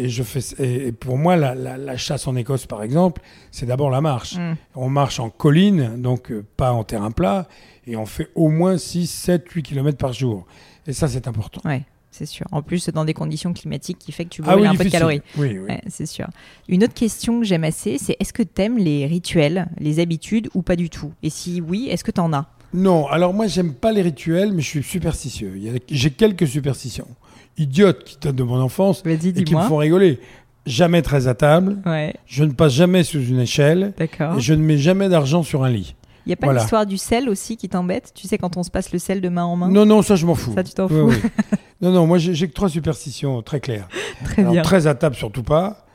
Et, 0.00 0.08
je 0.08 0.22
fais, 0.22 0.40
et, 0.62 0.92
pour 0.92 1.16
moi, 1.18 1.36
la, 1.36 1.54
la- 1.54 1.76
la 1.78 1.96
chasse 1.96 2.26
en 2.28 2.36
Écosse, 2.36 2.66
par 2.66 2.82
exemple, 2.82 3.22
c'est 3.50 3.66
d'abord 3.66 3.90
la 3.90 4.00
marche. 4.00 4.36
Mm. 4.36 4.54
On 4.74 4.88
marche 4.90 5.18
en 5.20 5.30
colline, 5.30 6.00
donc 6.02 6.30
euh, 6.30 6.44
pas 6.56 6.72
en 6.72 6.84
terrain 6.84 7.10
plat, 7.10 7.48
et 7.88 7.96
on 7.96 8.06
fait 8.06 8.28
au 8.34 8.48
moins 8.48 8.76
6, 8.78 9.06
7, 9.06 9.48
8 9.50 9.62
km 9.62 9.96
par 9.98 10.12
jour. 10.12 10.46
Et 10.86 10.92
ça, 10.92 11.08
c'est 11.08 11.26
important. 11.26 11.60
Ouais, 11.64 11.82
c'est 12.10 12.26
sûr. 12.26 12.46
En 12.52 12.62
plus, 12.62 12.88
dans 12.90 13.04
des 13.04 13.14
conditions 13.14 13.52
climatiques 13.52 13.98
qui 13.98 14.12
fait 14.12 14.24
que 14.24 14.30
tu 14.30 14.42
brûles 14.42 14.54
un 14.54 14.56
peu 14.56 14.62
de 14.62 14.68
Ah 14.68 14.72
difficile. 14.72 14.90
calories. 14.92 15.22
Oui, 15.36 15.48
oui. 15.52 15.58
Ouais, 15.68 15.80
c'est 15.88 16.06
sûr. 16.06 16.26
Une 16.68 16.84
autre 16.84 16.94
question 16.94 17.40
que 17.40 17.46
j'aime 17.46 17.64
assez, 17.64 17.98
c'est 17.98 18.16
est-ce 18.20 18.32
que 18.32 18.42
tu 18.42 18.62
aimes 18.62 18.78
les 18.78 19.06
rituels, 19.06 19.68
les 19.78 20.00
habitudes 20.00 20.48
ou 20.54 20.62
pas 20.62 20.76
du 20.76 20.90
tout? 20.90 21.12
Et 21.22 21.30
si 21.30 21.60
oui, 21.60 21.88
est-ce 21.90 22.04
que 22.04 22.10
tu 22.10 22.20
en 22.20 22.32
as? 22.32 22.46
Non, 22.74 23.06
alors 23.06 23.32
moi, 23.32 23.46
j'aime 23.46 23.72
pas 23.72 23.92
les 23.92 24.02
rituels, 24.02 24.52
mais 24.52 24.60
je 24.60 24.68
suis 24.68 24.82
superstitieux. 24.82 25.58
J'ai 25.90 26.10
quelques 26.10 26.46
superstitions. 26.46 27.08
Idiotes 27.56 28.04
qui 28.04 28.18
datent 28.20 28.36
de 28.36 28.42
mon 28.42 28.60
enfance 28.60 29.02
et 29.06 29.18
qui 29.44 29.54
me 29.54 29.62
font 29.62 29.78
rigoler. 29.78 30.20
Jamais 30.66 31.00
très 31.00 31.28
à 31.28 31.34
table, 31.34 31.78
Ouais, 31.86 32.12
je 32.26 32.44
ne 32.44 32.50
passe 32.52 32.74
jamais 32.74 33.02
sous 33.02 33.22
une 33.24 33.40
échelle, 33.40 33.94
d'accord. 33.96 34.36
et 34.36 34.40
je 34.40 34.52
ne 34.52 34.62
mets 34.62 34.76
jamais 34.76 35.08
d'argent 35.08 35.42
sur 35.42 35.64
un 35.64 35.70
lit. 35.70 35.94
Il 36.28 36.32
n'y 36.32 36.34
a 36.34 36.36
pas 36.36 36.46
Voilà. 36.48 36.60
l'histoire 36.60 36.84
du 36.84 36.98
sel 36.98 37.28
aussi 37.30 37.56
qui 37.56 37.70
t'embête? 37.70 38.12
Tu 38.14 38.28
sais, 38.28 38.36
quand 38.36 38.58
on 38.58 38.62
se 38.62 38.70
passe 38.70 38.92
le 38.92 38.98
sel 38.98 39.22
de 39.22 39.30
main 39.30 39.44
en 39.44 39.56
main? 39.56 39.68
Non, 39.70 39.86
non, 39.86 40.02
ça, 40.02 40.14
je 40.14 40.26
m'en 40.26 40.34
fous. 40.34 40.52
Ça, 40.54 40.62
tu 40.62 40.74
t'en 40.74 40.86
fous. 40.86 41.08
oui. 41.08 41.16
non, 41.80 41.90
non, 41.90 42.06
moi, 42.06 42.18
j'ai 42.18 42.46
que 42.48 42.52
trois 42.52 42.68
superstitions 42.68 43.40
très 43.40 43.60
claires. 43.60 43.88
Très 44.24 44.42
Alors, 44.42 44.52
bien. 44.52 44.62
très 44.62 44.86
à 44.86 44.94
table, 44.94 45.16
surtout 45.16 45.42
pas. 45.42 45.86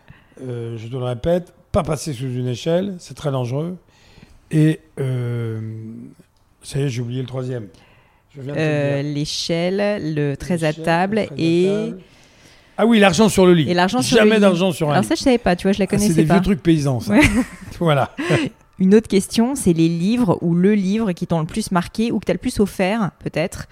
Euh, 0.42 0.76
je 0.78 0.88
te 0.88 0.96
le 0.96 1.04
répète, 1.04 1.54
pas 1.72 1.84
passer 1.84 2.14
sous 2.14 2.24
une 2.26 2.48
échelle, 2.48 2.96
c'est 2.98 3.14
très 3.14 3.30
dangereux. 3.32 3.78
Et 4.50 4.80
euh, 5.00 5.62
ça 6.64 6.80
y 6.80 6.84
est, 6.84 6.90
j'ai 6.90 7.02
oublié 7.02 7.22
le 7.22 7.28
troisième. 7.28 7.68
Euh. 8.40 9.02
L'échelle, 9.04 10.16
le 10.16 10.36
très 10.36 10.64
à 10.64 10.74
table 10.74 11.20
à 11.20 11.24
et... 11.38 11.66
table. 11.68 12.00
Ah 12.78 12.88
oui, 12.88 12.98
l'argent 13.00 13.30
sur 13.30 13.46
le 13.46 13.54
lit. 13.54 13.70
Et 13.70 13.76
l'argent 13.76 14.02
sur 14.02 14.18
Jamais 14.18 14.32
le 14.32 14.36
lit. 14.38 14.42
d'argent 14.42 14.72
sur 14.72 14.88
un 14.90 14.94
Alors 14.94 15.04
lit. 15.04 15.08
ça, 15.10 15.14
je 15.16 15.22
savais 15.22 15.38
pas, 15.38 15.56
tu 15.56 15.68
vois, 15.68 15.74
je 15.74 15.80
la 15.80 15.84
Ah, 15.84 15.88
c'est 15.92 15.98
connaissais 15.98 16.14
des 16.16 16.26
pas. 16.26 16.34
vieux 16.36 16.42
trucs 16.44 16.64
paysans, 16.64 17.00
ça. 17.00 17.14
Ouais. 17.14 17.22
voilà. 17.80 18.16
Une 18.80 18.96
autre 18.96 19.08
question, 19.08 19.56
c'est 19.56 19.74
les 19.74 19.88
livres 19.88 20.40
ou 20.42 20.56
le 20.56 20.74
livre 20.74 21.12
qui 21.12 21.28
t'ont 21.28 21.40
le 21.40 21.46
plus 21.46 21.72
marqué 21.72 22.12
ou 22.12 22.20
que 22.20 22.26
tu 22.26 22.32
as 22.32 22.34
le 22.34 22.40
plus 22.40 22.60
offert, 22.60 23.12
peut-être. 23.20 23.68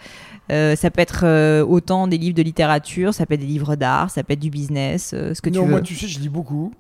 Euh, 0.52 0.76
ça 0.76 0.92
peut 0.92 1.02
être 1.02 1.22
euh, 1.24 1.66
autant 1.66 2.08
des 2.08 2.18
livres 2.18 2.36
de 2.36 2.44
littérature, 2.44 3.14
ça 3.14 3.26
peut 3.26 3.34
être 3.34 3.40
des 3.40 3.46
livres 3.46 3.76
d'art, 3.76 4.12
ça 4.12 4.24
peut 4.24 4.34
être 4.34 4.40
du 4.40 4.50
business, 4.50 5.12
euh, 5.14 5.34
ce 5.34 5.42
que 5.42 5.50
non, 5.50 5.62
tu 5.62 5.66
veux. 5.66 5.72
moi, 5.72 5.82
tu 5.82 5.96
sais, 5.96 6.08
je 6.08 6.20
lis 6.20 6.30
beaucoup, 6.30 6.74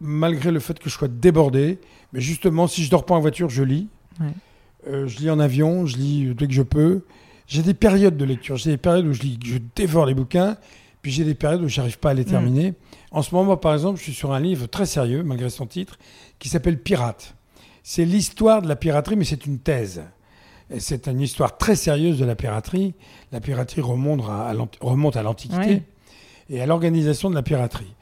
malgré 0.00 0.50
le 0.50 0.60
fait 0.60 0.78
que 0.78 0.90
je 0.90 0.94
sois 0.94 1.08
débordé. 1.08 1.78
Mais 2.12 2.20
justement, 2.20 2.66
si 2.66 2.82
je 2.84 2.90
dors 2.90 3.06
pas 3.06 3.14
en 3.14 3.20
voiture, 3.20 3.48
je 3.48 3.62
lis. 3.62 3.88
Ouais. 4.20 5.06
Je 5.06 5.18
lis 5.18 5.30
en 5.30 5.38
avion, 5.38 5.86
je 5.86 5.96
lis 5.96 6.34
dès 6.34 6.48
que 6.48 6.52
je 6.52 6.62
peux. 6.62 7.04
j'ai 7.46 7.62
des 7.62 7.72
périodes 7.72 8.16
de 8.16 8.24
lecture. 8.24 8.56
J'ai 8.56 8.72
des 8.72 8.76
périodes 8.76 9.06
où 9.06 9.12
je 9.12 9.22
lis, 9.22 9.38
je 9.44 9.58
dévore 9.76 10.06
les 10.06 10.14
bouquins, 10.14 10.56
puis 11.02 11.10
j'ai 11.12 11.24
des 11.24 11.34
périodes 11.34 11.62
où 11.62 11.68
j'arrive 11.68 11.98
pas 11.98 12.10
à 12.10 12.14
les 12.14 12.24
terminer. 12.24 12.74
En 13.10 13.22
ce 13.22 13.34
moment, 13.34 13.56
par 13.56 13.74
exemple, 13.74 13.98
je 13.98 14.04
suis 14.04 14.14
sur 14.14 14.32
un 14.32 14.40
livre 14.40 14.66
très 14.68 14.86
sérieux, 14.86 15.22
malgré 15.22 15.50
son 15.50 15.66
titre, 15.66 15.98
qui 16.38 16.48
s'appelle 16.48 16.78
Pirate. 16.78 17.34
C'est 17.82 18.04
l'histoire 18.04 18.62
de 18.62 18.68
la 18.68 18.76
piraterie, 18.76 19.16
mais 19.16 19.24
c'est 19.24 19.44
une 19.44 19.58
thèse. 19.58 20.02
C'est 20.78 21.08
une 21.08 21.20
histoire 21.20 21.58
très 21.58 21.74
sérieuse 21.76 22.18
de 22.18 22.24
la 22.24 22.36
piraterie. 22.36 22.94
La 23.32 23.40
piraterie 23.40 23.80
remonte 23.82 24.22
à, 24.30 24.54
l'Ant- 24.54 24.68
remonte 24.80 25.16
à 25.16 25.22
l'Antiquité 25.22 25.58
Ouais. 25.66 25.82
et 26.48 26.62
à 26.62 26.66
l'organisation 26.66 27.28
de 27.28 27.34
la 27.34 27.42
piraterie. 27.42 27.92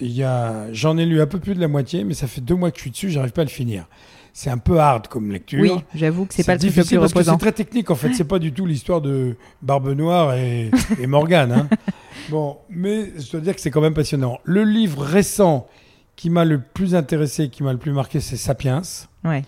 J'en 0.00 0.96
ai 0.98 1.04
lu 1.06 1.20
un 1.20 1.26
peu 1.26 1.40
plus 1.40 1.54
de 1.54 1.60
la 1.60 1.68
moitié, 1.68 2.04
mais 2.04 2.14
ça 2.14 2.26
fait 2.26 2.40
deux 2.40 2.54
mois 2.54 2.70
que 2.70 2.76
je 2.78 2.82
suis 2.82 2.90
dessus, 2.90 3.10
j'arrive 3.10 3.32
pas 3.32 3.42
à 3.42 3.44
le 3.44 3.50
finir. 3.50 3.86
C'est 4.32 4.50
un 4.50 4.58
peu 4.58 4.78
hard 4.78 5.08
comme 5.08 5.30
lecture. 5.32 5.60
Oui, 5.60 5.72
j'avoue 5.94 6.24
que 6.26 6.34
c'est 6.34 6.44
pas 6.44 6.54
le 6.54 6.58
truc 6.60 6.68
le 6.70 6.74
difficile 6.74 6.98
plus 6.98 7.00
parce 7.00 7.12
que 7.12 7.18
reposant. 7.18 7.32
c'est 7.32 7.38
très 7.40 7.52
technique 7.52 7.90
en 7.90 7.94
fait. 7.96 8.14
C'est 8.14 8.24
pas 8.24 8.38
du 8.38 8.52
tout 8.52 8.64
l'histoire 8.66 9.00
de 9.00 9.36
Barbe 9.62 9.88
Noire 9.90 10.34
et, 10.34 10.70
et 11.00 11.06
Morgane. 11.06 11.52
hein. 11.52 11.68
Bon, 12.28 12.58
mais 12.68 13.10
je 13.18 13.30
dois 13.32 13.40
dire 13.40 13.54
que 13.56 13.60
c'est 13.60 13.70
quand 13.72 13.80
même 13.80 13.94
passionnant. 13.94 14.38
Le 14.44 14.62
livre 14.62 15.02
récent 15.02 15.66
qui 16.14 16.30
m'a 16.30 16.44
le 16.44 16.60
plus 16.60 16.94
intéressé, 16.94 17.48
qui 17.48 17.62
m'a 17.64 17.72
le 17.72 17.78
plus 17.78 17.92
marqué, 17.92 18.20
c'est 18.20 18.36
Sapiens. 18.36 18.82
Ouais. 19.24 19.42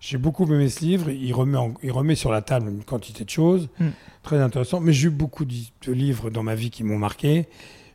J'ai 0.00 0.18
beaucoup 0.18 0.44
aimé 0.52 0.68
ce 0.68 0.80
livre. 0.84 1.10
Il 1.10 1.32
remet, 1.32 1.56
en- 1.58 1.74
il 1.82 1.92
remet 1.92 2.14
sur 2.16 2.32
la 2.32 2.42
table 2.42 2.70
une 2.70 2.82
quantité 2.82 3.24
de 3.24 3.30
choses. 3.30 3.68
Mm. 3.78 3.88
Très 4.24 4.40
intéressant. 4.40 4.80
Mais 4.80 4.92
j'ai 4.92 5.06
eu 5.08 5.10
beaucoup 5.10 5.44
de 5.44 5.54
de 5.86 5.92
livres 5.92 6.28
dans 6.30 6.42
ma 6.42 6.54
vie 6.56 6.70
qui 6.70 6.82
m'ont 6.82 6.98
marqué. 6.98 7.46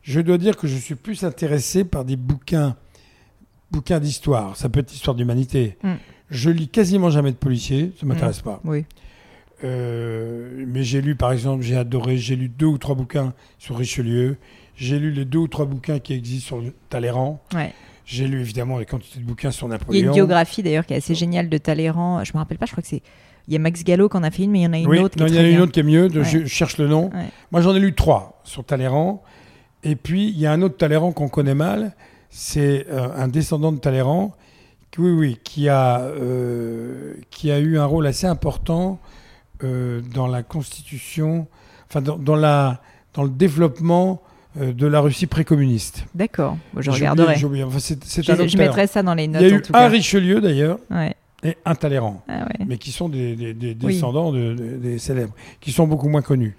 Je 0.03 0.21
dois 0.21 0.37
dire 0.37 0.55
que 0.57 0.67
je 0.67 0.77
suis 0.77 0.95
plus 0.95 1.23
intéressé 1.25 1.83
par 1.83 2.05
des 2.05 2.15
bouquins, 2.15 2.75
bouquins 3.71 3.99
d'histoire. 3.99 4.55
Ça 4.55 4.69
peut 4.69 4.79
être 4.79 4.91
l'histoire 4.91 5.15
d'humanité. 5.15 5.77
Mm. 5.83 5.93
Je 6.29 6.49
lis 6.49 6.67
quasiment 6.67 7.09
jamais 7.09 7.31
de 7.31 7.37
policiers. 7.37 7.91
Ça 7.99 8.05
m'intéresse 8.05 8.41
pas. 8.41 8.59
Oui. 8.63 8.85
Euh, 9.63 10.63
mais 10.67 10.83
j'ai 10.83 11.01
lu, 11.01 11.15
par 11.15 11.31
exemple, 11.31 11.63
j'ai 11.63 11.75
adoré, 11.75 12.17
j'ai 12.17 12.35
lu 12.35 12.47
deux 12.49 12.65
ou 12.67 12.77
trois 12.77 12.95
bouquins 12.95 13.33
sur 13.57 13.77
Richelieu. 13.77 14.37
J'ai 14.75 14.99
lu 14.99 15.11
les 15.11 15.25
deux 15.25 15.39
ou 15.39 15.47
trois 15.47 15.65
bouquins 15.65 15.99
qui 15.99 16.13
existent 16.13 16.47
sur 16.61 16.63
Talleyrand. 16.89 17.41
Ouais. 17.53 17.73
J'ai 18.05 18.27
lu 18.27 18.39
évidemment 18.39 18.77
les 18.79 18.85
quantités 18.85 19.19
de 19.19 19.25
bouquins 19.25 19.51
sur 19.51 19.67
Il 19.67 19.71
y 19.71 19.73
a 19.73 19.77
Napoléon. 19.77 20.05
une 20.07 20.13
biographie 20.13 20.63
d'ailleurs 20.63 20.85
qui 20.85 20.93
est 20.93 20.97
assez 20.97 21.13
géniale 21.15 21.49
de 21.49 21.57
Talleyrand. 21.57 22.23
Je 22.23 22.31
me 22.33 22.37
rappelle 22.39 22.57
pas, 22.57 22.65
je 22.65 22.71
crois 22.71 22.81
que 22.81 22.87
c'est. 22.87 23.01
Il 23.47 23.53
y 23.53 23.55
a 23.55 23.59
Max 23.59 23.83
Gallo 23.83 24.07
qui 24.09 24.15
en 24.17 24.23
a 24.23 24.31
fait 24.31 24.43
une, 24.43 24.51
mais 24.51 24.59
il 24.59 24.63
y 24.63 24.67
en 24.67 24.73
a 24.73 24.77
une 24.77 24.87
oui, 24.87 24.99
autre 24.99 25.15
qui 25.15 25.19
non, 25.21 25.25
est 25.27 25.29
il 25.31 25.35
y 25.35 25.39
en 25.39 25.41
a 25.41 25.47
une 25.47 25.55
bien. 25.55 25.61
autre 25.63 25.71
qui 25.71 25.79
est 25.79 25.83
mieux. 25.83 26.07
de- 26.07 26.19
Ouais. 26.21 26.25
Je 26.25 26.45
cherche 26.45 26.77
le 26.77 26.87
nom. 26.87 27.09
Ouais. 27.13 27.25
Moi, 27.51 27.61
j'en 27.61 27.75
ai 27.75 27.79
lu 27.79 27.93
trois 27.95 28.39
sur 28.43 28.63
Talleyrand. 28.63 29.23
Et 29.83 29.95
puis, 29.95 30.29
il 30.29 30.39
y 30.39 30.45
a 30.45 30.51
un 30.51 30.61
autre 30.61 30.77
Talleyrand 30.77 31.11
qu'on 31.11 31.29
connaît 31.29 31.55
mal. 31.55 31.93
C'est 32.29 32.85
euh, 32.89 33.09
un 33.15 33.27
descendant 33.27 33.71
de 33.71 33.79
Talleyrand. 33.79 34.33
Oui, 34.97 35.11
oui, 35.11 35.39
qui 35.43 35.69
a, 35.69 35.99
euh, 36.01 37.13
qui 37.29 37.51
a 37.51 37.59
eu 37.59 37.77
un 37.77 37.85
rôle 37.85 38.07
assez 38.07 38.27
important 38.27 38.99
euh, 39.63 40.01
dans 40.13 40.27
la 40.27 40.41
constitution, 40.43 41.47
enfin, 41.89 42.01
dans, 42.01 42.17
dans 42.17 42.35
la, 42.35 42.81
dans 43.13 43.23
le 43.23 43.29
développement 43.29 44.21
euh, 44.59 44.73
de 44.73 44.87
la 44.87 44.99
Russie 44.99 45.27
précommuniste. 45.27 46.05
D'accord, 46.15 46.57
je 46.77 46.89
regarderai. 46.89 47.35
Enfin, 47.63 47.79
c'est 47.79 48.03
c'est 48.03 48.23
Je, 48.23 48.31
un 48.31 48.35
je 48.35 48.39
Talleyrand. 48.41 48.57
mettrai 48.57 48.87
ça 48.87 49.03
dans 49.03 49.13
les 49.13 49.25
Il 49.25 49.31
notes 49.31 49.41
y 49.43 49.45
a 49.45 49.53
en 49.53 49.57
eu 49.57 49.61
tout 49.61 49.71
un 49.75 49.79
cas. 49.79 49.87
Richelieu 49.89 50.41
d'ailleurs 50.41 50.79
Ouais. 50.89 51.15
et 51.43 51.55
un 51.65 51.75
Talleyrand 51.75 52.23
Ah 52.27 52.45
ouais. 52.45 52.65
mais 52.67 52.77
qui 52.77 52.91
sont 52.91 53.09
des, 53.09 53.35
des- 53.35 53.53
des 53.53 53.77
Oui. 53.85 53.93
descendants 53.93 54.31
de, 54.31 54.53
de- 54.55 54.77
des 54.77 54.97
célèbres, 54.97 55.33
qui 55.61 55.71
sont 55.71 55.87
beaucoup 55.87 56.09
moins 56.09 56.21
connus. 56.23 56.57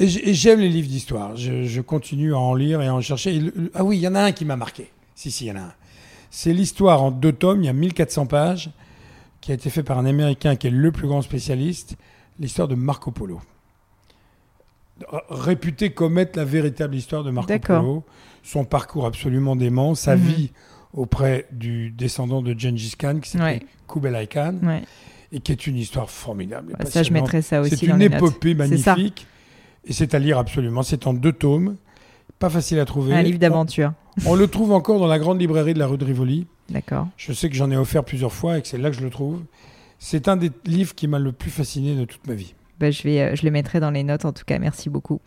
Et 0.00 0.06
j'aime 0.34 0.60
les 0.60 0.68
livres 0.68 0.88
d'histoire. 0.88 1.36
Je, 1.36 1.64
je 1.64 1.80
continue 1.80 2.32
à 2.34 2.38
en 2.38 2.54
lire 2.54 2.80
et 2.82 2.86
à 2.86 2.94
en 2.94 3.00
chercher. 3.00 3.34
Et 3.34 3.40
le- 3.40 3.52
le- 3.56 3.70
ah 3.74 3.82
oui, 3.84 3.96
il 3.96 4.00
y 4.00 4.08
en 4.08 4.14
a 4.14 4.20
un 4.22 4.32
qui 4.32 4.44
m'a 4.44 4.56
marqué. 4.56 4.90
Si, 5.14 5.30
si, 5.30 5.46
il 5.46 5.48
y 5.48 5.52
en 5.52 5.56
a 5.56 5.60
un. 5.60 5.72
C'est 6.30 6.52
l'histoire 6.52 7.02
en 7.02 7.10
deux 7.10 7.32
tomes, 7.32 7.62
il 7.62 7.66
y 7.66 7.70
a 7.70 7.72
1400 7.72 8.26
pages, 8.26 8.70
qui 9.40 9.50
a 9.50 9.54
été 9.54 9.70
fait 9.70 9.82
par 9.82 9.98
un 9.98 10.06
Américain 10.06 10.56
qui 10.56 10.66
est 10.66 10.70
le 10.70 10.92
plus 10.92 11.06
grand 11.08 11.22
spécialiste, 11.22 11.96
l'histoire 12.38 12.68
de 12.68 12.74
Marco 12.74 13.10
Polo. 13.10 13.40
Réputé 15.30 15.90
comme 15.90 16.18
être 16.18 16.36
la 16.36 16.44
véritable 16.44 16.96
histoire 16.96 17.22
de 17.22 17.30
Marco. 17.30 17.52
Polo, 17.60 18.04
son 18.42 18.64
parcours 18.64 19.06
absolument 19.06 19.54
dément, 19.54 19.94
sa 19.94 20.16
Mhm. 20.16 20.22
vie 20.22 20.50
auprès 20.92 21.46
du 21.52 21.90
descendant 21.90 22.42
de 22.42 22.52
Gengis 22.58 22.94
Khan, 22.98 23.20
qui 23.22 23.36
Ouais. 23.38 23.60
Kublai 23.86 24.26
Khan 24.26 24.56
Ouais. 24.62 24.82
et 25.30 25.38
qui 25.40 25.52
est 25.52 25.66
une 25.68 25.76
histoire 25.76 26.10
formidable. 26.10 26.74
Bah, 26.78 26.84
ça, 26.86 27.02
je 27.04 27.12
mettrai 27.12 27.42
ça 27.42 27.60
aussi 27.60 27.76
C'est 27.76 27.86
une 27.86 27.96
notes. 27.98 28.12
épopée 28.12 28.54
magnifique 28.54 29.26
et 29.84 29.92
c'est 29.92 30.14
à 30.14 30.18
lire 30.18 30.36
absolument. 30.38 30.82
C'est 30.82 31.06
en 31.06 31.14
deux 31.14 31.32
tomes, 31.32 31.76
pas 32.40 32.50
facile 32.50 32.80
à 32.80 32.84
trouver. 32.84 33.14
Un 33.14 33.22
livre 33.22 33.38
d'aventure. 33.38 33.92
On, 34.26 34.34
le 34.34 34.46
trouve 34.46 34.72
encore 34.72 34.98
dans 34.98 35.06
la 35.06 35.18
grande 35.18 35.40
librairie 35.40 35.74
de 35.74 35.78
la 35.78 35.86
rue 35.86 35.98
de 35.98 36.04
Rivoli. 36.04 36.46
D'accord. 36.70 37.08
Je 37.16 37.32
sais 37.32 37.48
que 37.48 37.56
j'en 37.56 37.70
ai 37.70 37.76
offert 37.76 38.04
plusieurs 38.04 38.32
fois 38.32 38.58
et 38.58 38.62
que 38.62 38.68
c'est 38.68 38.78
là 38.78 38.90
que 38.90 38.96
je 38.96 39.02
le 39.02 39.10
trouve. 39.10 39.42
C'est 39.98 40.28
un 40.28 40.36
des 40.36 40.50
livres 40.64 40.94
qui 40.94 41.08
m'a 41.08 41.18
le 41.18 41.32
plus 41.32 41.50
fasciné 41.50 41.94
de 41.94 42.04
toute 42.04 42.26
ma 42.26 42.34
vie. 42.34 42.54
Bah, 42.78 42.90
je, 42.90 43.02
vais, 43.02 43.20
euh, 43.20 43.34
je 43.34 43.44
le 43.44 43.50
mettrai 43.50 43.80
dans 43.80 43.90
les 43.90 44.04
notes 44.04 44.24
en 44.24 44.32
tout 44.32 44.44
cas. 44.44 44.58
Merci 44.58 44.88
beaucoup. 44.88 45.20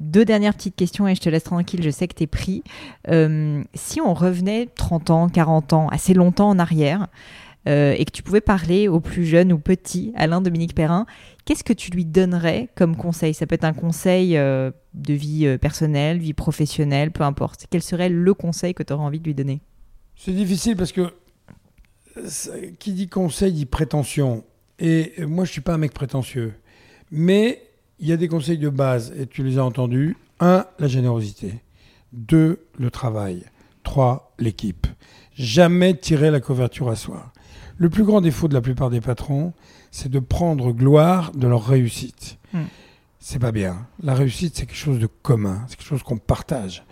Deux 0.00 0.24
dernières 0.24 0.54
petites 0.54 0.76
questions 0.76 1.08
et 1.08 1.14
je 1.14 1.20
te 1.20 1.28
laisse 1.28 1.44
tranquille. 1.44 1.82
Je 1.82 1.90
sais 1.90 2.06
que 2.06 2.14
tu 2.14 2.24
es 2.24 2.26
pris. 2.26 2.62
Euh, 3.08 3.62
si 3.74 4.00
on 4.00 4.12
revenait 4.12 4.68
30 4.76 5.10
ans, 5.10 5.28
40 5.28 5.72
ans, 5.72 5.88
assez 5.88 6.12
longtemps 6.12 6.50
en 6.50 6.58
arrière, 6.58 7.08
euh, 7.68 7.94
et 7.96 8.04
que 8.04 8.12
tu 8.12 8.22
pouvais 8.22 8.40
parler 8.40 8.88
au 8.88 9.00
plus 9.00 9.26
jeune 9.26 9.52
ou 9.52 9.58
petit 9.58 10.12
Alain 10.16 10.40
Dominique 10.40 10.74
Perrin, 10.74 11.06
qu'est-ce 11.48 11.64
que 11.64 11.72
tu 11.72 11.90
lui 11.90 12.04
donnerais 12.04 12.68
comme 12.74 12.94
conseil? 12.94 13.32
Ça 13.32 13.46
peut 13.46 13.54
être 13.54 13.64
un 13.64 13.72
conseil 13.72 14.36
euh, 14.36 14.70
de 14.92 15.14
vie 15.14 15.46
euh, 15.46 15.56
personnelle, 15.56 16.18
vie 16.18 16.34
professionnelle, 16.34 17.10
peu 17.10 17.24
importe. 17.24 17.66
Quel 17.70 17.82
serait 17.82 18.10
le 18.10 18.34
conseil 18.34 18.74
que 18.74 18.82
tu 18.82 18.92
aurais 18.92 19.04
envie 19.04 19.18
de 19.18 19.24
lui 19.24 19.34
donner? 19.34 19.62
C'est 20.14 20.32
difficile 20.32 20.76
parce 20.76 20.92
que 20.92 21.10
qui 22.78 22.92
dit 22.92 23.08
conseil 23.08 23.52
dit 23.52 23.64
prétention. 23.64 24.44
Et 24.78 25.14
euh, 25.20 25.26
moi, 25.26 25.46
je 25.46 25.52
suis 25.52 25.62
pas 25.62 25.72
un 25.72 25.78
mec 25.78 25.94
prétentieux. 25.94 26.52
Mais 27.10 27.62
il 27.98 28.06
y 28.06 28.12
a 28.12 28.18
des 28.18 28.28
conseils 28.28 28.58
de 28.58 28.68
base, 28.68 29.14
et 29.18 29.26
tu 29.26 29.42
les 29.42 29.56
as 29.56 29.64
entendus. 29.64 30.18
Un, 30.40 30.66
la 30.78 30.86
générosité. 30.86 31.54
Deux, 32.12 32.66
le 32.78 32.90
travail. 32.90 33.44
Trois, 33.84 34.34
l'équipe. 34.38 34.86
Jamais 35.32 35.96
tirer 35.96 36.30
la 36.30 36.40
couverture 36.40 36.90
à 36.90 36.96
soi. 36.96 37.32
Le 37.78 37.88
plus 37.88 38.04
grand 38.04 38.20
défaut 38.20 38.48
de 38.48 38.54
la 38.54 38.60
plupart 38.60 38.90
des 38.90 39.00
patrons, 39.00 39.54
c'est 39.90 40.10
de 40.10 40.18
prendre 40.18 40.72
gloire 40.72 41.32
de 41.32 41.46
leur 41.46 41.66
réussite. 41.66 42.38
Hmm. 42.52 42.64
C'est 43.18 43.38
pas 43.38 43.52
bien. 43.52 43.86
La 44.02 44.14
réussite, 44.14 44.56
c'est 44.56 44.66
quelque 44.66 44.76
chose 44.76 44.98
de 44.98 45.06
commun. 45.06 45.64
C'est 45.68 45.76
quelque 45.76 45.88
chose 45.88 46.02
qu'on 46.02 46.18
partage. 46.18 46.84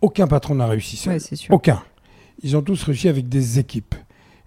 Aucun 0.00 0.26
patron 0.26 0.54
n'a 0.56 0.66
réussi 0.66 0.96
seul. 0.96 1.14
Ouais, 1.14 1.20
c'est 1.20 1.36
sûr. 1.36 1.52
Aucun. 1.54 1.82
Ils 2.42 2.56
ont 2.56 2.62
tous 2.62 2.82
réussi 2.82 3.08
avec 3.08 3.28
des 3.28 3.58
équipes. 3.58 3.94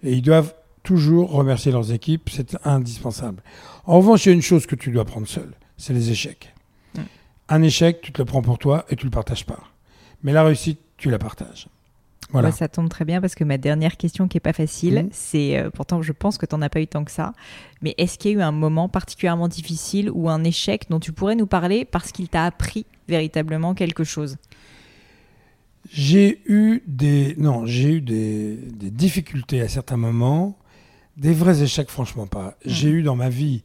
Et 0.02 0.12
ils 0.12 0.22
doivent 0.22 0.54
toujours 0.82 1.30
remercier 1.30 1.72
leurs 1.72 1.92
équipes. 1.92 2.28
C'est 2.30 2.56
indispensable. 2.66 3.42
En 3.84 3.98
revanche, 3.98 4.26
il 4.26 4.28
y 4.30 4.32
a 4.32 4.34
une 4.34 4.42
chose 4.42 4.66
que 4.66 4.76
tu 4.76 4.90
dois 4.90 5.04
prendre 5.04 5.28
seul. 5.28 5.54
C'est 5.76 5.92
les 5.92 6.10
échecs. 6.10 6.54
Mm. 6.94 7.00
Un 7.48 7.62
échec, 7.62 8.00
tu 8.00 8.12
te 8.12 8.18
le 8.18 8.24
prends 8.26 8.42
pour 8.42 8.58
toi 8.58 8.84
et 8.90 8.96
tu 8.96 9.04
le 9.04 9.10
partages 9.10 9.46
pas. 9.46 9.60
Mais 10.22 10.32
la 10.32 10.42
réussite, 10.42 10.80
tu 10.96 11.10
la 11.10 11.18
partages. 11.18 11.68
Voilà. 12.32 12.50
Bah, 12.50 12.54
ça 12.56 12.68
tombe 12.68 12.88
très 12.88 13.04
bien 13.04 13.20
parce 13.20 13.34
que 13.34 13.42
ma 13.44 13.58
dernière 13.58 13.96
question 13.96 14.28
qui 14.28 14.36
est 14.36 14.40
pas 14.40 14.52
facile, 14.52 14.94
Mhm. 15.04 15.08
c'est 15.12 15.58
euh, 15.58 15.70
pourtant 15.70 16.00
je 16.02 16.12
pense 16.12 16.38
que 16.38 16.46
tu 16.46 16.54
n'en 16.54 16.62
as 16.62 16.68
pas 16.68 16.80
eu 16.80 16.86
tant 16.86 17.04
que 17.04 17.10
ça, 17.10 17.32
mais 17.82 17.94
est-ce 17.98 18.18
qu'il 18.18 18.30
y 18.30 18.34
a 18.34 18.38
eu 18.38 18.42
un 18.42 18.52
moment 18.52 18.88
particulièrement 18.88 19.48
difficile 19.48 20.10
ou 20.12 20.28
un 20.30 20.44
échec 20.44 20.86
dont 20.90 21.00
tu 21.00 21.12
pourrais 21.12 21.34
nous 21.34 21.46
parler 21.46 21.84
parce 21.84 22.12
qu'il 22.12 22.28
t'a 22.28 22.44
appris 22.44 22.86
véritablement 23.08 23.74
quelque 23.74 24.04
chose? 24.04 24.36
J'ai 25.90 26.40
eu 26.46 26.82
des 26.86 27.34
non, 27.38 27.66
j'ai 27.66 27.94
eu 27.94 28.00
des, 28.00 28.54
des 28.56 28.90
difficultés 28.90 29.60
à 29.60 29.68
certains 29.68 29.96
moments, 29.96 30.56
des 31.16 31.32
vrais 31.32 31.62
échecs 31.62 31.88
franchement 31.90 32.26
pas. 32.26 32.54
J'ai 32.64 32.90
eu 32.90 33.02
dans 33.02 33.16
ma 33.16 33.28
vie 33.28 33.62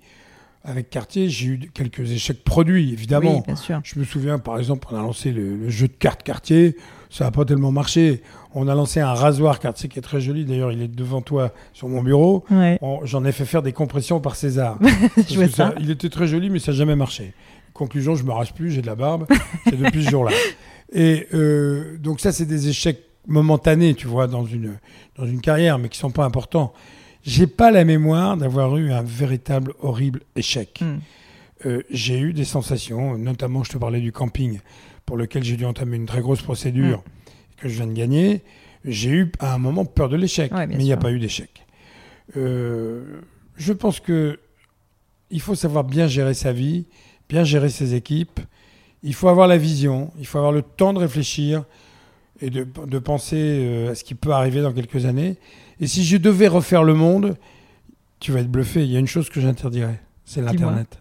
avec 0.63 0.89
Cartier, 0.89 1.29
j'ai 1.29 1.45
eu 1.47 1.59
quelques 1.73 2.11
échecs 2.11 2.43
produits 2.43 2.91
évidemment. 2.91 3.35
Oui, 3.35 3.41
bien 3.45 3.55
sûr. 3.55 3.81
Je 3.83 3.99
me 3.99 4.05
souviens, 4.05 4.39
par 4.39 4.57
exemple, 4.57 4.87
on 4.91 4.95
a 4.95 5.01
lancé 5.01 5.31
le, 5.31 5.55
le 5.55 5.69
jeu 5.69 5.87
de 5.87 5.93
cartes 5.93 6.23
Cartier. 6.23 6.75
Ça 7.09 7.25
n'a 7.25 7.31
pas 7.31 7.45
tellement 7.45 7.71
marché. 7.71 8.21
On 8.53 8.67
a 8.67 8.75
lancé 8.75 8.99
un 8.99 9.13
rasoir 9.13 9.59
Cartier 9.59 9.89
qui 9.89 9.99
est 9.99 10.01
très 10.01 10.21
joli. 10.21 10.45
D'ailleurs, 10.45 10.71
il 10.71 10.81
est 10.81 10.87
devant 10.87 11.21
toi 11.21 11.51
sur 11.73 11.87
mon 11.87 12.01
bureau. 12.01 12.43
Ouais. 12.51 12.79
J'en 13.03 13.23
ai 13.25 13.31
fait 13.31 13.45
faire 13.45 13.61
des 13.61 13.73
compressions 13.73 14.19
par 14.19 14.35
César. 14.35 14.79
Je 15.17 15.39
ça- 15.47 15.47
ça. 15.49 15.73
il 15.79 15.89
était 15.91 16.09
très 16.09 16.27
joli, 16.27 16.49
mais 16.49 16.59
ça 16.59 16.71
n'a 16.71 16.77
jamais 16.77 16.95
marché. 16.95 17.33
Conclusion, 17.73 18.15
je 18.15 18.23
me 18.23 18.31
rase 18.31 18.51
plus, 18.51 18.71
j'ai 18.71 18.81
de 18.81 18.87
la 18.87 18.95
barbe. 18.95 19.27
C'est 19.65 19.77
depuis 19.77 20.05
ce 20.05 20.09
jour-là. 20.09 20.31
Et 20.93 21.27
euh, 21.33 21.97
donc 21.97 22.21
ça, 22.21 22.31
c'est 22.31 22.45
des 22.45 22.69
échecs 22.69 23.01
momentanés, 23.27 23.95
tu 23.95 24.07
vois, 24.07 24.27
dans 24.27 24.45
une, 24.45 24.77
dans 25.17 25.25
une 25.25 25.41
carrière, 25.41 25.77
mais 25.77 25.89
qui 25.89 25.97
sont 25.97 26.11
pas 26.11 26.23
importants. 26.23 26.73
J'ai 27.23 27.47
pas 27.47 27.71
la 27.71 27.83
mémoire 27.83 28.37
d'avoir 28.37 28.77
eu 28.77 28.91
un 28.91 29.01
véritable 29.01 29.73
horrible 29.81 30.21
échec. 30.35 30.79
Hmm. 30.81 30.99
Euh, 31.65 31.81
j'ai 31.89 32.19
eu 32.19 32.33
des 32.33 32.43
sensations, 32.45 33.17
notamment 33.17 33.63
je 33.63 33.71
te 33.71 33.77
parlais 33.77 33.99
du 33.99 34.11
camping, 34.11 34.59
pour 35.05 35.17
lequel 35.17 35.43
j'ai 35.43 35.57
dû 35.57 35.65
entamer 35.65 35.97
une 35.97 36.05
très 36.05 36.21
grosse 36.21 36.41
procédure 36.41 37.03
que 37.57 37.69
je 37.69 37.75
viens 37.75 37.87
de 37.87 37.93
gagner. 37.93 38.41
J'ai 38.83 39.09
eu 39.11 39.31
à 39.39 39.53
un 39.53 39.57
moment 39.57 39.85
peur 39.85 40.09
de 40.09 40.15
l'échec, 40.15 40.51
Ouais, 40.53 40.67
mais 40.67 40.75
il 40.75 40.83
n'y 40.83 40.93
a 40.93 40.97
pas 40.97 41.11
eu 41.11 41.19
d'échec. 41.19 41.65
Euh, 42.37 43.21
je 43.55 43.73
pense 43.73 43.99
que 43.99 44.39
il 45.31 45.41
faut 45.41 45.55
savoir 45.55 45.83
bien 45.83 46.07
gérer 46.07 46.33
sa 46.33 46.53
vie, 46.53 46.85
bien 47.29 47.43
gérer 47.43 47.69
ses 47.69 47.95
équipes. 47.95 48.39
Il 49.03 49.13
faut 49.13 49.27
avoir 49.27 49.47
la 49.47 49.57
vision, 49.57 50.11
il 50.19 50.25
faut 50.25 50.37
avoir 50.37 50.51
le 50.51 50.61
temps 50.61 50.93
de 50.93 50.99
réfléchir 50.99 51.63
et 52.41 52.49
de, 52.49 52.65
de 52.85 52.99
penser 52.99 53.37
euh, 53.39 53.91
à 53.91 53.95
ce 53.95 54.03
qui 54.03 54.15
peut 54.15 54.31
arriver 54.31 54.61
dans 54.61 54.73
quelques 54.73 55.05
années. 55.05 55.37
Et 55.79 55.87
si 55.87 56.03
je 56.03 56.17
devais 56.17 56.47
refaire 56.47 56.83
le 56.83 56.93
monde, 56.93 57.35
tu 58.19 58.31
vas 58.31 58.39
être 58.41 58.49
bluffé. 58.51 58.83
Il 58.83 58.91
y 58.91 58.95
a 58.95 58.99
une 58.99 59.07
chose 59.07 59.29
que 59.29 59.41
j'interdirais, 59.41 59.99
c'est 60.25 60.41
l'Internet. 60.41 60.97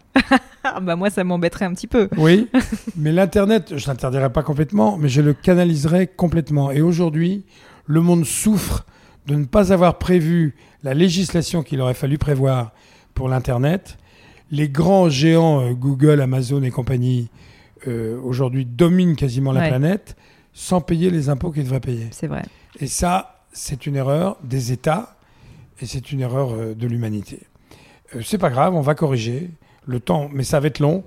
Ah, 0.63 0.79
bah 0.81 0.95
moi, 0.95 1.09
ça 1.09 1.23
m'embêterait 1.23 1.65
un 1.65 1.73
petit 1.73 1.87
peu. 1.87 2.07
Oui, 2.17 2.47
mais 2.95 3.11
l'Internet, 3.11 3.73
je 3.77 3.87
l'interdirai 3.87 4.31
pas 4.31 4.43
complètement, 4.43 4.97
mais 4.97 5.09
je 5.09 5.21
le 5.21 5.33
canaliserai 5.33 6.07
complètement. 6.07 6.71
Et 6.71 6.81
aujourd'hui, 6.81 7.43
le 7.85 8.01
monde 8.01 8.25
souffre 8.25 8.85
de 9.27 9.35
ne 9.35 9.45
pas 9.45 9.73
avoir 9.73 9.97
prévu 9.97 10.55
la 10.83 10.93
législation 10.93 11.63
qu'il 11.63 11.81
aurait 11.81 11.93
fallu 11.95 12.17
prévoir 12.17 12.71
pour 13.15 13.27
l'Internet. 13.27 13.97
Les 14.51 14.69
grands 14.69 15.09
géants, 15.09 15.61
euh, 15.61 15.73
Google, 15.73 16.21
Amazon 16.21 16.61
et 16.61 16.69
compagnie, 16.69 17.29
euh, 17.87 18.19
aujourd'hui 18.23 18.65
dominent 18.65 19.15
quasiment 19.15 19.51
la 19.51 19.61
Ouais. 19.61 19.69
planète 19.69 20.15
sans 20.53 20.81
payer 20.81 21.09
les 21.09 21.29
impôts 21.29 21.51
qu'ils 21.51 21.63
devraient 21.63 21.79
payer. 21.79 22.07
C'est 22.11 22.27
vrai. 22.27 22.43
Et 22.79 22.87
ça, 22.87 23.41
c'est 23.51 23.85
une 23.87 23.95
erreur 23.95 24.37
des 24.43 24.71
États 24.71 25.17
et 25.81 25.85
c'est 25.87 26.11
une 26.11 26.21
erreur 26.21 26.51
euh, 26.53 26.73
de 26.75 26.87
l'humanité. 26.87 27.39
Euh, 28.15 28.21
c'est 28.23 28.37
pas 28.37 28.49
grave, 28.49 28.73
on 28.75 28.81
va 28.81 28.95
corriger 28.95 29.49
le 29.85 29.99
temps, 29.99 30.29
mais 30.33 30.43
ça 30.43 30.59
va 30.59 30.67
être 30.67 30.79
long. 30.79 31.03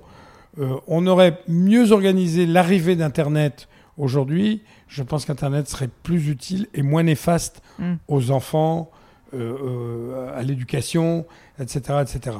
Euh, 0.59 0.75
on 0.87 1.05
aurait 1.07 1.39
mieux 1.47 1.91
organisé 1.91 2.45
l'arrivée 2.45 2.95
d'Internet 2.95 3.67
aujourd'hui. 3.97 4.61
Je 4.87 5.03
pense 5.03 5.25
qu'Internet 5.25 5.67
serait 5.67 5.89
plus 6.03 6.29
utile 6.29 6.67
et 6.73 6.81
moins 6.81 7.03
néfaste 7.03 7.61
Mm. 7.77 7.93
aux 8.07 8.31
enfants, 8.31 8.89
euh, 9.33 10.35
à 10.35 10.41
l'éducation, 10.43 11.25
etc., 11.59 11.99
etc. 12.01 12.35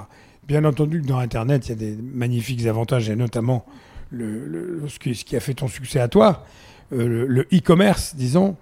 Bien 0.47 0.65
entendu 0.65 1.01
que 1.01 1.07
dans 1.07 1.19
Internet, 1.19 1.67
il 1.67 1.69
y 1.69 1.71
a 1.73 1.75
des 1.75 1.95
magnifiques 2.01 2.65
avantages, 2.65 3.09
et 3.09 3.15
notamment 3.15 3.65
le, 4.11 4.47
le- 4.47 4.83
ce, 4.87 4.97
qui, 4.99 5.13
ce 5.15 5.23
qui 5.23 5.35
a 5.35 5.39
fait 5.39 5.53
ton 5.53 5.67
succès 5.67 5.99
à 5.99 6.07
toi, 6.07 6.45
le- 6.91 7.27
le 7.27 7.41
e-commerce, 7.53 8.15
disons. 8.15 8.55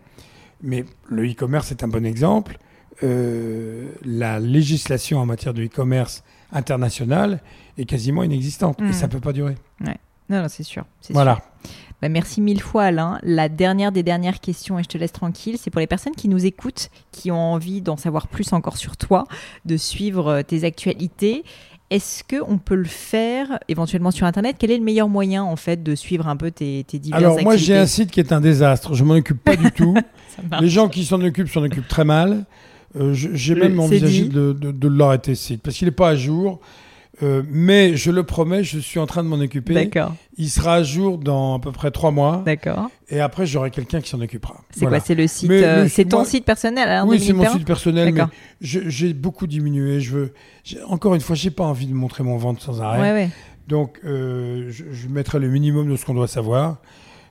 Mais 0.61 0.83
le 1.07 1.25
e-commerce 1.29 1.71
est 1.71 1.83
un 1.83 1.87
bon 1.87 2.05
exemple. 2.05 2.57
Euh, 3.03 3.91
la 4.03 4.39
législation 4.39 5.19
en 5.19 5.25
matière 5.25 5.53
de 5.53 5.63
e-commerce 5.63 6.23
international 6.51 7.41
est 7.77 7.85
quasiment 7.85 8.23
inexistante 8.23 8.81
et 8.81 8.93
ça 8.93 9.07
peut 9.07 9.19
pas 9.19 9.33
durer. 9.33 9.55
Non, 10.29 10.41
non, 10.41 10.47
c'est 10.49 10.63
sûr. 10.63 10.83
Voilà. 11.11 11.35
sûr. 11.35 11.71
Bah, 12.01 12.09
merci 12.09 12.41
mille 12.41 12.61
fois, 12.61 12.83
Alain. 12.85 13.19
La 13.23 13.49
dernière 13.49 13.91
des 13.91 14.03
dernières 14.03 14.39
questions, 14.39 14.77
et 14.77 14.83
je 14.83 14.87
te 14.87 14.97
laisse 14.97 15.13
tranquille, 15.13 15.57
c'est 15.57 15.69
pour 15.69 15.79
les 15.79 15.87
personnes 15.87 16.15
qui 16.15 16.27
nous 16.27 16.45
écoutent, 16.45 16.89
qui 17.11 17.31
ont 17.31 17.53
envie 17.53 17.81
d'en 17.81 17.97
savoir 17.97 18.27
plus 18.27 18.53
encore 18.53 18.77
sur 18.77 18.97
toi, 18.97 19.25
de 19.65 19.77
suivre 19.77 20.27
euh, 20.27 20.41
tes 20.43 20.63
actualités. 20.63 21.43
Est-ce 21.89 22.23
qu'on 22.23 22.57
peut 22.57 22.75
le 22.75 22.83
faire 22.83 23.59
éventuellement 23.69 24.11
sur 24.11 24.27
Internet? 24.27 24.57
Quel 24.59 24.71
est 24.71 24.77
le 24.77 24.83
meilleur 24.83 25.07
moyen, 25.07 25.43
en 25.43 25.55
fait, 25.55 25.81
de 25.81 25.95
suivre 25.95 26.27
un 26.27 26.35
peu 26.35 26.51
tes, 26.51 26.83
tes 26.83 26.99
diverses 26.99 27.23
Alors 27.23 27.41
moi 27.41 27.55
j'ai 27.55 27.77
un 27.77 27.85
site 27.85 28.11
qui 28.11 28.19
est 28.19 28.33
un 28.33 28.41
désastre. 28.41 28.93
Je 28.93 29.05
m'en 29.05 29.13
occupe 29.13 29.41
pas 29.41 29.55
du 29.55 29.71
tout. 29.75 29.95
Les 30.59 30.67
gens 30.67 30.89
qui 30.89 31.05
s'en 31.05 31.21
occupent 31.21 31.47
s'en 31.47 31.63
occupent 31.63 31.87
très 31.87 32.03
mal. 32.03 32.43
Euh, 32.99 33.13
j'ai 33.13 33.55
même 33.55 33.79
envisagé 33.79 34.25
de, 34.25 34.53
de, 34.53 34.71
de 34.71 34.87
l'arrêter 34.87 35.35
ce 35.35 35.43
site 35.47 35.61
parce 35.61 35.75
qu'il 35.77 35.87
n'est 35.87 35.91
pas 35.91 36.09
à 36.09 36.15
jour. 36.15 36.59
Euh, 37.23 37.41
mais 37.49 37.95
je 37.97 38.11
le 38.11 38.21
promets, 38.21 38.63
je 38.63 38.77
suis 38.77 38.99
en 38.99 39.07
train 39.07 39.23
de 39.23 39.27
m'en 39.27 39.37
occuper. 39.39 39.73
D'accord, 39.73 40.13
Il 40.37 40.49
sera 40.51 40.75
à 40.75 40.83
jour 40.83 41.17
dans 41.17 41.55
à 41.55 41.59
peu 41.59 41.71
près 41.71 41.89
trois 41.89 42.11
mois. 42.11 42.43
d'accord. 42.45 42.91
Et 43.09 43.19
après, 43.19 43.47
j'aurai 43.47 43.71
quelqu'un 43.71 44.01
qui 44.01 44.09
s'en 44.09 44.21
occupera. 44.21 44.61
C'est 44.69 44.81
Voilà. 44.81 44.99
quoi 44.99 45.05
C'est 45.07 45.15
le 45.15 45.25
site 45.25 45.49
euh, 45.49 45.87
C'est 45.89 46.05
ton 46.05 46.17
moi- 46.17 46.25
site 46.27 46.45
personnel, 46.45 46.87
Alain 46.87 47.07
Oui, 47.07 47.19
c'est 47.19 47.33
mon 47.33 47.49
site 47.51 47.65
personnel, 47.65 48.13
mais 48.13 48.21
j'ai 48.61 49.13
beaucoup 49.15 49.47
diminué. 49.47 49.99
Je 49.99 50.11
veux, 50.15 50.33
encore 50.87 51.15
une 51.15 51.21
fois, 51.21 51.35
j'ai 51.35 51.49
pas 51.49 51.63
envie 51.63 51.87
de 51.87 51.93
montrer 51.95 52.23
mon 52.23 52.37
ventre 52.37 52.61
sans 52.61 52.81
arrêt. 52.81 52.99
Ouais, 53.01 53.11
ouais. 53.13 53.29
Donc, 53.67 53.99
euh, 54.05 54.67
je, 54.69 54.83
je 54.91 55.07
mettrai 55.07 55.39
le 55.39 55.49
minimum 55.49 55.89
de 55.89 55.95
ce 55.95 56.05
qu'on 56.05 56.13
doit 56.13 56.27
savoir. 56.27 56.77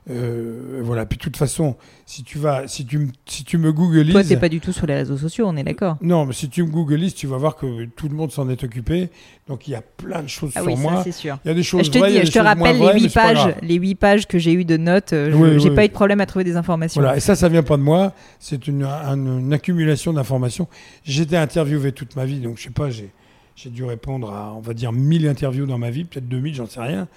Euh, 0.09 0.79
voilà. 0.83 1.05
Puis, 1.05 1.17
de 1.17 1.23
toute 1.23 1.35
façon, 1.35 1.75
si 2.05 2.23
tu 2.23 2.37
vas, 2.37 2.67
si 2.67 2.85
tu, 2.85 2.97
me- 2.97 3.09
si 3.25 3.43
tu 3.43 3.57
me 3.57 3.73
googlises, 3.73 4.13
Toi, 4.13 4.23
t'es 4.23 4.37
pas 4.37 4.47
du 4.47 4.61
tout 4.61 4.71
sur 4.71 4.85
les 4.87 4.95
réseaux 4.95 5.17
sociaux, 5.17 5.45
on 5.47 5.57
est 5.57 5.63
d'accord 5.63 5.97
non, 6.01 6.25
mais 6.25 6.33
si 6.33 6.47
tu 6.49 6.63
me 6.63 6.69
googlises, 6.69 7.13
tu 7.13 7.27
vas 7.27 7.37
voir 7.37 7.55
que 7.57 7.85
tout 7.85 8.07
le 8.07 8.15
monde 8.15 8.31
s'en 8.31 8.47
est 8.49 8.63
occupé. 8.63 9.09
Donc, 9.47 9.67
il 9.67 9.71
y 9.71 9.75
a 9.75 9.81
plein 9.81 10.23
de 10.23 10.27
choses 10.29 10.51
Ah 10.55 10.61
sur 10.61 10.67
oui, 10.71 10.75
moi. 10.77 11.01
c'est 11.03 11.11
sûr. 11.11 11.37
Il 11.43 11.49
y 11.49 11.51
a 11.51 11.53
des 11.53 11.63
choses 11.63 11.85
Je 11.85 11.91
te 11.91 11.97
vraies, 11.97 12.21
dis, 12.21 12.25
je 12.25 12.31
te 12.31 12.39
rappelle 12.39 12.77
les 12.77 12.81
vraies, 12.83 12.99
huit 12.99 13.13
pages, 13.13 13.55
les 13.61 13.75
huit 13.75 13.95
pages 13.95 14.27
que 14.27 14.37
j'ai 14.39 14.53
eues 14.53 14.65
de 14.65 14.77
notes. 14.77 15.11
euh, 15.13 15.29
je- 15.31 15.35
Oui, 15.35 15.59
j'ai 15.59 15.69
oui. 15.69 15.75
pas 15.75 15.83
eu 15.85 15.87
de 15.89 15.93
problème 15.93 16.21
à 16.21 16.25
trouver 16.25 16.45
des 16.45 16.55
informations. 16.55 17.01
Voilà, 17.01 17.17
et 17.17 17.19
ça, 17.19 17.35
ça 17.35 17.49
vient 17.49 17.63
pas 17.63 17.75
de 17.77 17.81
moi. 17.83 18.13
C'est 18.39 18.67
une, 18.67 18.83
un- 18.83 19.15
une 19.39 19.51
accumulation 19.53 20.13
d'informations. 20.13 20.67
Été 21.05 21.35
interviewé 21.35 21.91
toute 21.91 22.15
ma 22.15 22.23
vie, 22.25 22.39
donc 22.39 22.57
je 22.57 22.63
sais 22.63 22.69
pas, 22.69 22.89
j'ai, 22.89 23.09
j'ai 23.57 23.71
dû 23.71 23.83
répondre 23.83 24.31
à, 24.31 24.53
on 24.55 24.59
va 24.61 24.73
dire, 24.75 24.91
1000 24.91 25.27
interviews 25.27 25.65
dans 25.65 25.79
ma 25.79 25.89
vie, 25.89 26.03
peut-être 26.05 26.27
2000, 26.27 26.53
j'en 26.53 26.67
sais 26.67 26.79
rien. 26.79 27.07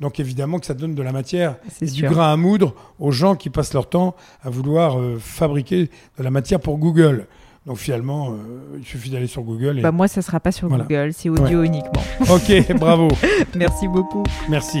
Donc 0.00 0.20
évidemment 0.20 0.60
que 0.60 0.66
ça 0.66 0.74
donne 0.74 0.94
de 0.94 1.02
la 1.02 1.10
matière, 1.10 1.56
et 1.82 1.86
du 1.86 1.90
sûr. 1.90 2.10
grain 2.10 2.32
à 2.32 2.36
moudre 2.36 2.72
aux 3.00 3.10
gens 3.10 3.34
qui 3.34 3.50
passent 3.50 3.74
leur 3.74 3.88
temps 3.88 4.14
à 4.44 4.48
vouloir 4.48 4.96
euh, 5.00 5.18
fabriquer 5.18 5.90
de 6.16 6.22
la 6.22 6.30
matière 6.30 6.60
pour 6.60 6.78
Google. 6.78 7.26
Donc 7.66 7.78
finalement, 7.78 8.30
euh, 8.30 8.78
il 8.78 8.84
suffit 8.86 9.10
d'aller 9.10 9.26
sur 9.26 9.42
Google. 9.42 9.80
Et... 9.80 9.82
Bah, 9.82 9.90
moi, 9.90 10.06
ça 10.06 10.22
sera 10.22 10.38
pas 10.38 10.52
sur 10.52 10.68
Voilà. 10.68 10.84
Google, 10.84 11.12
c'est 11.12 11.28
audio 11.28 11.64
uniquement. 11.64 12.02
ok, 12.30 12.76
bravo, 12.78 13.08
Merci 13.56 13.88
beaucoup. 13.88 14.22
merci. 14.48 14.80